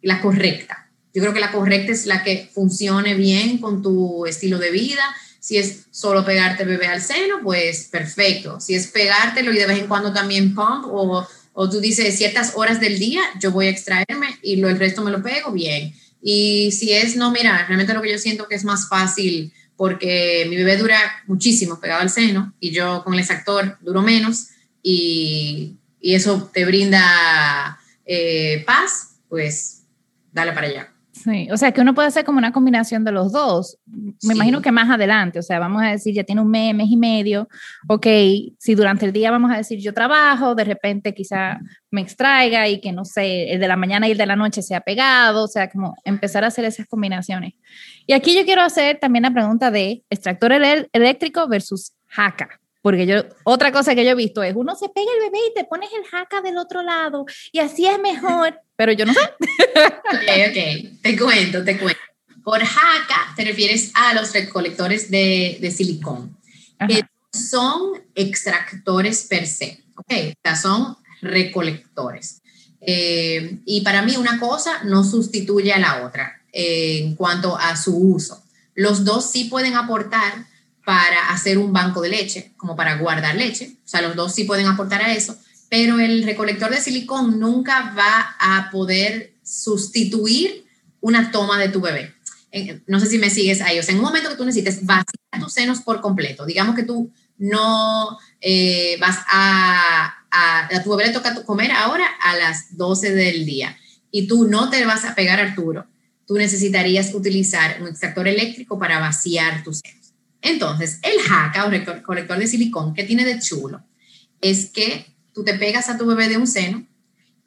la 0.00 0.22
correcta. 0.22 0.90
Yo 1.12 1.20
creo 1.20 1.34
que 1.34 1.40
la 1.40 1.52
correcta 1.52 1.92
es 1.92 2.06
la 2.06 2.22
que 2.22 2.48
funcione 2.54 3.14
bien 3.14 3.58
con 3.58 3.82
tu 3.82 4.24
estilo 4.24 4.58
de 4.58 4.70
vida, 4.70 5.02
si 5.42 5.58
es 5.58 5.86
solo 5.90 6.24
pegarte 6.24 6.64
bebé 6.64 6.86
al 6.86 7.02
seno, 7.02 7.40
pues 7.42 7.88
perfecto. 7.90 8.60
Si 8.60 8.76
es 8.76 8.86
pegártelo 8.86 9.52
y 9.52 9.58
de 9.58 9.66
vez 9.66 9.80
en 9.80 9.88
cuando 9.88 10.12
también 10.12 10.54
pump 10.54 10.84
o, 10.86 11.26
o 11.52 11.68
tú 11.68 11.80
dices 11.80 12.16
ciertas 12.16 12.52
horas 12.54 12.78
del 12.78 12.96
día, 12.96 13.22
yo 13.40 13.50
voy 13.50 13.66
a 13.66 13.70
extraerme 13.70 14.38
y 14.40 14.54
lo, 14.54 14.68
el 14.68 14.78
resto 14.78 15.02
me 15.02 15.10
lo 15.10 15.20
pego, 15.20 15.50
bien. 15.50 15.92
Y 16.22 16.70
si 16.70 16.92
es, 16.92 17.16
no, 17.16 17.32
mira, 17.32 17.66
realmente 17.66 17.92
lo 17.92 18.00
que 18.00 18.12
yo 18.12 18.18
siento 18.18 18.46
que 18.46 18.54
es 18.54 18.64
más 18.64 18.88
fácil 18.88 19.52
porque 19.76 20.46
mi 20.48 20.54
bebé 20.54 20.76
dura 20.76 20.96
muchísimo 21.26 21.80
pegado 21.80 22.02
al 22.02 22.10
seno 22.10 22.54
y 22.60 22.70
yo 22.70 23.02
con 23.02 23.14
el 23.14 23.18
exactor 23.18 23.78
duro 23.80 24.00
menos 24.00 24.46
y, 24.80 25.74
y 26.00 26.14
eso 26.14 26.52
te 26.54 26.64
brinda 26.64 27.80
eh, 28.06 28.62
paz, 28.64 29.16
pues 29.28 29.82
dale 30.30 30.52
para 30.52 30.68
allá. 30.68 30.91
Sí, 31.22 31.48
o 31.52 31.56
sea 31.56 31.70
que 31.70 31.80
uno 31.80 31.94
puede 31.94 32.08
hacer 32.08 32.24
como 32.24 32.38
una 32.38 32.50
combinación 32.50 33.04
de 33.04 33.12
los 33.12 33.30
dos. 33.30 33.78
Me 33.86 34.34
imagino 34.34 34.60
que 34.60 34.72
más 34.72 34.90
adelante, 34.90 35.38
o 35.38 35.42
sea, 35.42 35.60
vamos 35.60 35.80
a 35.82 35.86
decir, 35.86 36.14
ya 36.14 36.24
tiene 36.24 36.40
un 36.40 36.50
mes, 36.50 36.74
mes 36.74 36.88
y 36.90 36.96
medio, 36.96 37.48
ok, 37.88 38.06
si 38.58 38.74
durante 38.74 39.06
el 39.06 39.12
día 39.12 39.30
vamos 39.30 39.52
a 39.52 39.56
decir 39.56 39.78
yo 39.78 39.94
trabajo, 39.94 40.56
de 40.56 40.64
repente 40.64 41.14
quizá 41.14 41.60
me 41.92 42.00
extraiga 42.00 42.66
y 42.66 42.80
que 42.80 42.90
no 42.90 43.04
sé, 43.04 43.52
el 43.52 43.60
de 43.60 43.68
la 43.68 43.76
mañana 43.76 44.08
y 44.08 44.12
el 44.12 44.18
de 44.18 44.26
la 44.26 44.34
noche 44.34 44.62
sea 44.62 44.80
pegado, 44.80 45.44
o 45.44 45.48
sea, 45.48 45.70
como 45.70 45.94
empezar 46.04 46.42
a 46.42 46.48
hacer 46.48 46.64
esas 46.64 46.88
combinaciones. 46.88 47.52
Y 48.04 48.14
aquí 48.14 48.34
yo 48.34 48.44
quiero 48.44 48.62
hacer 48.62 48.98
también 48.98 49.22
la 49.22 49.30
pregunta 49.30 49.70
de 49.70 50.02
extractor 50.10 50.52
eléctrico 50.52 51.46
versus 51.46 51.92
jaca. 52.08 52.61
Porque 52.82 53.06
yo, 53.06 53.22
otra 53.44 53.70
cosa 53.70 53.94
que 53.94 54.04
yo 54.04 54.10
he 54.10 54.14
visto 54.16 54.42
es, 54.42 54.54
uno 54.56 54.74
se 54.74 54.88
pega 54.88 55.10
el 55.16 55.30
bebé 55.30 55.38
y 55.48 55.54
te 55.54 55.64
pones 55.64 55.88
el 55.96 56.04
jaca 56.04 56.42
del 56.42 56.58
otro 56.58 56.82
lado 56.82 57.24
y 57.52 57.60
así 57.60 57.86
es 57.86 57.98
mejor, 58.00 58.60
pero 58.76 58.92
yo 58.92 59.06
no 59.06 59.14
sé. 59.14 59.20
Ok, 59.20 60.50
ok, 60.50 61.00
te 61.00 61.18
cuento, 61.18 61.64
te 61.64 61.78
cuento. 61.78 62.00
Por 62.44 62.60
jaca 62.60 63.32
te 63.36 63.44
refieres 63.44 63.92
a 63.94 64.14
los 64.14 64.32
recolectores 64.32 65.10
de, 65.10 65.58
de 65.60 65.70
silicón, 65.70 66.36
que 66.88 67.02
son 67.32 68.02
extractores 68.16 69.26
per 69.28 69.46
se, 69.46 69.84
¿ok? 69.96 70.12
O 70.30 70.40
sea, 70.42 70.56
son 70.56 70.96
recolectores. 71.22 72.42
Eh, 72.80 73.60
y 73.64 73.82
para 73.82 74.02
mí 74.02 74.16
una 74.16 74.40
cosa 74.40 74.82
no 74.82 75.04
sustituye 75.04 75.72
a 75.72 75.78
la 75.78 76.04
otra 76.04 76.42
eh, 76.52 76.98
en 77.04 77.14
cuanto 77.14 77.56
a 77.56 77.76
su 77.76 77.96
uso. 77.96 78.42
Los 78.74 79.04
dos 79.04 79.30
sí 79.30 79.44
pueden 79.44 79.76
aportar 79.76 80.46
para 80.84 81.30
hacer 81.30 81.58
un 81.58 81.72
banco 81.72 82.00
de 82.00 82.08
leche, 82.08 82.52
como 82.56 82.76
para 82.76 82.96
guardar 82.96 83.36
leche. 83.36 83.76
O 83.84 83.88
sea, 83.88 84.02
los 84.02 84.16
dos 84.16 84.34
sí 84.34 84.44
pueden 84.44 84.66
aportar 84.66 85.02
a 85.02 85.12
eso, 85.12 85.36
pero 85.68 86.00
el 86.00 86.24
recolector 86.24 86.70
de 86.70 86.80
silicón 86.80 87.38
nunca 87.38 87.94
va 87.96 88.36
a 88.38 88.70
poder 88.70 89.34
sustituir 89.42 90.66
una 91.00 91.30
toma 91.30 91.58
de 91.58 91.68
tu 91.68 91.80
bebé. 91.80 92.14
No 92.86 93.00
sé 93.00 93.06
si 93.06 93.18
me 93.18 93.30
sigues 93.30 93.60
ahí. 93.60 93.78
O 93.78 93.82
sea, 93.82 93.92
en 93.92 94.00
un 94.00 94.04
momento 94.04 94.28
que 94.28 94.36
tú 94.36 94.44
necesites 94.44 94.84
vaciar 94.84 95.06
tus 95.40 95.52
senos 95.52 95.80
por 95.80 96.00
completo, 96.00 96.44
digamos 96.44 96.76
que 96.76 96.82
tú 96.82 97.10
no 97.38 98.18
eh, 98.40 98.96
vas 99.00 99.18
a, 99.32 100.14
a, 100.30 100.82
tu 100.82 100.90
bebé 100.90 101.06
le 101.06 101.12
toca 101.12 101.42
comer 101.44 101.72
ahora 101.72 102.06
a 102.20 102.36
las 102.36 102.76
12 102.76 103.14
del 103.14 103.44
día 103.46 103.76
y 104.10 104.26
tú 104.26 104.46
no 104.46 104.70
te 104.70 104.84
vas 104.84 105.04
a 105.04 105.14
pegar 105.14 105.40
Arturo, 105.40 105.86
tú 106.26 106.34
necesitarías 106.34 107.14
utilizar 107.14 107.80
un 107.80 107.88
extractor 107.88 108.28
eléctrico 108.28 108.78
para 108.78 109.00
vaciar 109.00 109.64
tus 109.64 109.80
senos. 109.80 110.01
Entonces, 110.42 110.98
el 111.02 111.20
jaca 111.20 111.64
o 111.66 112.02
corrector 112.02 112.38
de 112.38 112.46
silicón 112.46 112.94
que 112.94 113.04
tiene 113.04 113.24
de 113.24 113.38
chulo 113.38 113.82
es 114.40 114.70
que 114.70 115.06
tú 115.32 115.44
te 115.44 115.54
pegas 115.54 115.88
a 115.88 115.96
tu 115.96 116.04
bebé 116.04 116.28
de 116.28 116.36
un 116.36 116.46
seno 116.46 116.86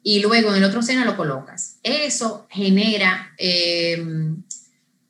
y 0.02 0.20
luego 0.20 0.50
en 0.50 0.56
el 0.56 0.64
otro 0.64 0.82
seno 0.82 1.04
lo 1.04 1.16
colocas. 1.16 1.76
Eso 1.82 2.46
genera 2.50 3.32
em, 3.38 4.42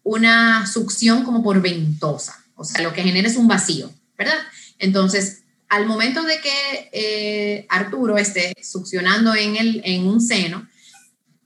una 0.02 0.66
succión 0.66 1.22
como 1.22 1.42
por 1.42 1.60
ventosa, 1.62 2.44
o 2.54 2.64
sea, 2.64 2.82
lo 2.82 2.92
que 2.92 3.02
genera 3.02 3.28
es 3.28 3.36
un 3.36 3.48
vacío, 3.48 3.90
¿verdad? 4.16 4.38
Entonces, 4.78 5.42
al 5.68 5.86
momento 5.86 6.22
de 6.22 6.40
que 6.40 6.90
eh, 6.92 7.66
Arturo 7.68 8.16
esté 8.18 8.54
succionando 8.62 9.34
en, 9.34 9.56
el, 9.56 9.80
en 9.84 10.06
un 10.06 10.20
seno, 10.20 10.66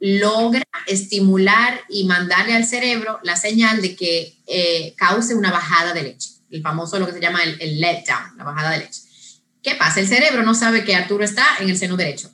logra 0.01 0.64
estimular 0.86 1.80
y 1.88 2.05
mandarle 2.05 2.55
al 2.55 2.64
cerebro 2.64 3.20
la 3.22 3.36
señal 3.36 3.82
de 3.82 3.94
que 3.94 4.34
eh, 4.46 4.94
cause 4.96 5.34
una 5.34 5.53
bajada 5.53 5.92
de 5.92 6.03
leche, 6.03 6.30
el 6.51 6.62
famoso 6.62 6.98
lo 6.98 7.07
que 7.07 7.12
se 7.12 7.20
llama 7.20 7.42
el, 7.42 7.61
el 7.61 7.80
letdown, 7.80 8.36
la 8.36 8.44
bajada 8.44 8.70
de 8.70 8.78
leche. 8.78 9.03
¿Qué 9.62 9.74
pasa? 9.74 10.01
El 10.01 10.09
cerebro 10.09 10.42
no 10.42 10.55
sabe 10.55 10.84
que 10.84 10.96
Arturo 10.96 11.22
está 11.22 11.44
en 11.61 11.68
el 11.68 11.76
seno 11.76 11.98
derecho, 11.98 12.30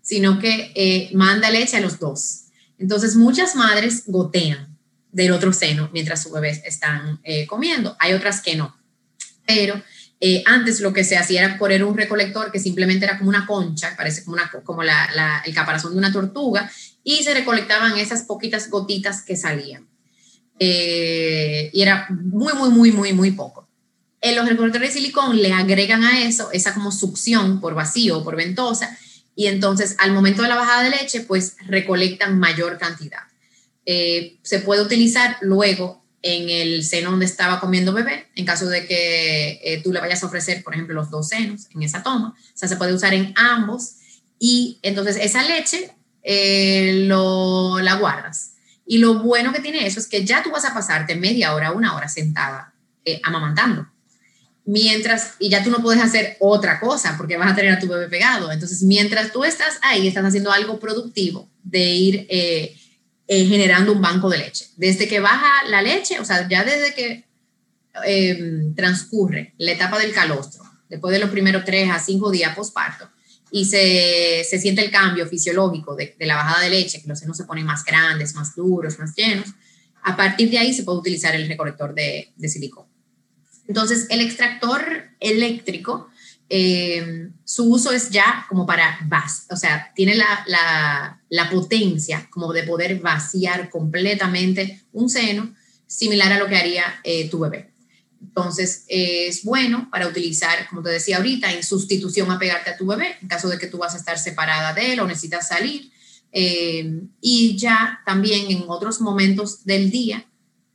sino 0.00 0.38
que 0.38 0.72
eh, 0.76 1.10
manda 1.12 1.50
leche 1.50 1.76
a 1.76 1.80
los 1.80 1.98
dos. 1.98 2.44
Entonces 2.78 3.16
muchas 3.16 3.56
madres 3.56 4.04
gotean 4.06 4.78
del 5.10 5.32
otro 5.32 5.52
seno 5.52 5.90
mientras 5.92 6.22
sus 6.22 6.32
bebés 6.32 6.62
están 6.64 7.20
comiendo. 7.48 7.96
Hay 7.98 8.12
otras 8.12 8.40
que 8.40 8.54
no. 8.54 8.76
Pero 9.44 9.82
eh, 10.20 10.42
antes 10.46 10.80
lo 10.80 10.92
que 10.92 11.04
se 11.04 11.16
hacía 11.16 11.44
era 11.44 11.58
poner 11.58 11.84
un 11.84 11.96
recolector 11.96 12.50
que 12.50 12.58
simplemente 12.58 13.04
era 13.04 13.18
como 13.18 13.30
una 13.30 13.46
concha, 13.46 13.94
parece 13.96 14.24
como, 14.24 14.82
la, 14.82 15.42
el 15.44 15.54
caparazón 15.54 15.92
de 15.92 15.98
una 15.98 16.12
tortuga, 16.12 16.70
y 17.04 17.22
se 17.22 17.34
recolectaban 17.34 17.96
esas 17.96 18.22
poquitas 18.22 18.68
gotitas 18.68 19.22
que 19.22 19.36
salían. 19.36 19.86
Eh, 20.58 21.70
y 21.72 21.82
era 21.82 22.08
muy, 22.10 22.52
muy, 22.54 22.70
muy, 22.70 22.92
muy, 22.92 23.12
muy 23.12 23.30
poco. 23.30 23.68
En 24.20 24.34
los 24.34 24.48
recolectores 24.48 24.92
de 24.92 25.00
silicón 25.00 25.40
le 25.40 25.52
agregan 25.52 26.02
a 26.02 26.22
eso 26.22 26.50
esa 26.52 26.74
como 26.74 26.90
succión 26.90 27.60
por 27.60 27.74
vacío, 27.74 28.24
por 28.24 28.34
ventosa, 28.34 28.98
y 29.36 29.46
entonces 29.46 29.94
al 29.98 30.12
momento 30.12 30.42
de 30.42 30.48
la 30.48 30.56
bajada 30.56 30.82
de 30.82 30.90
leche, 30.90 31.20
pues 31.20 31.54
recolectan 31.66 32.40
mayor 32.40 32.76
cantidad. 32.76 33.22
Eh, 33.86 34.36
se 34.42 34.58
puede 34.58 34.82
utilizar 34.82 35.36
luego 35.40 35.97
en 36.22 36.50
el 36.50 36.84
seno 36.84 37.10
donde 37.10 37.26
estaba 37.26 37.60
comiendo 37.60 37.92
bebé, 37.92 38.26
en 38.34 38.44
caso 38.44 38.66
de 38.66 38.86
que 38.86 39.60
eh, 39.62 39.80
tú 39.82 39.92
le 39.92 40.00
vayas 40.00 40.22
a 40.22 40.26
ofrecer, 40.26 40.62
por 40.64 40.74
ejemplo, 40.74 40.94
los 40.94 41.10
dos 41.10 41.28
senos 41.28 41.68
en 41.74 41.82
esa 41.82 42.02
toma. 42.02 42.34
O 42.36 42.56
sea, 42.56 42.68
se 42.68 42.76
puede 42.76 42.94
usar 42.94 43.14
en 43.14 43.32
ambos. 43.36 43.96
Y 44.38 44.78
entonces 44.82 45.16
esa 45.20 45.42
leche 45.42 45.92
eh, 46.22 47.04
lo, 47.06 47.78
la 47.80 47.94
guardas. 47.94 48.52
Y 48.84 48.98
lo 48.98 49.22
bueno 49.22 49.52
que 49.52 49.60
tiene 49.60 49.86
eso 49.86 50.00
es 50.00 50.06
que 50.06 50.24
ya 50.24 50.42
tú 50.42 50.50
vas 50.50 50.64
a 50.64 50.74
pasarte 50.74 51.14
media 51.14 51.54
hora, 51.54 51.72
una 51.72 51.94
hora 51.94 52.08
sentada 52.08 52.74
eh, 53.04 53.20
amamantando. 53.22 53.86
Mientras, 54.64 55.34
y 55.38 55.48
ya 55.48 55.62
tú 55.62 55.70
no 55.70 55.82
puedes 55.82 56.02
hacer 56.02 56.36
otra 56.40 56.78
cosa 56.80 57.14
porque 57.16 57.36
vas 57.36 57.52
a 57.52 57.54
tener 57.54 57.72
a 57.72 57.78
tu 57.78 57.88
bebé 57.88 58.08
pegado. 58.08 58.50
Entonces, 58.50 58.82
mientras 58.82 59.32
tú 59.32 59.44
estás 59.44 59.78
ahí, 59.82 60.08
estás 60.08 60.24
haciendo 60.24 60.52
algo 60.52 60.78
productivo 60.78 61.48
de 61.62 61.84
ir 61.84 62.26
eh, 63.30 63.44
generando 63.44 63.92
un 63.92 64.00
banco 64.00 64.30
de 64.30 64.38
leche. 64.38 64.68
Desde 64.76 65.06
que 65.06 65.20
baja 65.20 65.64
la 65.68 65.82
leche, 65.82 66.18
o 66.18 66.24
sea, 66.24 66.48
ya 66.48 66.64
desde 66.64 66.94
que 66.94 67.24
em, 68.04 68.74
transcurre 68.74 69.52
la 69.58 69.72
etapa 69.72 69.98
del 69.98 70.12
calostro, 70.12 70.64
después 70.88 71.12
de 71.12 71.18
los 71.18 71.28
primeros 71.28 71.62
tres 71.64 71.90
a 71.90 71.98
cinco 71.98 72.30
días 72.30 72.56
postparto, 72.56 73.10
y 73.50 73.66
se, 73.66 74.44
se, 74.48 74.58
siente 74.58 74.82
el 74.82 74.90
cambio 74.90 75.26
fisiológico 75.26 75.94
de, 75.94 76.16
de, 76.18 76.26
la 76.26 76.36
bajada 76.36 76.62
de 76.62 76.70
leche, 76.70 77.02
que 77.02 77.08
los 77.08 77.18
senos 77.18 77.36
se 77.36 77.44
ponen 77.44 77.66
más 77.66 77.84
grandes, 77.84 78.34
más 78.34 78.54
duros, 78.56 78.98
más 78.98 79.14
llenos, 79.14 79.48
a 80.02 80.16
partir 80.16 80.50
de 80.50 80.58
ahí 80.58 80.72
se 80.72 80.82
puede 80.82 80.98
utilizar 80.98 81.34
el 81.34 81.48
recolector 81.48 81.94
de, 81.94 82.32
de 82.34 82.48
silicón. 82.48 82.86
Entonces, 83.66 84.06
el 84.08 84.22
extractor 84.22 84.82
eléctrico 85.20 86.08
eh, 86.50 87.30
su 87.44 87.70
uso 87.70 87.92
es 87.92 88.10
ya 88.10 88.46
como 88.48 88.66
para 88.66 88.98
o 89.50 89.56
sea, 89.56 89.92
tiene 89.94 90.14
la, 90.14 91.18
la, 91.28 91.50
potencia 91.50 92.26
como 92.30 92.52
de 92.52 92.62
poder 92.62 93.00
vaciar 93.00 93.68
completamente 93.68 94.82
un 94.92 95.10
seno, 95.10 95.54
similar 95.86 96.32
a 96.32 96.38
lo 96.38 96.46
que 96.46 96.56
haría 96.56 97.00
eh, 97.04 97.28
tu 97.28 97.40
bebé. 97.40 97.70
Entonces, 98.20 98.84
es 98.88 99.44
bueno 99.44 99.88
para 99.90 100.08
utilizar, 100.08 100.68
como 100.68 100.82
te 100.82 100.90
decía 100.90 101.18
ahorita, 101.18 101.52
en 101.52 101.62
sustitución 101.62 102.30
a 102.30 102.38
pegarte 102.38 102.70
a 102.70 102.76
tu 102.76 102.86
bebé, 102.86 103.16
en 103.22 103.28
caso 103.28 103.48
de 103.48 103.58
que 103.58 103.68
tú 103.68 103.78
vas 103.78 103.94
a 103.94 103.98
estar 103.98 104.18
separada 104.18 104.72
de 104.72 104.92
él 104.92 105.00
o 105.00 105.06
necesitas 105.06 105.48
salir. 105.48 105.90
Eh, 106.32 107.00
y 107.20 107.56
ya 107.56 108.00
también 108.04 108.50
en 108.50 108.64
otros 108.66 109.00
momentos 109.00 109.64
del 109.64 109.90
día, 109.90 110.26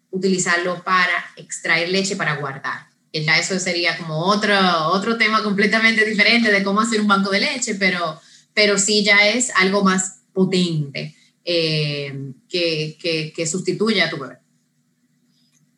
utilizarlo 0.10 0.84
para 0.84 1.26
extraer 1.36 1.90
leche 1.90 2.16
para 2.16 2.38
guardar 2.38 2.93
ya 3.22 3.38
eso 3.38 3.60
sería 3.60 3.96
como 3.98 4.18
otro, 4.18 4.56
otro 4.88 5.18
tema 5.18 5.44
completamente 5.44 6.04
diferente 6.04 6.52
de 6.52 6.64
cómo 6.64 6.82
hacer 6.82 7.00
un 7.00 7.08
banco 7.08 7.30
de 7.30 7.42
leche, 7.42 7.76
pero, 7.76 8.20
pero 8.54 8.80
sí 8.80 9.04
ya 9.04 9.28
es 9.28 9.52
algo 9.56 9.84
más 9.84 10.24
potente 10.34 11.16
eh, 11.46 12.34
que, 12.50 12.98
que, 13.00 13.32
que 13.36 13.46
sustituye 13.46 14.02
a 14.02 14.10
tu 14.10 14.18
bebé. 14.18 14.38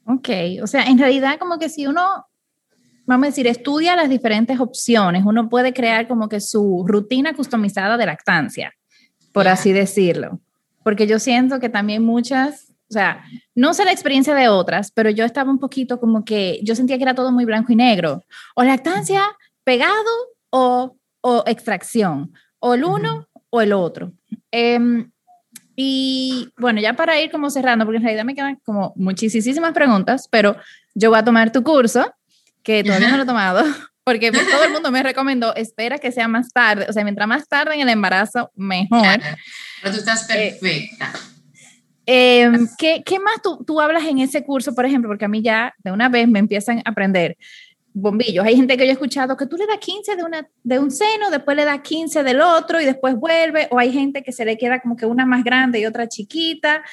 Ok, 0.06 0.30
o 0.64 0.68
sea, 0.68 0.84
en 0.84 0.98
realidad 0.98 1.38
como 1.40 1.58
que 1.58 1.68
si 1.68 1.88
uno, 1.88 2.26
vamos 3.06 3.26
a 3.26 3.30
decir, 3.32 3.48
estudia 3.48 3.96
las 3.96 4.10
diferentes 4.10 4.60
opciones, 4.60 5.24
uno 5.26 5.50
puede 5.50 5.74
crear 5.74 6.08
como 6.08 6.30
que 6.30 6.40
su 6.40 6.86
rutina 6.88 7.34
customizada 7.34 7.98
de 7.98 8.06
lactancia, 8.06 8.74
por 9.34 9.48
así 9.48 9.74
decirlo. 9.74 10.40
Porque 10.84 11.08
yo 11.08 11.18
siento 11.18 11.60
que 11.60 11.70
también 11.70 12.04
muchas 12.04 12.65
o 12.90 12.94
sea, 12.94 13.24
no 13.56 13.74
sé 13.74 13.84
la 13.84 13.92
experiencia 13.92 14.36
de 14.36 14.48
otras, 14.48 14.92
pero 14.92 15.10
yo 15.10 15.26
estaba 15.26 15.50
un 15.50 15.60
poquito 15.60 16.00
como 16.00 16.24
que 16.24 16.60
yo 16.64 16.76
sentía 16.76 16.98
que 16.98 17.04
era 17.04 17.16
todo 17.16 17.32
muy 17.32 17.46
blanco 17.46 17.72
y 17.72 17.76
negro. 17.76 18.24
O 18.56 18.64
lactancia, 18.64 19.24
pegado 19.64 19.94
o, 20.52 20.96
o 21.22 21.44
extracción. 21.48 22.34
O 22.60 22.76
el 22.76 22.84
uno 22.84 23.28
o 23.50 23.62
el 23.62 23.74
otro. 23.74 24.12
Em, 24.52 25.12
y 25.76 26.54
bueno, 26.58 26.80
ya 26.80 26.94
para 26.94 27.20
ir 27.20 27.32
como 27.32 27.50
cerrando, 27.50 27.86
porque 27.86 27.98
en 27.98 28.04
realidad 28.04 28.24
me 28.24 28.36
quedan 28.36 28.60
como 28.64 28.94
muchísimas 28.96 29.74
preguntas, 29.74 30.28
pero 30.30 30.56
yo 30.94 31.10
voy 31.10 31.20
a 31.20 31.24
tomar 31.26 31.52
tu 31.52 31.64
curso, 31.64 32.14
que 32.64 32.84
todavía 32.84 33.10
no 33.10 33.18
lo 33.18 33.24
he 33.24 33.26
tomado, 33.28 33.64
porque 34.04 34.32
todo 34.32 34.64
el 34.64 34.72
mundo 34.72 34.92
me 34.92 35.04
recomendó, 35.04 35.56
espera 35.56 35.98
que 35.98 36.12
sea 36.12 36.28
más 36.28 36.54
tarde, 36.54 36.86
o 36.88 36.94
sea, 36.94 37.04
mientras 37.04 37.28
más 37.28 37.48
tarde 37.48 37.76
en 37.76 37.82
el 37.82 37.90
embarazo, 37.90 38.52
mejor. 38.56 39.20
Pero 39.82 39.94
tú 39.94 40.00
estás 40.00 40.30
eh, 40.30 40.58
Em, 42.06 42.68
¿qué, 42.78 43.04
¿qué, 43.06 43.20
más 43.20 43.42
tú, 43.42 43.64
tú, 43.66 43.82
hablas 43.82 44.06
en 44.06 44.20
ese 44.20 44.44
curso, 44.44 44.76
por 44.76 44.86
ejemplo? 44.86 45.10
Porque 45.10 45.26
a 45.26 45.28
mí 45.28 45.42
ya 45.42 45.74
de 45.84 45.92
una 45.92 46.10
vez 46.10 46.28
me 46.28 46.40
empiezan 46.40 46.80
a 46.80 46.90
aprender 46.92 47.38
bombillos. 47.96 48.46
Hay 48.46 48.56
gente 48.56 48.78
que 48.78 48.84
yo 48.84 48.90
he 48.90 48.94
escuchado 48.94 49.38
que 49.38 49.48
tú 49.48 49.56
le 49.56 49.66
das 49.66 49.80
15 49.80 50.16
de, 50.16 50.24
una, 50.24 50.48
de 50.64 50.80
un 50.80 50.92
seno, 50.92 51.32
después 51.32 51.56
le 51.56 51.66
das 51.66 51.80
15 51.82 52.24
del 52.24 52.42
otro 52.42 52.80
y 52.82 52.86
después 52.86 53.16
vuelve, 53.16 53.68
o 53.72 53.80
hay 53.80 53.92
gente 53.92 54.22
que 54.22 54.34
se 54.34 54.46
le 54.46 54.58
queda 54.58 54.82
como 54.82 54.96
que 54.96 55.06
una 55.06 55.26
más 55.26 55.44
grande 55.44 55.80
y 55.80 55.86
otra 55.86 56.08
chiquita, 56.08 56.84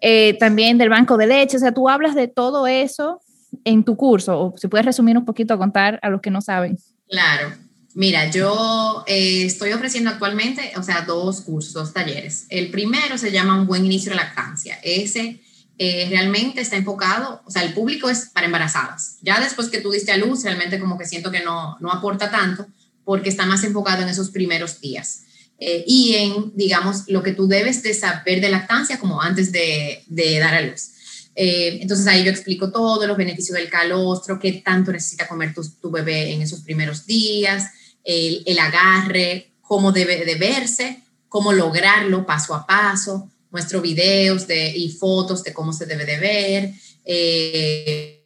eh, 0.00 0.36
también 0.38 0.78
del 0.78 0.88
banco 0.88 1.16
de 1.16 1.26
leche, 1.26 1.56
o 1.56 1.60
sea, 1.60 1.72
tú 1.72 1.88
hablas 1.88 2.14
de 2.14 2.28
todo 2.28 2.66
eso 2.66 3.20
en 3.64 3.84
tu 3.84 3.96
curso, 3.96 4.40
o 4.40 4.56
si 4.56 4.68
puedes 4.68 4.86
resumir 4.86 5.18
un 5.18 5.24
poquito, 5.24 5.58
contar 5.58 5.98
a 6.02 6.08
los 6.08 6.20
que 6.20 6.30
no 6.30 6.40
saben. 6.40 6.78
Claro, 7.08 7.52
Mira, 7.94 8.28
yo 8.28 9.04
eh, 9.06 9.44
estoy 9.44 9.72
ofreciendo 9.72 10.10
actualmente, 10.10 10.72
o 10.76 10.82
sea, 10.82 11.02
dos 11.02 11.42
cursos, 11.42 11.72
dos 11.72 11.92
talleres. 11.92 12.46
El 12.48 12.70
primero 12.70 13.16
se 13.18 13.30
llama 13.30 13.58
Un 13.58 13.66
buen 13.66 13.84
inicio 13.84 14.10
de 14.10 14.16
lactancia. 14.16 14.78
Ese 14.82 15.40
eh, 15.78 16.06
realmente 16.10 16.60
está 16.60 16.76
enfocado, 16.76 17.40
o 17.44 17.50
sea, 17.50 17.62
el 17.62 17.72
público 17.72 18.08
es 18.08 18.30
para 18.34 18.46
embarazadas. 18.46 19.18
Ya 19.22 19.40
después 19.40 19.68
que 19.68 19.80
tú 19.80 19.92
diste 19.92 20.10
a 20.10 20.16
luz, 20.16 20.42
realmente 20.42 20.80
como 20.80 20.98
que 20.98 21.06
siento 21.06 21.30
que 21.30 21.44
no, 21.44 21.76
no 21.80 21.92
aporta 21.92 22.30
tanto 22.30 22.66
porque 23.04 23.28
está 23.28 23.46
más 23.46 23.62
enfocado 23.62 24.02
en 24.02 24.08
esos 24.08 24.30
primeros 24.30 24.80
días. 24.80 25.22
Eh, 25.58 25.84
y 25.86 26.14
en, 26.16 26.52
digamos, 26.56 27.04
lo 27.06 27.22
que 27.22 27.32
tú 27.32 27.46
debes 27.46 27.82
de 27.84 27.94
saber 27.94 28.40
de 28.40 28.50
lactancia 28.50 28.98
como 28.98 29.22
antes 29.22 29.52
de, 29.52 30.02
de 30.08 30.38
dar 30.40 30.54
a 30.54 30.62
luz. 30.62 30.90
Eh, 31.36 31.78
entonces 31.80 32.06
ahí 32.06 32.24
yo 32.24 32.30
explico 32.30 32.70
todo, 32.70 33.06
los 33.06 33.16
beneficios 33.16 33.58
del 33.58 33.68
calostro, 33.68 34.38
qué 34.38 34.52
tanto 34.64 34.92
necesita 34.92 35.26
comer 35.26 35.52
tu, 35.54 35.90
bebé 35.90 36.32
en 36.32 36.42
esos 36.42 36.60
primeros 36.60 37.06
días, 37.06 37.70
el, 38.04 38.58
agarre, 38.58 39.52
cómo 39.60 39.92
debe 39.92 40.24
de 40.24 40.34
verse, 40.36 41.02
cómo 41.28 41.52
lograrlo 41.52 42.26
paso 42.26 42.54
a 42.54 42.66
paso, 42.66 43.30
muestro 43.50 43.80
videos 43.80 44.46
de, 44.46 44.76
y 44.76 44.90
fotos 44.90 45.42
de 45.42 45.52
cómo 45.52 45.72
se 45.72 45.86
debe 45.86 46.04
de 46.04 46.18
ver. 46.18 46.74
Eh, 47.04 48.20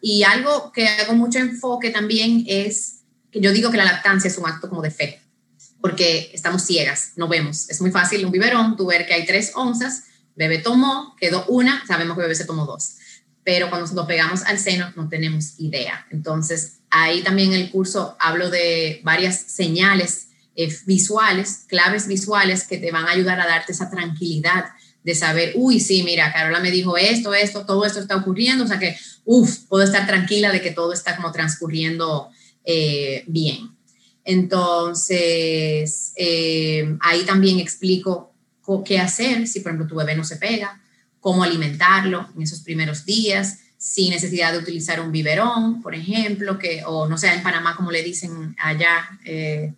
y 0.00 0.22
algo 0.24 0.72
que 0.72 0.88
hago 0.88 1.14
mucho 1.14 1.38
enfoque 1.38 1.90
también 1.90 2.44
es 2.46 3.00
que 3.30 3.40
yo 3.40 3.52
digo 3.52 3.70
que 3.70 3.76
la 3.76 3.84
lactancia 3.84 4.28
es 4.28 4.38
un 4.38 4.46
acto 4.46 4.68
como 4.68 4.82
de 4.82 4.90
fe, 4.90 5.20
porque 5.80 6.30
estamos 6.32 6.62
ciegas, 6.62 7.12
no 7.16 7.28
vemos. 7.28 7.70
Es 7.70 7.80
muy 7.80 7.90
fácil 7.90 8.24
un 8.24 8.32
biberón, 8.32 8.76
tú 8.76 8.86
ver 8.86 9.06
que 9.06 9.14
hay 9.14 9.26
tres 9.26 9.52
onzas, 9.54 10.04
bebé 10.34 10.58
tomó, 10.58 11.14
quedó 11.18 11.44
una, 11.46 11.86
sabemos 11.86 12.16
que 12.16 12.22
bebé 12.22 12.34
se 12.34 12.44
tomó 12.44 12.66
dos. 12.66 12.96
Pero 13.44 13.68
cuando 13.68 13.92
nos 13.92 14.06
pegamos 14.06 14.42
al 14.42 14.58
seno 14.58 14.92
no 14.96 15.08
tenemos 15.08 15.60
idea. 15.60 16.06
Entonces, 16.10 16.78
ahí 16.90 17.22
también 17.22 17.52
en 17.52 17.60
el 17.60 17.70
curso 17.70 18.16
hablo 18.18 18.50
de 18.50 19.00
varias 19.04 19.38
señales 19.38 20.28
eh, 20.56 20.72
visuales, 20.86 21.64
claves 21.68 22.06
visuales 22.06 22.66
que 22.66 22.78
te 22.78 22.90
van 22.90 23.06
a 23.06 23.10
ayudar 23.10 23.40
a 23.40 23.46
darte 23.46 23.72
esa 23.72 23.90
tranquilidad 23.90 24.66
de 25.02 25.14
saber, 25.14 25.52
uy, 25.56 25.80
sí, 25.80 26.02
mira, 26.02 26.32
Carola 26.32 26.60
me 26.60 26.70
dijo 26.70 26.96
esto, 26.96 27.34
esto, 27.34 27.66
todo 27.66 27.84
esto 27.84 28.00
está 28.00 28.16
ocurriendo, 28.16 28.64
o 28.64 28.66
sea 28.66 28.78
que, 28.78 28.96
uff, 29.26 29.58
puedo 29.68 29.84
estar 29.84 30.06
tranquila 30.06 30.50
de 30.50 30.62
que 30.62 30.70
todo 30.70 30.94
está 30.94 31.14
como 31.16 31.30
transcurriendo 31.30 32.30
eh, 32.64 33.24
bien. 33.26 33.76
Entonces, 34.24 36.12
eh, 36.16 36.96
ahí 37.00 37.24
también 37.24 37.58
explico 37.58 38.32
qué 38.84 38.98
hacer 38.98 39.46
si, 39.46 39.60
por 39.60 39.72
ejemplo, 39.72 39.86
tu 39.86 39.96
bebé 39.96 40.16
no 40.16 40.24
se 40.24 40.36
pega, 40.36 40.80
cómo 41.24 41.42
alimentarlo 41.42 42.28
en 42.36 42.42
esos 42.42 42.60
primeros 42.60 43.06
días, 43.06 43.60
sin 43.78 44.10
necesidad 44.10 44.52
de 44.52 44.58
utilizar 44.58 45.00
un 45.00 45.10
biberón, 45.10 45.80
por 45.80 45.94
ejemplo, 45.94 46.58
que, 46.58 46.82
o 46.86 47.08
no 47.08 47.16
sé, 47.16 47.32
en 47.32 47.42
Panamá, 47.42 47.74
como 47.76 47.90
le 47.90 48.02
dicen 48.02 48.54
allá. 48.58 49.08
Eh, 49.24 49.72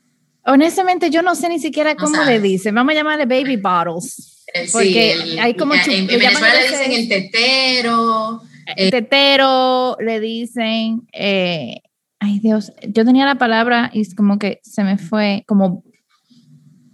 Honestamente, 0.44 1.09
yo 1.09 1.22
no 1.22 1.36
sé 1.36 1.49
ni 1.49 1.61
siquiera 1.61 1.94
cómo 1.94 2.20
le 2.24 2.40
dicen. 2.40 2.74
Vamos 2.74 2.90
a 2.90 2.97
llamarle 2.97 3.26
baby 3.26 3.55
bottles. 3.59 4.44
Eh, 4.53 4.68
porque 4.72 5.38
hay 5.40 5.55
como 5.55 5.74
en, 5.74 6.09
Venezuela 6.09 6.53
le 6.53 6.68
dicen 6.68 6.90
el 6.90 7.09
tetero. 7.09 8.42
El 8.74 8.90
tetero, 8.90 9.97
le 10.01 10.18
dicen, 10.18 11.07
ay 11.12 12.40
Dios, 12.40 12.72
yo 12.88 13.05
tenía 13.05 13.24
la 13.24 13.36
palabra 13.36 13.92
y 13.94 14.01
es 14.01 14.16
como 14.16 14.40
que 14.40 14.59
se 14.64 14.82
me 14.82 14.99
fue, 14.99 15.44
como 15.47 15.84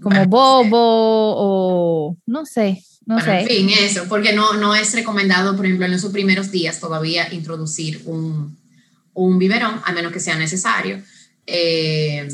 como 0.03 0.26
bobo 0.26 0.76
o 1.38 2.16
no 2.26 2.44
sé, 2.44 2.82
no 3.07 3.20
sé. 3.20 3.40
En 3.40 3.46
fin, 3.46 3.70
eso, 3.70 4.07
porque 4.09 4.32
no, 4.32 4.55
no 4.55 4.74
es 4.74 4.94
recomendado, 4.94 5.57
por 5.57 5.66
ejemplo, 5.66 5.86
en 5.86 5.94
esos 5.94 6.12
primeros 6.12 6.50
días 6.50 6.80
todavía 6.80 7.32
introducir 7.32 8.03
un, 8.05 8.57
un 9.14 9.38
biberón, 9.38 9.80
a 9.84 9.92
menos 9.92 10.12
que 10.12 10.20
sea 10.20 10.36
necesario. 10.36 11.03
Eh, 11.46 12.28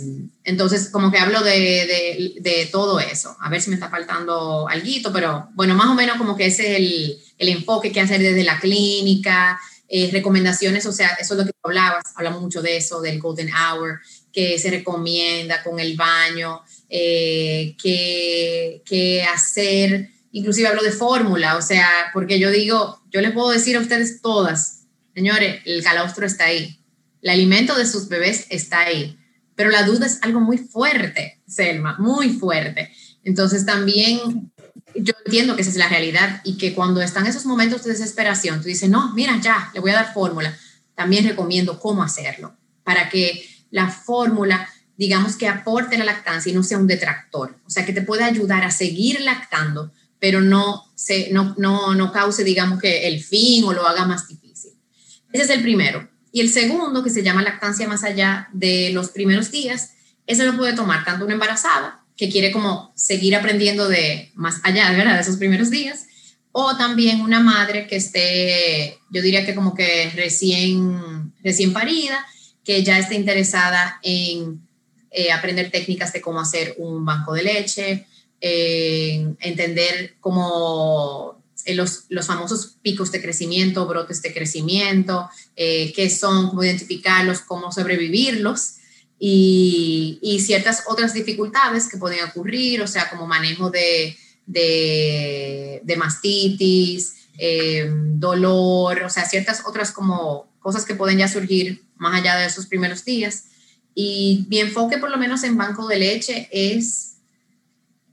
entonces, 0.44 0.90
como 0.90 1.10
que 1.10 1.18
hablo 1.18 1.42
de, 1.42 1.58
de, 1.60 2.34
de, 2.40 2.66
todo 2.66 3.00
eso. 3.00 3.36
A 3.40 3.48
ver 3.48 3.60
si 3.60 3.70
me 3.70 3.76
está 3.76 3.88
faltando 3.88 4.68
algo, 4.68 5.12
pero 5.12 5.48
bueno, 5.54 5.74
más 5.74 5.88
o 5.88 5.94
menos 5.94 6.18
como 6.18 6.36
que 6.36 6.46
ese 6.46 6.72
es 6.72 6.78
el, 6.78 7.18
el 7.38 7.48
enfoque 7.48 7.90
que 7.90 8.00
hacer 8.00 8.20
desde 8.20 8.44
la 8.44 8.60
clínica, 8.60 9.58
eh, 9.90 10.10
recomendaciones, 10.12 10.84
o 10.84 10.92
sea, 10.92 11.16
eso 11.18 11.32
es 11.32 11.38
lo 11.38 11.46
que 11.46 11.52
hablabas, 11.62 12.04
hablamos 12.14 12.42
mucho 12.42 12.60
de 12.60 12.76
eso, 12.76 13.00
del 13.00 13.18
golden 13.18 13.48
hour, 13.48 14.00
que 14.30 14.58
se 14.58 14.70
recomienda 14.70 15.62
con 15.62 15.80
el 15.80 15.96
baño, 15.96 16.60
eh, 16.90 17.74
que, 17.82 19.26
hacer, 19.32 20.10
inclusive 20.32 20.68
hablo 20.68 20.82
de 20.82 20.92
fórmula, 20.92 21.56
o 21.56 21.62
sea, 21.62 21.88
porque 22.12 22.38
yo 22.38 22.50
digo, 22.50 23.02
yo 23.10 23.20
les 23.20 23.32
puedo 23.32 23.50
decir 23.50 23.76
a 23.76 23.80
ustedes 23.80 24.20
todas, 24.20 24.86
señores, 25.14 25.62
el 25.64 25.82
calostro 25.82 26.26
está 26.26 26.44
ahí, 26.44 26.80
el 27.22 27.30
alimento 27.30 27.76
de 27.76 27.86
sus 27.86 28.08
bebés 28.08 28.46
está 28.50 28.80
ahí, 28.80 29.18
pero 29.54 29.70
la 29.70 29.82
duda 29.82 30.06
es 30.06 30.18
algo 30.22 30.40
muy 30.40 30.58
fuerte, 30.58 31.40
Selma, 31.46 31.96
muy 31.98 32.30
fuerte. 32.30 32.92
Entonces 33.24 33.66
también 33.66 34.52
yo 34.94 35.14
entiendo 35.24 35.56
que 35.56 35.62
esa 35.62 35.70
es 35.70 35.76
la 35.76 35.88
realidad 35.88 36.40
y 36.44 36.56
que 36.56 36.74
cuando 36.74 37.02
están 37.02 37.26
esos 37.26 37.44
momentos 37.44 37.82
de 37.82 37.90
desesperación, 37.90 38.60
tú 38.60 38.68
dices, 38.68 38.88
no, 38.88 39.12
mira, 39.14 39.38
ya, 39.40 39.70
le 39.74 39.80
voy 39.80 39.90
a 39.90 39.94
dar 39.94 40.14
fórmula. 40.14 40.56
También 40.94 41.26
recomiendo 41.26 41.80
cómo 41.80 42.02
hacerlo 42.02 42.56
para 42.84 43.08
que 43.08 43.44
la 43.70 43.90
fórmula 43.90 44.68
digamos, 44.98 45.36
que 45.36 45.46
aporte 45.46 45.96
la 45.96 46.04
lactancia 46.04 46.50
y 46.50 46.54
no 46.54 46.64
sea 46.64 46.76
un 46.76 46.88
detractor, 46.88 47.56
o 47.64 47.70
sea, 47.70 47.86
que 47.86 47.92
te 47.92 48.02
pueda 48.02 48.26
ayudar 48.26 48.64
a 48.64 48.72
seguir 48.72 49.20
lactando, 49.20 49.92
pero 50.18 50.40
no, 50.40 50.84
se, 50.94 51.30
no, 51.32 51.54
no, 51.58 51.94
no 51.94 52.12
cause, 52.12 52.44
digamos, 52.44 52.80
que 52.80 53.06
el 53.06 53.22
fin 53.22 53.64
o 53.64 53.72
lo 53.72 53.86
haga 53.86 54.04
más 54.06 54.28
difícil. 54.28 54.72
Ese 55.32 55.44
es 55.44 55.50
el 55.50 55.62
primero. 55.62 56.08
Y 56.32 56.40
el 56.40 56.50
segundo, 56.50 57.02
que 57.02 57.10
se 57.10 57.22
llama 57.22 57.42
lactancia 57.42 57.88
más 57.88 58.04
allá 58.04 58.48
de 58.52 58.90
los 58.92 59.10
primeros 59.10 59.50
días, 59.50 59.92
ese 60.26 60.44
lo 60.44 60.56
puede 60.56 60.74
tomar 60.74 61.04
tanto 61.04 61.24
una 61.24 61.34
embarazada, 61.34 62.04
que 62.16 62.28
quiere 62.28 62.50
como 62.50 62.92
seguir 62.96 63.34
aprendiendo 63.36 63.88
de 63.88 64.32
más 64.34 64.60
allá, 64.64 64.90
¿verdad? 64.92 65.14
De 65.14 65.20
esos 65.20 65.36
primeros 65.36 65.70
días, 65.70 66.06
o 66.52 66.76
también 66.76 67.20
una 67.20 67.40
madre 67.40 67.86
que 67.86 67.96
esté, 67.96 68.98
yo 69.10 69.22
diría 69.22 69.46
que 69.46 69.54
como 69.54 69.74
que 69.74 70.10
recién, 70.14 71.32
recién 71.42 71.72
parida, 71.72 72.26
que 72.64 72.82
ya 72.82 72.98
esté 72.98 73.14
interesada 73.14 74.00
en 74.02 74.60
eh, 75.10 75.32
aprender 75.32 75.70
técnicas 75.70 76.12
de 76.12 76.20
cómo 76.20 76.40
hacer 76.40 76.74
un 76.78 77.04
banco 77.04 77.32
de 77.32 77.44
leche, 77.44 78.06
eh, 78.40 79.34
entender 79.40 80.14
cómo 80.20 81.42
eh, 81.64 81.74
los, 81.74 82.04
los, 82.08 82.26
famosos 82.26 82.76
picos 82.82 83.10
de 83.12 83.20
crecimiento, 83.20 83.86
brotes 83.86 84.22
de 84.22 84.32
crecimiento, 84.32 85.28
qué 85.56 86.10
son, 86.10 86.48
cómo 86.48 86.64
identificarlos, 86.64 87.40
cómo 87.40 87.72
sobrevivirlos 87.72 88.74
y, 89.18 90.40
ciertas 90.44 90.84
otras 90.86 91.12
dificultades 91.14 91.88
que 91.88 91.98
pueden 91.98 92.24
ocurrir, 92.24 92.80
o 92.82 92.86
sea, 92.86 93.10
como 93.10 93.26
manejo 93.26 93.70
de, 93.70 94.16
de, 94.46 95.96
mastitis, 95.96 97.14
dolor, 98.14 99.02
o 99.02 99.10
sea, 99.10 99.24
ciertas 99.24 99.62
otras 99.66 99.90
como 99.90 100.48
cosas 100.60 100.84
que 100.84 100.94
pueden 100.94 101.18
ya 101.18 101.28
surgir 101.28 101.82
más 101.96 102.20
allá 102.20 102.36
de 102.36 102.46
esos 102.46 102.66
primeros 102.66 103.04
días. 103.04 103.44
Y 103.94 104.46
mi 104.48 104.60
enfoque, 104.60 104.98
por 104.98 105.10
lo 105.10 105.18
menos 105.18 105.42
en 105.42 105.56
banco 105.56 105.88
de 105.88 105.98
leche, 105.98 106.48
es 106.52 107.17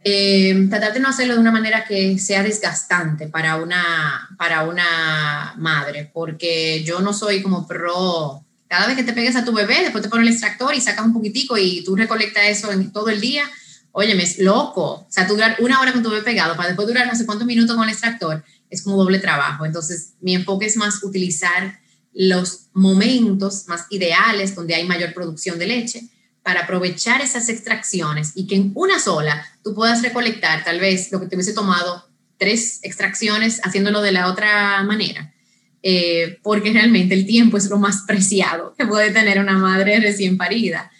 eh, 0.07 0.67
tratar 0.69 0.93
de 0.93 0.99
no 0.99 1.09
hacerlo 1.09 1.33
de 1.33 1.39
una 1.39 1.51
manera 1.51 1.83
que 1.83 2.19
sea 2.19 2.43
desgastante 2.43 3.27
para 3.27 3.55
una, 3.55 4.29
para 4.37 4.61
una 4.61 5.55
madre, 5.57 6.11
porque 6.13 6.83
yo 6.83 6.99
no 6.99 7.11
soy 7.11 7.41
como 7.41 7.67
pro, 7.67 8.45
cada 8.67 8.85
vez 8.85 8.95
que 8.95 9.03
te 9.03 9.13
pegues 9.13 9.35
a 9.35 9.43
tu 9.43 9.51
bebé, 9.51 9.81
después 9.81 10.03
te 10.03 10.09
pones 10.09 10.27
el 10.27 10.33
extractor 10.33 10.75
y 10.75 10.81
sacas 10.81 11.03
un 11.03 11.13
poquitico 11.13 11.57
y 11.57 11.83
tú 11.83 11.95
recolectas 11.95 12.43
eso 12.45 12.71
en 12.71 12.91
todo 12.91 13.09
el 13.09 13.19
día, 13.19 13.49
óyeme, 13.93 14.21
es 14.21 14.37
loco. 14.37 14.91
O 14.91 15.07
sea, 15.09 15.25
durar 15.25 15.55
una 15.57 15.81
hora 15.81 15.91
con 15.91 16.03
tu 16.03 16.11
bebé 16.11 16.21
pegado 16.21 16.55
para 16.55 16.67
después 16.67 16.87
durar 16.87 17.07
no 17.07 17.15
sé 17.15 17.25
cuántos 17.25 17.47
minutos 17.47 17.75
con 17.75 17.85
el 17.85 17.89
extractor, 17.89 18.43
es 18.69 18.83
como 18.83 18.97
doble 18.97 19.17
trabajo. 19.17 19.65
Entonces, 19.65 20.13
mi 20.21 20.35
enfoque 20.35 20.67
es 20.67 20.77
más 20.77 21.03
utilizar 21.03 21.79
los 22.13 22.67
momentos 22.73 23.67
más 23.67 23.87
ideales 23.89 24.53
donde 24.53 24.75
hay 24.75 24.85
mayor 24.85 25.15
producción 25.15 25.57
de 25.57 25.65
leche 25.65 26.09
para 26.45 26.61
aprovechar 26.61 27.21
esas 27.21 27.49
extracciones 27.49 28.33
y 28.35 28.45
que 28.45 28.53
en 28.53 28.71
una 28.75 28.99
sola 28.99 29.43
tú 29.63 29.73
puedas 29.73 30.03
recolectar 30.03 30.63
tal 30.63 30.79
vez 30.79 31.11
lo 31.11 31.19
que 31.19 31.25
te 31.25 31.35
hubiese 31.35 31.53
tomado 31.53 32.07
tres 32.37 32.81
extracciones 32.83 33.59
haciéndolo 33.63 34.03
de 34.03 34.11
la 34.11 34.27
otra 34.27 34.83
manera. 34.83 35.33
Eh, 35.81 36.37
porque 36.43 36.71
realmente 36.71 37.15
el 37.15 37.25
tiempo 37.25 37.57
es 37.57 37.67
lo 37.67 37.79
más 37.79 38.03
preciado 38.05 38.75
que 38.77 38.85
puede 38.85 39.09
tener 39.09 39.39
una 39.39 39.57
madre 39.57 39.99
recién 39.99 40.37
parida. 40.37 40.91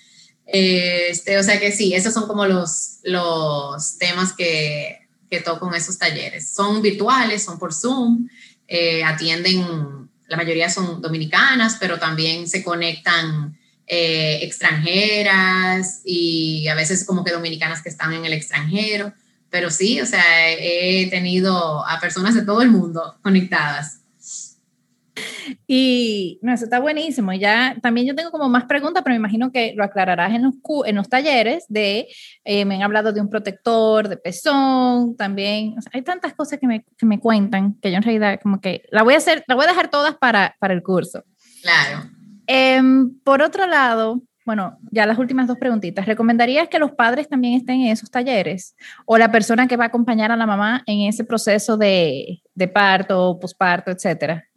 este, 0.47 1.37
o 1.37 1.43
sea 1.43 1.59
que 1.59 1.71
sí, 1.71 1.93
esos 1.93 2.11
son 2.11 2.25
como 2.25 2.47
los, 2.47 2.97
los 3.03 3.99
temas 3.99 4.33
que, 4.33 4.97
que 5.29 5.41
toco 5.41 5.67
en 5.67 5.75
esos 5.75 5.99
talleres. 5.99 6.49
Son 6.49 6.81
virtuales, 6.81 7.43
son 7.43 7.59
por 7.59 7.71
Zoom, 7.71 8.27
eh, 8.67 9.03
atienden 9.03 10.09
la 10.27 10.37
mayoría 10.37 10.71
son 10.71 11.03
dominicanas, 11.03 11.77
pero 11.79 11.99
también 11.99 12.47
se 12.47 12.63
conectan 12.63 13.59
eh, 13.87 14.39
extranjeras 14.41 16.01
y 16.03 16.67
a 16.67 16.75
veces 16.75 17.05
como 17.05 17.23
que 17.23 17.31
dominicanas 17.31 17.81
que 17.81 17.89
están 17.89 18.13
en 18.13 18.25
el 18.25 18.33
extranjero. 18.33 19.13
Pero 19.49 19.69
sí, 19.69 20.01
o 20.01 20.05
sea, 20.05 20.23
he 20.51 21.07
tenido 21.09 21.87
a 21.87 21.99
personas 21.99 22.35
de 22.35 22.43
todo 22.43 22.61
el 22.61 22.69
mundo 22.69 23.17
conectadas. 23.21 24.01
Y 25.67 26.39
no, 26.41 26.53
eso 26.53 26.65
está 26.65 26.79
buenísimo. 26.79 27.33
Ya 27.33 27.75
también 27.81 28.07
yo 28.07 28.15
tengo 28.15 28.31
como 28.31 28.49
más 28.49 28.65
preguntas, 28.65 29.03
pero 29.03 29.13
me 29.13 29.17
imagino 29.17 29.51
que 29.51 29.73
lo 29.75 29.83
aclararás 29.83 30.33
en 30.33 30.43
los, 30.43 30.53
en 30.85 30.95
los 30.95 31.09
talleres 31.09 31.65
de, 31.69 32.07
eh, 32.43 32.65
me 32.65 32.75
han 32.75 32.83
hablado 32.83 33.13
de 33.13 33.21
un 33.21 33.29
protector, 33.29 34.09
de 34.09 34.17
pezón, 34.17 35.15
también. 35.15 35.75
hay 35.93 36.01
tantas 36.01 36.33
cosas 36.33 36.59
que 36.59 36.67
me, 36.67 36.85
que 36.97 37.05
me, 37.05 37.19
cuentan 37.19 37.75
que 37.81 37.91
yo 37.91 37.97
en 37.97 38.03
realidad 38.03 38.39
como 38.41 38.59
que 38.61 38.83
la 38.91 39.03
voy 39.03 39.13
a 39.13 39.17
hacer, 39.17 39.43
la 39.47 39.55
voy 39.55 39.65
a 39.65 39.69
dejar 39.69 39.89
todas 39.89 40.15
para, 40.15 40.55
para 40.59 40.73
el 40.73 40.83
curso. 40.83 41.23
Claro. 41.61 42.09
Em, 42.47 43.17
por 43.23 43.41
otro 43.41 43.67
lado, 43.67 44.21
bueno, 44.45 44.77
ya 44.91 45.07
las 45.07 45.17
últimas 45.17 45.47
dos 45.47 45.57
preguntitas. 45.57 46.05
¿Recomendarías 46.05 46.69
que 46.69 46.77
los 46.77 46.91
padres 46.91 47.27
también 47.27 47.55
estén 47.55 47.81
en 47.81 47.87
esos 47.87 48.11
talleres? 48.11 48.75
¿O 49.05 49.17
la 49.17 49.31
persona 49.31 49.67
que 49.67 49.75
va 49.75 49.85
a 49.85 49.87
acompañar 49.87 50.31
a 50.31 50.37
la 50.37 50.45
mamá 50.45 50.83
en 50.85 51.01
ese 51.01 51.23
proceso 51.23 51.77
de, 51.77 52.43
de 52.53 52.67
parto, 52.67 53.39
posparto, 53.41 53.89
etcétera? 53.89 54.47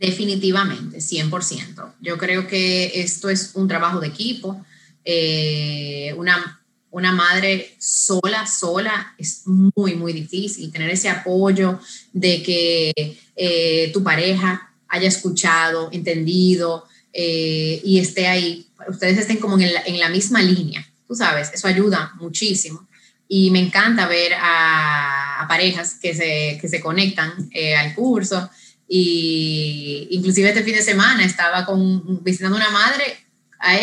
Definitivamente, 0.00 0.98
100%. 0.98 1.94
Yo 2.00 2.18
creo 2.18 2.48
que 2.48 3.00
esto 3.00 3.30
es 3.30 3.52
un 3.54 3.68
trabajo 3.68 4.00
de 4.00 4.08
equipo. 4.08 4.64
Eh, 5.04 6.12
una, 6.16 6.60
una 6.90 7.12
madre 7.12 7.76
sola, 7.78 8.44
sola, 8.48 9.14
es 9.16 9.44
muy, 9.46 9.94
muy 9.94 10.12
difícil. 10.12 10.72
Tener 10.72 10.90
ese 10.90 11.08
apoyo 11.08 11.78
de 12.12 12.42
que 12.42 12.92
eh, 13.36 13.90
tu 13.92 14.02
pareja 14.02 14.72
haya 14.88 15.06
escuchado, 15.06 15.90
entendido 15.92 16.86
eh, 17.12 17.80
y 17.84 17.98
esté 17.98 18.26
ahí. 18.26 18.66
Ustedes 18.88 19.18
estén 19.18 19.38
como 19.38 19.58
en 19.58 19.72
la, 19.72 19.82
en 19.86 19.98
la 19.98 20.08
misma 20.08 20.42
línea. 20.42 20.86
Tú 21.06 21.14
sabes, 21.14 21.50
eso 21.52 21.68
ayuda 21.68 22.12
muchísimo 22.16 22.88
y 23.28 23.50
me 23.50 23.60
encanta 23.60 24.06
ver 24.06 24.32
a, 24.38 25.46
parejas 25.48 25.94
que 26.00 26.14
se, 26.14 26.58
que 26.60 26.68
se 26.68 26.80
conectan 26.80 27.32
al 27.78 27.94
curso 27.94 28.48
y 28.94 30.06
inclusive 30.10 30.50
este 30.50 30.62
fin 30.62 30.74
de 30.74 30.82
semana 30.82 31.24
estaba 31.24 31.64
con, 31.64 32.22
visitando 32.22 32.58
una 32.58 32.70
madre, 32.70 33.04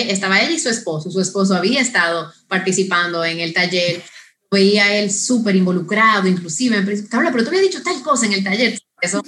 estaba 0.07 0.39
él 0.39 0.53
y 0.53 0.59
su 0.59 0.69
esposo. 0.69 1.09
Su 1.09 1.19
esposo 1.19 1.55
había 1.55 1.81
estado 1.81 2.31
participando 2.47 3.25
en 3.25 3.39
el 3.39 3.51
taller. 3.51 4.03
Veía 4.51 4.85
a 4.85 4.95
él 4.95 5.11
súper 5.11 5.55
involucrado, 5.55 6.27
inclusive. 6.27 6.83
Pero 6.83 7.07
tú 7.43 7.47
habías 7.47 7.63
dicho 7.63 7.81
tal 7.81 8.01
cosa 8.03 8.27
en 8.27 8.33
el 8.33 8.43
taller. 8.43 8.79
Eso 9.01 9.23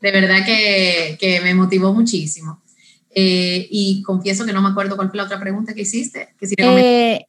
de 0.00 0.10
verdad 0.10 0.44
que, 0.44 1.16
que, 1.20 1.40
me 1.42 1.54
motivó 1.54 1.94
muchísimo. 1.94 2.59
Eh, 3.14 3.66
y 3.70 4.02
confieso 4.02 4.46
que 4.46 4.52
no 4.52 4.62
me 4.62 4.68
acuerdo 4.68 4.96
cuál 4.96 5.08
fue 5.08 5.16
la 5.16 5.24
otra 5.24 5.40
pregunta 5.40 5.74
que 5.74 5.82
hiciste. 5.82 6.34
Que 6.38 6.46
si 6.46 6.54
eh, 6.58 7.26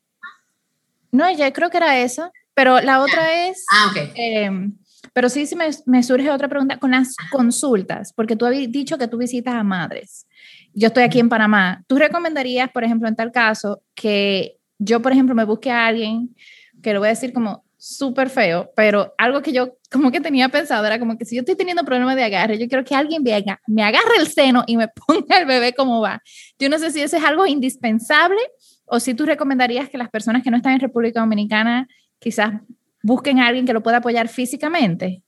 no, 1.11 1.31
ya 1.31 1.51
creo 1.51 1.69
que 1.69 1.77
era 1.77 1.99
eso. 1.99 2.31
Pero 2.53 2.81
la 2.81 3.01
otra 3.01 3.47
es... 3.47 3.65
Ah, 3.71 3.87
ok. 3.91 4.11
Em, 4.15 4.73
pero 5.13 5.29
sí, 5.29 5.45
sí 5.45 5.55
me, 5.55 6.03
surge 6.03 6.29
otra 6.29 6.47
pregunta 6.47 6.77
con 6.77 6.91
las 6.91 7.15
consultas, 7.31 8.13
porque 8.13 8.35
tú 8.35 8.45
habías 8.45 8.71
dicho 8.71 8.97
que 8.97 9.07
tú 9.07 9.17
visitas 9.17 9.55
a 9.55 9.63
madres. 9.63 10.25
Yo 10.73 10.87
estoy 10.87 11.03
aquí 11.03 11.19
en 11.19 11.29
Panamá. 11.29 11.83
¿Tú 11.87 11.97
recomendarías, 11.97 12.71
por 12.71 12.83
ejemplo, 12.83 13.07
en 13.07 13.15
tal 13.15 13.31
caso, 13.31 13.81
que 13.93 14.57
yo, 14.79 15.01
por 15.01 15.11
ejemplo, 15.11 15.35
me 15.35 15.43
busque 15.43 15.69
a 15.69 15.87
alguien 15.87 16.35
que 16.81 16.93
lo 16.93 16.99
voy 16.99 17.07
a 17.07 17.11
decir 17.11 17.33
como 17.33 17.60
súper 17.83 18.29
feo, 18.29 18.71
pero 18.75 19.15
algo 19.17 19.41
que 19.41 19.51
yo 19.51 19.75
como 19.89 20.11
que 20.11 20.21
tenía 20.21 20.49
pensado 20.49 20.85
era 20.85 20.99
como 20.99 21.17
que 21.17 21.25
si 21.25 21.35
yo 21.35 21.39
estoy 21.39 21.55
teniendo 21.55 21.83
problemas 21.83 22.15
de 22.15 22.23
agarre, 22.23 22.59
yo 22.59 22.67
quiero 22.67 22.85
que 22.85 22.93
alguien 22.93 23.23
venga, 23.23 23.59
me 23.65 23.83
agarre 23.83 24.17
el 24.19 24.27
seno 24.27 24.63
y 24.67 24.77
me 24.77 24.87
ponga 25.07 25.39
el 25.39 25.47
bebé 25.47 25.73
como 25.73 25.99
va. 25.99 26.21
Yo 26.59 26.69
no 26.69 26.77
sé 26.77 26.91
si 26.91 27.01
eso 27.01 27.17
es 27.17 27.23
algo 27.23 27.47
indispensable 27.47 28.39
o 28.85 28.99
si 28.99 29.15
tú 29.15 29.25
recomendarías 29.25 29.89
que 29.89 29.97
las 29.97 30.09
personas 30.11 30.43
que 30.43 30.51
no 30.51 30.57
están 30.57 30.73
en 30.73 30.79
República 30.79 31.21
Dominicana 31.21 31.87
quizás 32.19 32.53
busquen 33.01 33.39
a 33.39 33.47
alguien 33.47 33.65
que 33.65 33.73
lo 33.73 33.81
pueda 33.81 33.97
apoyar 33.97 34.27
físicamente. 34.27 35.23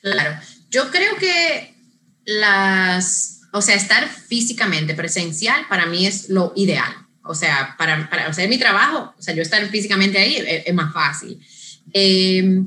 Claro, 0.00 0.40
yo 0.70 0.90
creo 0.90 1.14
que 1.16 1.74
las, 2.24 3.42
o 3.52 3.60
sea, 3.60 3.74
estar 3.74 4.08
físicamente 4.08 4.94
presencial 4.94 5.66
para 5.68 5.84
mí 5.84 6.06
es 6.06 6.30
lo 6.30 6.54
ideal. 6.56 6.90
O 7.22 7.34
sea, 7.34 7.74
para, 7.76 8.08
para 8.08 8.26
hacer 8.26 8.48
mi 8.48 8.56
trabajo, 8.56 9.12
o 9.18 9.20
sea, 9.20 9.34
yo 9.34 9.42
estar 9.42 9.62
físicamente 9.66 10.16
ahí 10.16 10.64
es, 10.64 10.74
más 10.74 10.94
fácil. 10.94 11.38
Eh, 11.92 12.62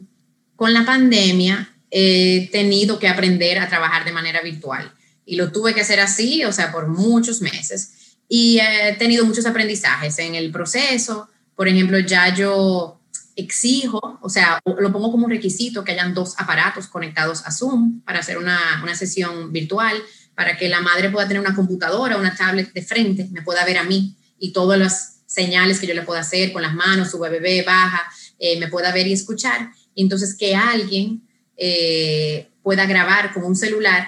con 0.55 0.73
la 0.73 0.85
pandemia 0.85 1.75
he 1.89 2.49
tenido 2.51 2.99
que 2.99 3.07
aprender 3.07 3.59
a 3.59 3.67
trabajar 3.67 4.05
de 4.05 4.11
manera 4.11 4.41
virtual 4.41 4.93
y 5.25 5.35
lo 5.35 5.51
tuve 5.51 5.73
que 5.73 5.81
hacer 5.81 5.99
así, 5.99 6.43
o 6.45 6.51
sea, 6.51 6.71
por 6.71 6.87
muchos 6.87 7.41
meses. 7.41 8.17
Y 8.27 8.59
he 8.59 8.93
tenido 8.93 9.25
muchos 9.25 9.45
aprendizajes 9.45 10.19
en 10.19 10.35
el 10.35 10.51
proceso. 10.51 11.29
Por 11.55 11.67
ejemplo, 11.67 11.99
ya 11.99 12.33
yo 12.33 13.01
exijo, 13.35 14.19
o 14.21 14.29
sea, 14.29 14.59
lo 14.65 14.91
pongo 14.91 15.11
como 15.11 15.27
requisito 15.27 15.83
que 15.83 15.93
hayan 15.93 16.13
dos 16.13 16.35
aparatos 16.37 16.87
conectados 16.87 17.45
a 17.45 17.51
Zoom 17.51 18.01
para 18.01 18.19
hacer 18.19 18.37
una, 18.37 18.81
una, 18.83 18.95
sesión 18.95 19.51
virtual, 19.51 19.95
para 20.35 20.57
que 20.57 20.69
la 20.69 20.81
madre 20.81 21.09
pueda 21.09 21.27
tener 21.27 21.41
una 21.41 21.55
computadora, 21.55 22.17
una 22.17 22.35
tablet 22.35 22.71
de 22.73 22.81
frente, 22.81 23.27
me 23.31 23.41
pueda 23.41 23.65
ver 23.65 23.77
a 23.77 23.83
mí 23.83 24.15
y 24.39 24.51
todas 24.53 24.79
las 24.79 25.21
señales 25.25 25.79
que 25.79 25.87
yo 25.87 25.93
le 25.93 26.01
pueda 26.01 26.21
hacer 26.21 26.51
con 26.51 26.61
las 26.61 26.73
manos, 26.73 27.11
su 27.11 27.19
bebé 27.19 27.63
baja, 27.63 28.03
eh, 28.41 28.59
me 28.59 28.67
pueda 28.67 28.91
ver 28.91 29.07
y 29.07 29.13
escuchar. 29.13 29.71
Entonces 29.95 30.35
que 30.35 30.55
alguien 30.55 31.21
eh, 31.55 32.49
pueda 32.63 32.87
grabar 32.87 33.33
con 33.33 33.43
un 33.43 33.55
celular 33.55 34.07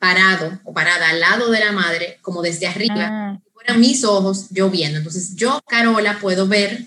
parado 0.00 0.60
o 0.64 0.74
parada 0.74 1.10
al 1.10 1.20
lado 1.20 1.50
de 1.50 1.60
la 1.60 1.70
madre, 1.70 2.18
como 2.20 2.42
desde 2.42 2.66
arriba, 2.66 3.38
ah. 3.68 3.76
mis 3.78 4.02
ojos 4.02 4.48
yo 4.50 4.70
viendo. 4.70 4.98
Entonces 4.98 5.36
yo, 5.36 5.60
Carola, 5.68 6.18
puedo 6.20 6.48
ver 6.48 6.86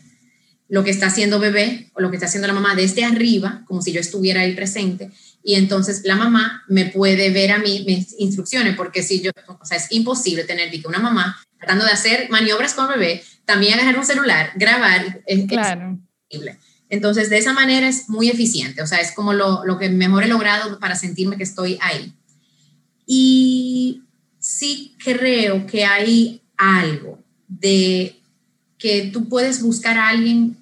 lo 0.68 0.84
que 0.84 0.90
está 0.90 1.08
haciendo 1.08 1.40
bebé 1.40 1.90
o 1.94 2.02
lo 2.02 2.10
que 2.10 2.18
está 2.18 2.26
haciendo 2.26 2.48
la 2.48 2.54
mamá 2.54 2.76
desde 2.76 3.06
arriba, 3.06 3.64
como 3.66 3.82
si 3.82 3.94
yo 3.94 4.02
estuviera 4.02 4.42
ahí 4.42 4.54
presente, 4.54 5.10
y 5.42 5.56
entonces 5.56 6.02
la 6.04 6.16
mamá 6.16 6.64
me 6.68 6.86
puede 6.86 7.30
ver 7.30 7.52
a 7.52 7.60
mí 7.60 7.84
mis 7.86 8.16
instrucciones, 8.20 8.76
porque 8.76 9.04
si 9.04 9.22
yo, 9.22 9.32
o 9.48 9.66
sea, 9.66 9.78
es 9.78 9.92
imposible 9.92 10.44
tener 10.44 10.70
que 10.72 10.88
una 10.88 11.00
mamá 11.00 11.38
tratando 11.60 11.86
de 11.86 11.92
hacer 11.92 12.30
maniobras 12.30 12.74
con 12.74 12.90
bebé, 12.90 13.24
también 13.46 13.80
agarrar 13.80 14.00
un 14.00 14.06
celular, 14.06 14.52
grabar, 14.56 15.22
es, 15.26 15.46
claro. 15.48 16.00
imposible. 16.30 16.58
Entonces, 16.94 17.32
de 17.32 17.40
esa 17.40 17.54
manera 17.54 17.88
es 17.88 18.08
muy 18.08 18.30
eficiente, 18.30 18.84
o 18.84 18.86
sea, 18.86 19.00
es 19.00 19.14
como 19.14 19.34
lo, 19.34 19.66
lo 19.66 19.80
que 19.80 19.90
mejor 19.90 20.26
he 20.26 20.28
logrado 20.28 20.78
para 20.78 20.94
sentirme 20.94 21.38
que 21.38 21.44
estoy 21.44 21.80
ahí. 21.82 22.14
Y 23.08 24.04
sí 24.38 24.96
creo 25.04 25.66
que 25.66 25.86
hay 25.86 26.44
algo 26.56 27.18
de 27.48 28.22
que 28.78 29.10
tú 29.12 29.28
puedes 29.28 29.64
buscar 29.64 29.98
a 29.98 30.10
alguien 30.10 30.56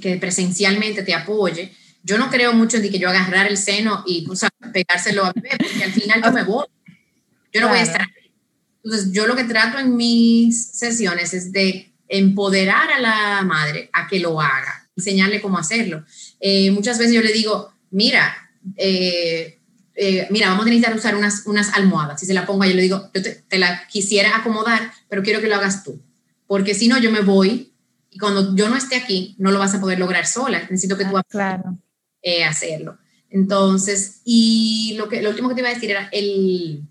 que 0.00 0.16
presencialmente 0.18 1.02
te 1.02 1.12
apoye. 1.12 1.74
Yo 2.02 2.16
no 2.16 2.30
creo 2.30 2.54
mucho 2.54 2.78
en 2.78 2.90
que 2.90 2.98
yo 2.98 3.10
agarrar 3.10 3.46
el 3.46 3.58
seno 3.58 4.02
y 4.06 4.26
pegárselo 4.72 5.26
a 5.26 5.32
bebé, 5.34 5.58
porque 5.58 5.84
al 5.84 5.92
final 5.92 6.22
yo 6.24 6.32
me 6.32 6.44
voy. 6.44 6.64
Yo 7.52 7.60
no 7.60 7.68
voy 7.68 7.80
a 7.80 7.82
estar. 7.82 8.08
Entonces, 8.82 9.12
yo 9.12 9.26
lo 9.26 9.36
que 9.36 9.44
trato 9.44 9.78
en 9.78 9.94
mis 9.94 10.68
sesiones 10.68 11.34
es 11.34 11.52
de 11.52 11.92
empoderar 12.08 12.90
a 12.92 12.98
la 12.98 13.42
madre 13.42 13.90
a 13.92 14.06
que 14.06 14.20
lo 14.20 14.40
haga, 14.40 14.85
enseñarle 14.96 15.40
cómo 15.40 15.58
hacerlo. 15.58 16.04
Eh, 16.40 16.70
muchas 16.70 16.98
veces 16.98 17.14
yo 17.14 17.22
le 17.22 17.32
digo, 17.32 17.72
mira, 17.90 18.34
eh, 18.76 19.58
eh, 19.94 20.26
mira, 20.30 20.48
vamos 20.48 20.66
a 20.66 20.68
necesitar 20.68 20.96
usar 20.96 21.16
unas, 21.16 21.46
unas 21.46 21.74
almohadas. 21.74 22.20
Si 22.20 22.26
se 22.26 22.34
la 22.34 22.46
pongo, 22.46 22.64
yo 22.64 22.74
le 22.74 22.82
digo, 22.82 23.10
yo 23.14 23.22
te, 23.22 23.44
te, 23.48 23.58
la 23.58 23.86
quisiera 23.88 24.36
acomodar, 24.36 24.92
pero 25.08 25.22
quiero 25.22 25.40
que 25.40 25.48
lo 25.48 25.56
hagas 25.56 25.84
tú 25.84 26.00
porque 26.46 26.74
si 26.74 26.88
no 26.88 26.98
yo 26.98 27.10
me 27.10 27.20
voy 27.20 27.72
y 28.10 28.18
cuando 28.18 28.54
yo 28.54 28.68
no 28.68 28.76
esté 28.76 28.96
aquí 28.96 29.34
no 29.38 29.50
lo 29.50 29.58
vas 29.58 29.74
a 29.74 29.80
poder 29.80 29.98
lograr 29.98 30.26
sola, 30.26 30.60
necesito 30.60 30.96
que 30.96 31.04
tú 31.04 31.16
claro. 31.28 31.78
Hacerlo. 32.48 32.98
Entonces, 33.30 34.20
y 34.24 34.94
lo, 34.98 35.08
que, 35.08 35.22
lo 35.22 35.30
último 35.30 35.48
que 35.48 35.54
te 35.54 35.60
iba 35.60 35.70
a 35.70 35.74
decir 35.74 35.92
era 35.92 36.08
el, 36.10 36.82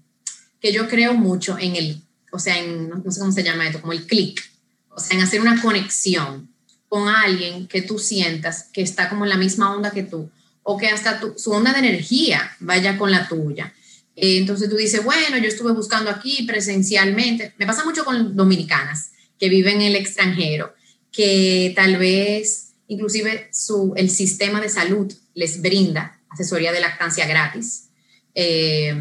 que 0.61 0.71
yo 0.71 0.87
creo 0.87 1.13
mucho 1.13 1.57
en 1.59 1.75
el, 1.75 2.01
o 2.31 2.39
sea, 2.39 2.57
en, 2.57 2.87
no 2.87 3.11
sé 3.11 3.19
cómo 3.19 3.33
se 3.33 3.43
llama 3.43 3.67
esto, 3.67 3.81
como 3.81 3.91
el 3.91 4.05
clic, 4.05 4.41
o 4.89 4.97
sea, 4.97 5.17
en 5.17 5.23
hacer 5.23 5.41
una 5.41 5.61
conexión 5.61 6.54
con 6.95 7.09
alguien 7.09 7.67
que 7.67 7.81
tú 7.81 7.99
sientas 7.99 8.69
que 8.71 8.81
está 8.81 9.09
como 9.09 9.25
en 9.25 9.29
la 9.29 9.35
misma 9.35 9.75
onda 9.75 9.91
que 9.91 10.03
tú, 10.03 10.29
o 10.63 10.77
que 10.77 10.87
hasta 10.87 11.19
su 11.35 11.51
onda 11.51 11.73
de 11.73 11.79
energía 11.79 12.55
vaya 12.61 12.97
con 12.97 13.11
la 13.11 13.27
tuya. 13.27 13.73
Eh, 14.15 14.37
entonces 14.37 14.69
tú 14.69 14.77
dices, 14.77 15.03
bueno, 15.03 15.37
yo 15.37 15.49
estuve 15.49 15.73
buscando 15.73 16.09
aquí 16.09 16.43
presencialmente, 16.43 17.53
me 17.57 17.65
pasa 17.65 17.83
mucho 17.83 18.05
con 18.05 18.37
dominicanas, 18.37 19.11
que 19.37 19.49
viven 19.49 19.81
en 19.81 19.87
el 19.87 19.97
extranjero, 19.97 20.73
que 21.11 21.73
tal 21.75 21.97
vez 21.97 22.75
inclusive 22.87 23.49
su, 23.51 23.91
el 23.97 24.09
sistema 24.09 24.61
de 24.61 24.69
salud 24.69 25.11
les 25.33 25.61
brinda 25.61 26.17
asesoría 26.29 26.71
de 26.71 26.79
lactancia 26.79 27.27
gratis, 27.27 27.89
eh, 28.35 28.95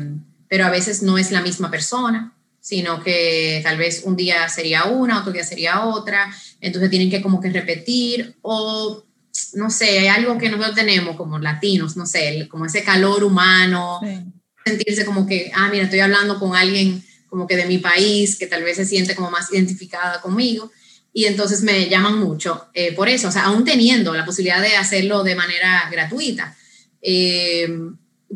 pero 0.49 0.67
a 0.67 0.71
veces 0.71 1.01
no 1.01 1.17
es 1.17 1.31
la 1.31 1.43
misma 1.43 1.71
persona, 1.71 2.35
sino 2.65 3.03
que 3.03 3.61
tal 3.63 3.77
vez 3.77 4.05
un 4.07 4.17
día 4.17 4.49
sería 4.49 4.85
una, 4.85 5.21
otro 5.21 5.35
día 5.35 5.45
sería 5.45 5.85
otra, 5.85 6.35
entonces 6.63 6.89
tienen 6.89 7.11
que 7.11 7.21
como 7.21 7.39
que 7.39 7.51
repetir 7.51 8.37
o 8.41 9.05
no 9.53 9.69
sé, 9.69 9.99
hay 9.99 10.07
algo 10.07 10.39
que 10.39 10.49
nosotros 10.49 10.75
tenemos 10.75 11.15
como 11.15 11.39
latinos, 11.39 11.95
no 11.95 12.07
sé, 12.07 12.49
como 12.51 12.65
ese 12.65 12.83
calor 12.83 13.23
humano, 13.23 14.01
sentirse 14.65 15.05
como 15.05 15.27
que, 15.27 15.53
ah, 15.55 15.69
mira, 15.71 15.85
estoy 15.85 16.01
hablando 16.01 16.39
con 16.41 16.57
alguien 16.57 17.05
como 17.29 17.47
que 17.47 17.57
de 17.57 17.67
mi 17.67 17.77
país, 17.77 18.39
que 18.39 18.47
tal 18.47 18.65
vez 18.65 18.79
se 18.79 18.87
siente 18.87 19.15
como 19.15 19.31
más 19.31 19.53
identificada 19.53 20.23
conmigo. 20.23 20.73
Y 21.13 21.27
entonces 21.27 21.63
me 21.63 21.91
llaman 21.91 22.19
mucho 22.19 22.69
eh, 22.73 22.95
por 22.95 23.11
eso, 23.11 23.29
o 23.29 23.31
sea, 23.31 23.45
aún 23.45 23.67
teniendo 23.67 24.15
la 24.15 24.25
posibilidad 24.25 24.63
de 24.63 24.77
hacerlo 24.77 25.23
de 25.23 25.35
manera 25.35 25.87
gratuita. 25.93 26.57
Eh, 27.03 27.69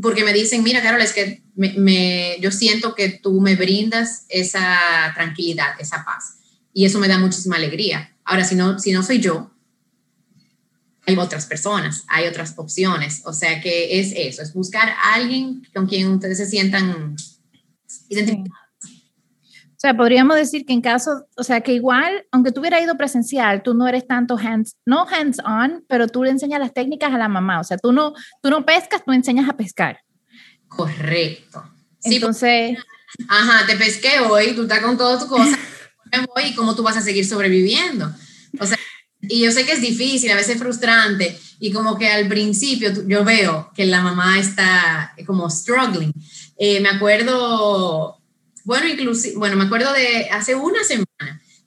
porque 0.03 0.23
me 0.23 0.35
dicen, 0.35 0.63
mira, 0.63 0.83
Carol, 0.83 1.01
es 1.01 1.15
que 1.15 1.43
me, 1.59 2.37
yo 2.41 2.53
siento 2.53 2.95
que 2.95 3.09
tú 3.09 3.41
me 3.41 3.57
brindas 3.57 4.25
esa 4.29 4.79
tranquilidad, 5.15 5.71
esa 5.81 6.05
paz. 6.05 6.39
Y 6.73 6.85
eso 6.85 7.01
me 7.01 7.09
da 7.09 7.19
muchísima 7.19 7.57
alegría. 7.57 8.15
Ahora, 8.25 8.45
si 8.45 8.55
no, 8.55 8.79
si 8.79 8.93
no 8.93 9.03
soy 9.03 9.21
yo, 9.21 9.51
hay 11.05 11.17
otras 11.17 11.47
personas, 11.47 12.05
hay 12.09 12.29
otras 12.29 12.55
opciones. 12.57 13.23
O 13.25 13.33
sea 13.33 13.61
que 13.61 13.99
es 13.99 14.13
eso, 14.15 14.43
es 14.43 14.55
buscar 14.55 14.91
a 14.91 15.15
alguien 15.15 15.67
con 15.75 15.87
quien 15.87 16.09
ustedes 16.13 16.39
se 16.39 16.47
sientan 16.47 17.17
identificados. 18.09 18.69
O 18.85 19.81
sea, 19.81 19.97
podríamos 19.97 20.37
decir 20.37 20.67
que 20.67 20.73
en 20.73 20.81
caso, 20.81 21.27
o 21.37 21.45
sea, 21.45 21.61
que 21.61 21.73
igual, 21.73 22.27
aunque 22.33 22.51
tú 22.51 22.61
hubieras 22.61 22.83
ido 22.83 22.97
presencial, 22.97 23.63
tú 23.63 23.75
no 23.75 23.87
eres 23.87 24.07
tanto 24.07 24.37
hands, 24.37 24.77
no 24.85 25.07
hands 25.09 25.39
on, 25.45 25.85
pero 25.89 26.09
tú 26.09 26.25
le 26.25 26.31
enseñas 26.31 26.59
las 26.59 26.75
técnicas 26.75 27.13
a 27.15 27.19
la 27.19 27.29
mamá. 27.29 27.61
O 27.61 27.65
sea, 27.65 27.79
tú 27.79 27.93
no, 27.93 28.13
tú 28.43 28.51
no 28.51 28.67
pescas, 28.67 29.05
tú 29.05 29.13
enseñas 29.13 29.49
a 29.49 29.57
pescar. 29.57 30.01
Correcto. 30.69 31.65
Entonces. 32.05 32.79
ajá, 33.29 33.67
te 33.67 33.77
pesqué 33.77 34.21
hoy, 34.21 34.53
tú 34.55 34.63
estás 34.63 34.81
con 34.81 34.97
todas 34.97 35.21
tus 35.21 35.29
cosas, 35.29 35.59
me 36.13 36.27
voy 36.27 36.51
y 36.51 36.55
cómo 36.55 36.75
tú 36.77 36.83
vas 36.83 36.97
a 36.97 37.03
seguir 37.03 37.27
sobreviviendo. 37.27 38.13
O 38.61 38.67
sea, 38.67 38.79
y 39.21 39.41
yo 39.41 39.51
sé 39.51 39.67
que 39.67 39.73
es 39.73 39.81
difícil, 39.81 40.31
a 40.31 40.37
veces 40.37 40.59
frustrante, 40.59 41.39
y 41.59 41.73
como 41.73 41.99
que 41.99 42.09
al 42.09 42.29
principio 42.29 42.93
yo 43.07 43.25
veo 43.25 43.71
que 43.75 43.85
la 43.87 44.01
mamá 44.01 44.39
está 44.39 45.15
como 45.27 45.51
struggling. 45.51 46.13
Eh, 46.57 46.81
me 46.81 46.89
acuerdo 46.89 48.19
bueno, 48.69 48.87
inclusive, 48.87 49.35
bueno, 49.39 49.57
me 49.57 49.65
acuerdo 49.65 49.95
de 49.95 50.29
hace 50.31 50.55
una 50.55 50.85
semana, 50.85 51.08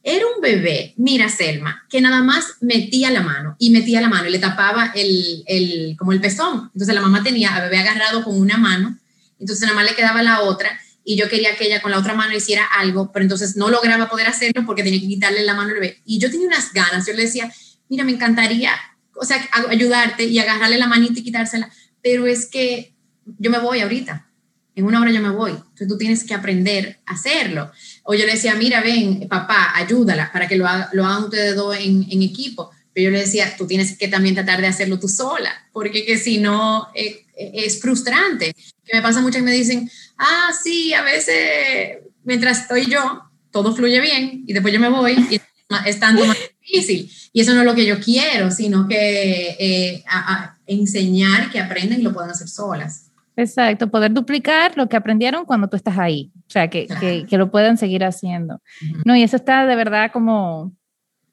era 0.03 0.25
un 0.35 0.41
bebé, 0.41 0.93
mira 0.97 1.29
Selma, 1.29 1.85
que 1.89 2.01
nada 2.01 2.23
más 2.23 2.55
metía 2.59 3.11
la 3.11 3.21
mano 3.21 3.55
y 3.59 3.69
metía 3.69 4.01
la 4.01 4.09
mano 4.09 4.27
y 4.27 4.31
le 4.31 4.39
tapaba 4.39 4.91
el, 4.95 5.43
el, 5.45 5.95
como 5.97 6.11
el 6.11 6.19
pezón. 6.19 6.71
Entonces 6.73 6.95
la 6.95 7.01
mamá 7.01 7.21
tenía 7.23 7.55
a 7.55 7.61
bebé 7.61 7.77
agarrado 7.77 8.23
con 8.23 8.39
una 8.39 8.57
mano, 8.57 8.97
entonces 9.39 9.61
nada 9.63 9.75
más 9.75 9.85
le 9.85 9.95
quedaba 9.95 10.23
la 10.23 10.41
otra 10.41 10.79
y 11.03 11.15
yo 11.17 11.29
quería 11.29 11.55
que 11.55 11.65
ella 11.65 11.81
con 11.81 11.91
la 11.91 11.99
otra 11.99 12.13
mano 12.13 12.35
hiciera 12.35 12.65
algo, 12.65 13.11
pero 13.11 13.23
entonces 13.23 13.55
no 13.55 13.69
lograba 13.69 14.09
poder 14.09 14.27
hacerlo 14.27 14.65
porque 14.65 14.83
tenía 14.83 14.99
que 14.99 15.07
quitarle 15.07 15.43
la 15.43 15.53
mano 15.53 15.69
al 15.69 15.75
bebé. 15.75 16.01
Y 16.05 16.19
yo 16.19 16.31
tenía 16.31 16.47
unas 16.47 16.73
ganas, 16.73 17.05
yo 17.05 17.13
le 17.13 17.23
decía, 17.23 17.51
mira, 17.89 18.03
me 18.03 18.11
encantaría, 18.11 18.73
o 19.15 19.25
sea, 19.25 19.37
ayudarte 19.69 20.23
y 20.25 20.39
agarrarle 20.39 20.77
la 20.77 20.87
manita 20.87 21.19
y 21.19 21.23
quitársela, 21.23 21.71
pero 22.01 22.25
es 22.25 22.47
que 22.47 22.95
yo 23.37 23.51
me 23.51 23.59
voy 23.59 23.81
ahorita 23.81 24.31
en 24.75 24.85
una 24.85 25.01
hora 25.01 25.11
yo 25.11 25.21
me 25.21 25.29
voy. 25.29 25.51
Entonces 25.51 25.87
tú 25.87 25.97
tienes 25.97 26.23
que 26.23 26.33
aprender 26.33 26.99
a 27.05 27.13
hacerlo. 27.13 27.71
O 28.03 28.13
yo 28.13 28.25
le 28.25 28.33
decía, 28.33 28.55
mira, 28.55 28.81
ven, 28.81 29.27
papá, 29.29 29.71
ayúdala 29.75 30.31
para 30.31 30.47
que 30.47 30.55
lo, 30.55 30.65
lo 30.93 31.05
hagan 31.05 31.25
ustedes 31.25 31.55
dos 31.55 31.77
en, 31.77 32.07
en, 32.09 32.21
equipo. 32.21 32.71
Pero 32.93 33.05
yo 33.05 33.11
le 33.11 33.19
decía, 33.19 33.55
tú 33.57 33.67
tienes 33.67 33.97
que 33.97 34.07
también 34.07 34.35
tratar 34.35 34.59
de 34.59 34.67
hacerlo 34.67 34.99
tú 34.99 35.07
sola, 35.07 35.51
porque 35.71 36.05
que 36.05 36.17
si 36.17 36.39
no 36.39 36.89
eh, 36.95 37.25
eh, 37.37 37.51
es 37.53 37.79
frustrante. 37.79 38.53
Que 38.83 38.95
me 38.95 39.01
pasa 39.01 39.21
mucho 39.21 39.37
que 39.37 39.45
me 39.45 39.51
dicen, 39.51 39.89
ah, 40.17 40.51
sí, 40.63 40.93
a 40.93 41.03
veces 41.03 41.99
mientras 42.23 42.61
estoy 42.61 42.87
yo, 42.87 43.23
todo 43.51 43.75
fluye 43.75 44.01
bien 44.01 44.43
y 44.47 44.53
después 44.53 44.73
yo 44.73 44.79
me 44.79 44.89
voy 44.89 45.13
y 45.29 45.39
es 45.85 45.99
tanto 45.99 46.25
más 46.25 46.37
difícil. 46.61 47.11
Y 47.33 47.41
eso 47.41 47.53
no 47.53 47.61
es 47.61 47.65
lo 47.65 47.75
que 47.75 47.85
yo 47.85 47.99
quiero, 47.99 48.51
sino 48.51 48.87
que 48.87 49.55
eh, 49.59 50.03
a 50.07 50.57
enseñar 50.65 51.51
que 51.51 51.59
aprenden 51.59 51.99
y 51.99 52.03
lo 52.03 52.13
pueden 52.13 52.31
hacer 52.31 52.47
solas. 52.47 53.10
Exacto, 53.35 53.89
poder 53.89 54.11
duplicar 54.11 54.77
lo 54.77 54.89
que 54.89 54.97
aprendieron 54.97 55.45
cuando 55.45 55.67
tú 55.67 55.77
estás 55.77 55.97
ahí, 55.97 56.31
o 56.47 56.49
sea, 56.49 56.69
que, 56.69 56.87
que, 56.99 57.25
que 57.25 57.37
lo 57.37 57.49
puedan 57.49 57.77
seguir 57.77 58.03
haciendo. 58.03 58.61
No, 59.05 59.15
y 59.15 59.23
eso 59.23 59.37
está 59.37 59.65
de 59.65 59.75
verdad 59.75 60.11
como, 60.11 60.73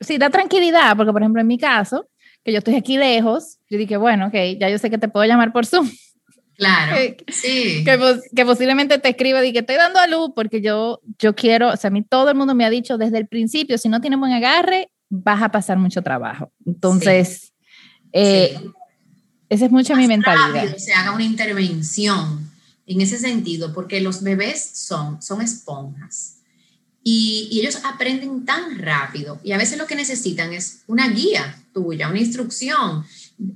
sí, 0.00 0.16
da 0.16 0.30
tranquilidad, 0.30 0.96
porque 0.96 1.12
por 1.12 1.22
ejemplo 1.22 1.40
en 1.40 1.48
mi 1.48 1.58
caso, 1.58 2.08
que 2.44 2.52
yo 2.52 2.58
estoy 2.58 2.76
aquí 2.76 2.96
lejos, 2.96 3.58
yo 3.68 3.78
dije, 3.78 3.96
bueno, 3.96 4.28
ok, 4.28 4.34
ya 4.60 4.70
yo 4.70 4.78
sé 4.78 4.90
que 4.90 4.98
te 4.98 5.08
puedo 5.08 5.26
llamar 5.26 5.52
por 5.52 5.66
Zoom. 5.66 5.90
Claro, 6.56 6.96
sí. 7.28 7.84
Que, 7.84 8.20
que, 8.34 8.44
posiblemente 8.44 8.98
te 8.98 9.10
escriba 9.10 9.44
y 9.44 9.52
que 9.52 9.60
estoy 9.60 9.76
dando 9.76 9.98
a 10.00 10.06
luz 10.06 10.30
porque 10.34 10.60
yo, 10.60 11.00
yo 11.18 11.34
quiero, 11.34 11.70
o 11.70 11.76
sea, 11.76 11.88
a 11.88 11.92
mí 11.92 12.02
todo 12.02 12.30
el 12.30 12.36
mundo 12.36 12.54
me 12.54 12.64
ha 12.64 12.70
dicho 12.70 12.98
desde 12.98 13.18
el 13.18 13.26
principio, 13.26 13.78
si 13.78 13.88
no 13.88 14.00
tienes 14.00 14.18
buen 14.18 14.32
agarre, 14.32 14.90
vas 15.08 15.42
a 15.42 15.50
pasar 15.50 15.78
mucho 15.78 16.02
trabajo. 16.02 16.52
Entonces, 16.64 17.52
eh, 18.12 18.58
esa 19.48 19.64
es 19.64 19.70
mucha 19.70 19.94
mi 19.94 20.06
mentalidad. 20.06 20.76
se 20.76 20.92
haga 20.92 21.12
una 21.12 21.24
intervención 21.24 22.50
en 22.86 23.00
ese 23.00 23.18
sentido, 23.18 23.72
porque 23.72 24.00
los 24.00 24.22
bebés 24.22 24.70
son, 24.74 25.20
son 25.22 25.42
esponjas 25.42 26.38
y, 27.02 27.58
ellos 27.60 27.78
aprenden 27.84 28.44
tan 28.44 28.78
rápido 28.78 29.40
y 29.42 29.52
a 29.52 29.58
veces 29.58 29.78
lo 29.78 29.86
que 29.86 29.94
necesitan 29.94 30.52
es 30.52 30.82
una 30.86 31.08
guía 31.08 31.56
tuya, 31.72 32.08
una 32.08 32.18
instrucción. 32.18 33.04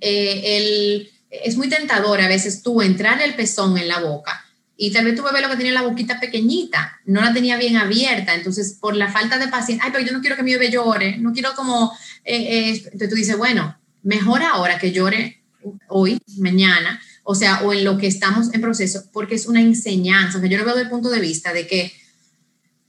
Eh, 0.00 0.42
el, 0.56 1.10
es 1.30 1.56
muy 1.56 1.68
tentador 1.68 2.20
a 2.20 2.28
veces 2.28 2.62
tú 2.62 2.82
entrar 2.82 3.20
el 3.20 3.34
pezón 3.34 3.76
en 3.78 3.88
la 3.88 4.00
boca 4.00 4.44
y 4.76 4.90
tal 4.90 5.04
vez 5.04 5.16
tu 5.16 5.22
bebé 5.22 5.40
lo 5.40 5.48
que 5.48 5.56
tiene 5.56 5.72
la 5.72 5.82
boquita 5.82 6.18
pequeñita, 6.18 7.00
no 7.04 7.20
la 7.20 7.32
tenía 7.32 7.56
bien 7.56 7.76
abierta, 7.76 8.34
entonces 8.34 8.78
por 8.80 8.96
la 8.96 9.10
falta 9.12 9.38
de 9.38 9.48
paciencia, 9.48 9.84
ay, 9.84 9.92
pero 9.92 10.04
yo 10.06 10.12
no 10.12 10.20
quiero 10.20 10.36
que 10.36 10.42
mi 10.42 10.52
bebé 10.52 10.70
llore, 10.70 11.18
no 11.18 11.32
quiero 11.32 11.54
como, 11.54 11.92
eh, 12.24 12.36
eh, 12.36 12.82
entonces 12.84 13.08
tú 13.08 13.14
dices, 13.14 13.36
bueno, 13.36 13.78
mejor 14.02 14.42
ahora 14.42 14.78
que 14.78 14.92
llore 14.92 15.41
hoy, 15.88 16.18
mañana, 16.38 17.00
o 17.24 17.34
sea, 17.34 17.62
o 17.62 17.72
en 17.72 17.84
lo 17.84 17.98
que 17.98 18.06
estamos 18.06 18.52
en 18.52 18.60
proceso, 18.60 19.04
porque 19.12 19.34
es 19.34 19.46
una 19.46 19.60
enseñanza. 19.60 20.38
O 20.38 20.40
sea, 20.40 20.50
yo 20.50 20.58
lo 20.58 20.64
veo 20.64 20.74
desde 20.74 20.84
el 20.84 20.90
punto 20.90 21.10
de 21.10 21.20
vista 21.20 21.52
de 21.52 21.66
que 21.66 21.92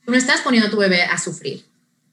tú 0.05 0.11
no 0.11 0.17
estás 0.17 0.41
poniendo 0.41 0.67
a 0.67 0.71
tu 0.71 0.77
bebé 0.77 1.03
a 1.03 1.17
sufrir. 1.17 1.65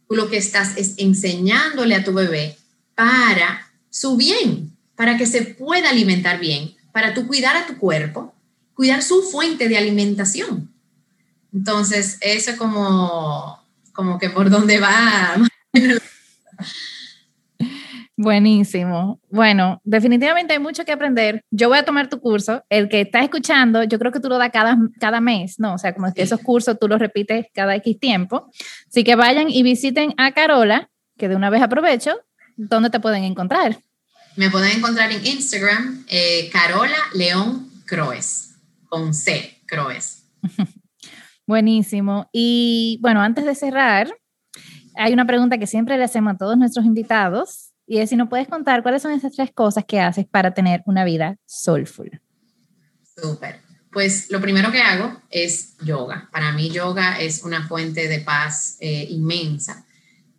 Tú 0.09 0.17
lo 0.17 0.29
que 0.29 0.37
estás 0.37 0.77
es 0.77 0.95
enseñándole 0.99 1.95
a 1.95 2.05
tu 2.05 2.13
bebé 2.13 2.57
para 2.95 3.71
su 3.89 4.17
bien, 4.17 4.77
para 4.97 5.17
que 5.17 5.27
se 5.27 5.43
pueda 5.43 5.91
alimentar 5.91 6.41
bien, 6.41 6.75
para 6.93 7.15
tú 7.15 7.27
cuidar 7.27 7.57
a 7.57 7.67
tu 7.67 7.79
cuerpo, 7.79 8.35
cuidar 8.75 9.03
su 9.03 9.23
fuente 9.23 9.69
de 9.69 9.79
alimentación. 9.79 10.71
Entonces, 11.53 12.19
eso 12.21 12.57
como, 12.57 13.63
como 13.93 14.19
que 14.19 14.31
por 14.31 14.51
dónde 14.51 14.79
va 14.79 15.37
Buenísimo. 18.23 19.19
Bueno, 19.31 19.81
definitivamente 19.83 20.53
hay 20.53 20.59
mucho 20.59 20.85
que 20.85 20.93
aprender. 20.93 21.43
Yo 21.51 21.71
voy 21.71 21.79
a 21.79 21.87
tomar 21.87 22.11
tu 22.11 22.21
curso. 22.21 22.63
El 22.69 22.91
que 22.91 23.01
está 23.01 23.23
escuchando, 23.23 23.83
yo 23.85 23.99
creo 23.99 24.13
que 24.13 24.21
tú 24.21 24.29
lo 24.29 24.37
das 24.37 24.51
cada, 24.53 24.77
cada 25.01 25.23
mes, 25.23 25.59
¿no? 25.59 25.73
O 25.73 25.79
sea, 25.79 25.95
como 25.95 26.13
que 26.13 26.21
esos 26.21 26.39
cursos 26.41 26.77
tú 26.79 26.87
los 26.87 26.99
repites 26.99 27.47
cada 27.55 27.75
X 27.77 27.99
tiempo. 27.99 28.51
Así 28.87 29.05
que 29.05 29.15
vayan 29.15 29.49
y 29.49 29.63
visiten 29.63 30.13
a 30.19 30.33
Carola, 30.33 30.91
que 31.17 31.31
de 31.31 31.37
una 31.37 31.49
vez 31.49 31.63
aprovecho, 31.63 32.21
¿dónde 32.59 32.91
te 32.91 33.01
pueden 33.01 33.25
encontrar? 33.25 33.79
Me 34.37 34.51
pueden 34.51 34.77
encontrar 34.77 35.11
en 35.11 35.27
Instagram, 35.27 36.05
eh, 36.07 36.51
Carola 36.53 36.99
León 37.15 37.71
Croes, 37.87 38.55
con 38.91 39.15
C, 39.15 39.63
Croes. 39.67 40.27
Buenísimo. 41.47 42.29
Y 42.35 42.99
bueno, 43.01 43.23
antes 43.23 43.47
de 43.47 43.55
cerrar, 43.55 44.15
hay 44.95 45.15
una 45.15 45.27
pregunta 45.27 45.57
que 45.57 45.67
siempre 45.67 45.97
le 45.97 46.05
hacemos 46.05 46.35
a 46.35 46.37
todos 46.37 46.59
nuestros 46.59 46.85
invitados 46.85 47.70
y 47.91 47.99
es 47.99 48.11
si 48.11 48.15
nos 48.15 48.29
puedes 48.29 48.47
contar 48.47 48.85
cuáles 48.85 49.03
son 49.03 49.11
esas 49.11 49.33
tres 49.33 49.51
cosas 49.53 49.85
que 49.85 49.99
haces 49.99 50.25
para 50.25 50.55
tener 50.55 50.81
una 50.87 51.05
vida 51.05 51.37
soulful. 51.45 52.21
Súper. 53.21 53.63
Pues 53.91 54.31
lo 54.31 54.41
primero 54.41 54.71
que 54.71 54.81
hago 54.81 55.21
es 55.29 55.77
yoga. 55.79 56.29
Para 56.31 56.53
mí 56.53 56.71
yoga 56.71 57.19
es 57.19 57.43
una 57.43 57.67
fuente 57.67 58.07
de 58.07 58.21
paz 58.21 58.77
eh, 58.79 59.09
inmensa. 59.11 59.85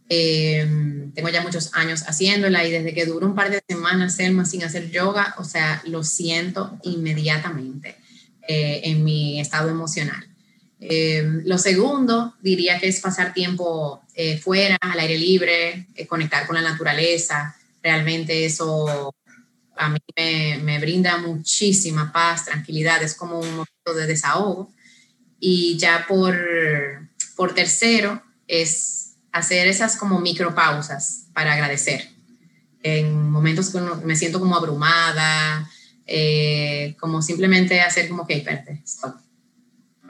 Em, 0.08 1.12
tengo 1.12 1.28
ya 1.28 1.42
muchos 1.42 1.72
años 1.74 2.04
haciéndola 2.08 2.66
y 2.66 2.72
desde 2.72 2.94
que 2.94 3.06
duro 3.06 3.28
un 3.28 3.36
par 3.36 3.52
de 3.52 3.62
semanas 3.68 4.16
Selma 4.16 4.46
sin 4.46 4.64
hacer 4.64 4.90
yoga, 4.90 5.36
o 5.38 5.44
sea, 5.44 5.82
lo 5.86 6.06
siento 6.06 6.80
inmediatamente 6.84 7.98
eh, 8.48 8.80
en 8.86 9.04
mi 9.04 9.42
estado 9.42 9.70
emocional. 9.70 10.31
Em, 10.84 11.44
lo 11.46 11.60
segundo, 11.60 12.34
diría 12.42 12.80
que 12.80 12.88
es 12.88 13.00
pasar 13.02 13.34
tiempo 13.34 14.02
eh, 14.16 14.40
fuera, 14.40 14.78
al 14.82 15.00
aire 15.00 15.16
libre, 15.16 15.88
eh, 15.94 16.08
conectar 16.08 16.48
con 16.48 16.56
la 16.56 16.64
naturaleza. 16.64 17.56
Realmente 17.84 18.46
eso 18.46 19.14
a 19.78 19.90
mí 19.90 20.00
me, 20.18 20.80
brinda 20.80 21.18
muchísima 21.18 22.12
paz, 22.12 22.46
tranquilidad, 22.46 23.02
es 23.04 23.14
como 23.14 23.40
un 23.40 23.50
momento 23.50 23.94
de 23.96 24.08
desahogo. 24.08 24.74
Y 25.40 25.78
ya 25.78 26.06
por, 26.08 26.36
por 27.36 27.54
tercero, 27.54 28.22
es 28.48 29.14
hacer 29.32 29.68
esas 29.68 29.96
como 29.96 30.20
micropausas 30.20 31.26
para 31.34 31.54
agradecer. 31.54 32.10
En 32.82 33.30
momentos 33.30 33.70
que 33.70 33.80
me 34.04 34.16
siento 34.16 34.40
como 34.40 34.56
abrumada, 34.56 35.70
eh, 36.08 36.96
como 37.00 37.22
simplemente 37.22 37.82
hacer 37.82 38.10
como 38.10 38.26
que, 38.26 38.38
espérate, 38.38 38.82
stop 38.84 39.16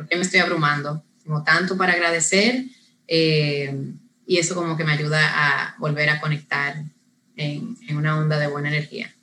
¿por 0.02 0.10
qué 0.10 0.16
me 0.16 0.24
estoy 0.24 0.40
abrumando? 0.40 1.04
Tengo 1.24 1.44
tanto 1.44 1.78
para 1.78 1.94
agradecer 1.94 2.66
eh, 3.08 3.94
y 4.26 4.38
eso 4.40 4.56
como 4.56 4.76
que 4.76 4.84
me 4.84 4.94
ayuda 4.94 5.20
a 5.22 5.76
volver 5.78 6.10
a 6.10 6.20
conectar 6.20 6.84
en, 7.36 7.78
una 7.96 8.18
onda 8.18 8.40
de 8.40 8.48
buena 8.48 8.70
energía. 8.70 9.14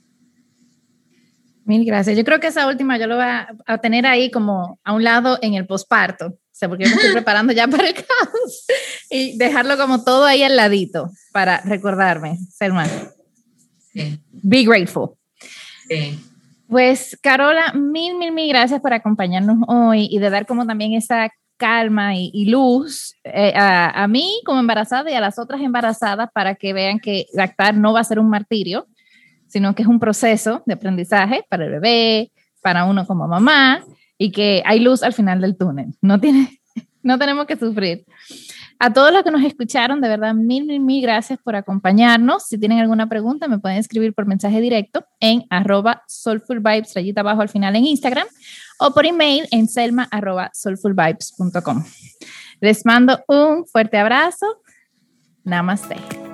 Mil 1.65 1.85
gracias. 1.85 2.17
Yo 2.17 2.25
creo 2.25 2.39
que 2.39 2.47
esa 2.47 2.69
última 2.69 2.97
yo 2.97 3.09
lo 3.09 3.17
voy 3.17 3.25
a, 3.25 3.79
tener 3.79 4.07
ahí 4.07 4.31
como 4.31 4.79
a 4.85 4.93
un 4.93 5.03
lado 5.03 5.39
en 5.43 5.55
el 5.55 5.67
posparto, 5.67 6.27
o 6.27 6.39
sea, 6.53 6.69
porque 6.69 6.85
yo 6.85 6.91
me 6.91 6.97
estoy 6.97 7.13
preparando 7.13 7.53
ya 7.53 7.67
para 7.67 7.89
el 7.89 7.95
caos 7.95 8.67
y 9.11 9.37
dejarlo 9.37 9.77
como 9.77 10.05
todo 10.05 10.27
ahí 10.27 10.45
al 10.45 10.55
ladito 10.55 11.11
para 11.33 11.61
recordarme, 11.63 12.39
ser 12.53 12.73
más. 12.73 12.91
Sí. 13.93 14.21
Be 14.31 14.63
grateful. 14.63 15.11
Sí. 15.89 16.21
Pues 16.69 17.19
Carola, 17.23 17.73
mil, 17.73 18.17
mil, 18.17 18.31
mil 18.31 18.49
gracias 18.49 18.81
por 18.83 18.93
acompañarnos 18.93 19.57
hoy 19.69 20.07
y 20.11 20.19
de 20.19 20.29
dar 20.29 20.45
como 20.45 20.67
también 20.67 20.93
esa 20.93 21.31
calma 21.57 22.15
y, 22.15 22.45
luz 22.45 23.17
eh, 23.25 23.53
a, 23.57 24.05
a, 24.05 24.07
mí 24.07 24.41
como 24.45 24.61
embarazada 24.61 25.11
y 25.11 25.15
a 25.15 25.21
las 25.21 25.39
otras 25.39 25.61
embarazadas 25.61 26.29
para 26.33 26.55
que 26.55 26.73
vean 26.73 27.01
que 27.01 27.27
lactar 27.33 27.75
no 27.75 27.95
va 27.95 28.01
a 28.01 28.05
ser 28.05 28.21
un 28.21 28.29
martirio, 28.29 28.87
sino 29.49 29.75
que 29.75 29.83
es 29.83 29.89
un 29.89 29.99
proceso 29.99 30.63
de 30.67 30.75
aprendizaje 30.75 31.43
para 31.49 31.65
el 31.65 31.73
bebé, 31.73 32.33
para 32.63 32.85
uno 32.85 33.07
como 33.07 33.27
mamá 33.27 33.83
y 34.19 34.31
que 34.31 34.63
hay 34.67 34.81
luz 34.81 35.03
al 35.03 35.15
final 35.15 35.41
del 35.41 35.57
túnel. 35.57 35.95
No 36.03 36.21
tiene, 36.21 36.61
no 37.03 37.19
tenemos 37.19 37.47
que 37.47 37.57
sufrir. 37.57 38.05
A 38.81 38.93
todos 38.93 39.13
los 39.13 39.25
que 39.25 39.31
nos 39.33 39.43
escucharon, 39.43 40.01
de 40.01 40.09
verdad, 40.09 40.35
mil, 40.35 40.65
mil, 40.65 40.81
mil 40.81 41.03
gracias 41.03 41.39
por 41.43 41.57
acompañarnos. 41.57 42.45
Si 42.45 42.59
tienen 42.59 42.79
alguna 42.79 43.09
pregunta, 43.09 43.49
me 43.49 43.59
pueden 43.59 43.79
escribir 43.79 44.15
por 44.15 44.27
mensaje 44.27 44.61
directo 44.61 45.05
en 45.19 45.45
arroba 45.51 46.05
soulfulvibes, 46.07 46.95
rayita 46.95 47.23
abajo 47.23 47.43
al 47.43 47.49
final 47.49 47.75
en 47.75 47.87
Instagram, 47.87 48.27
o 48.79 48.93
por 48.93 49.05
email 49.05 49.49
en 49.51 49.67
selma 49.67 50.07
arroba 50.13 50.51
soulfulvibes.com. 50.55 51.85
Les 52.61 52.87
mando 52.87 53.19
un 53.27 53.67
fuerte 53.67 53.99
abrazo. 53.99 54.47
Namaste. 55.43 56.28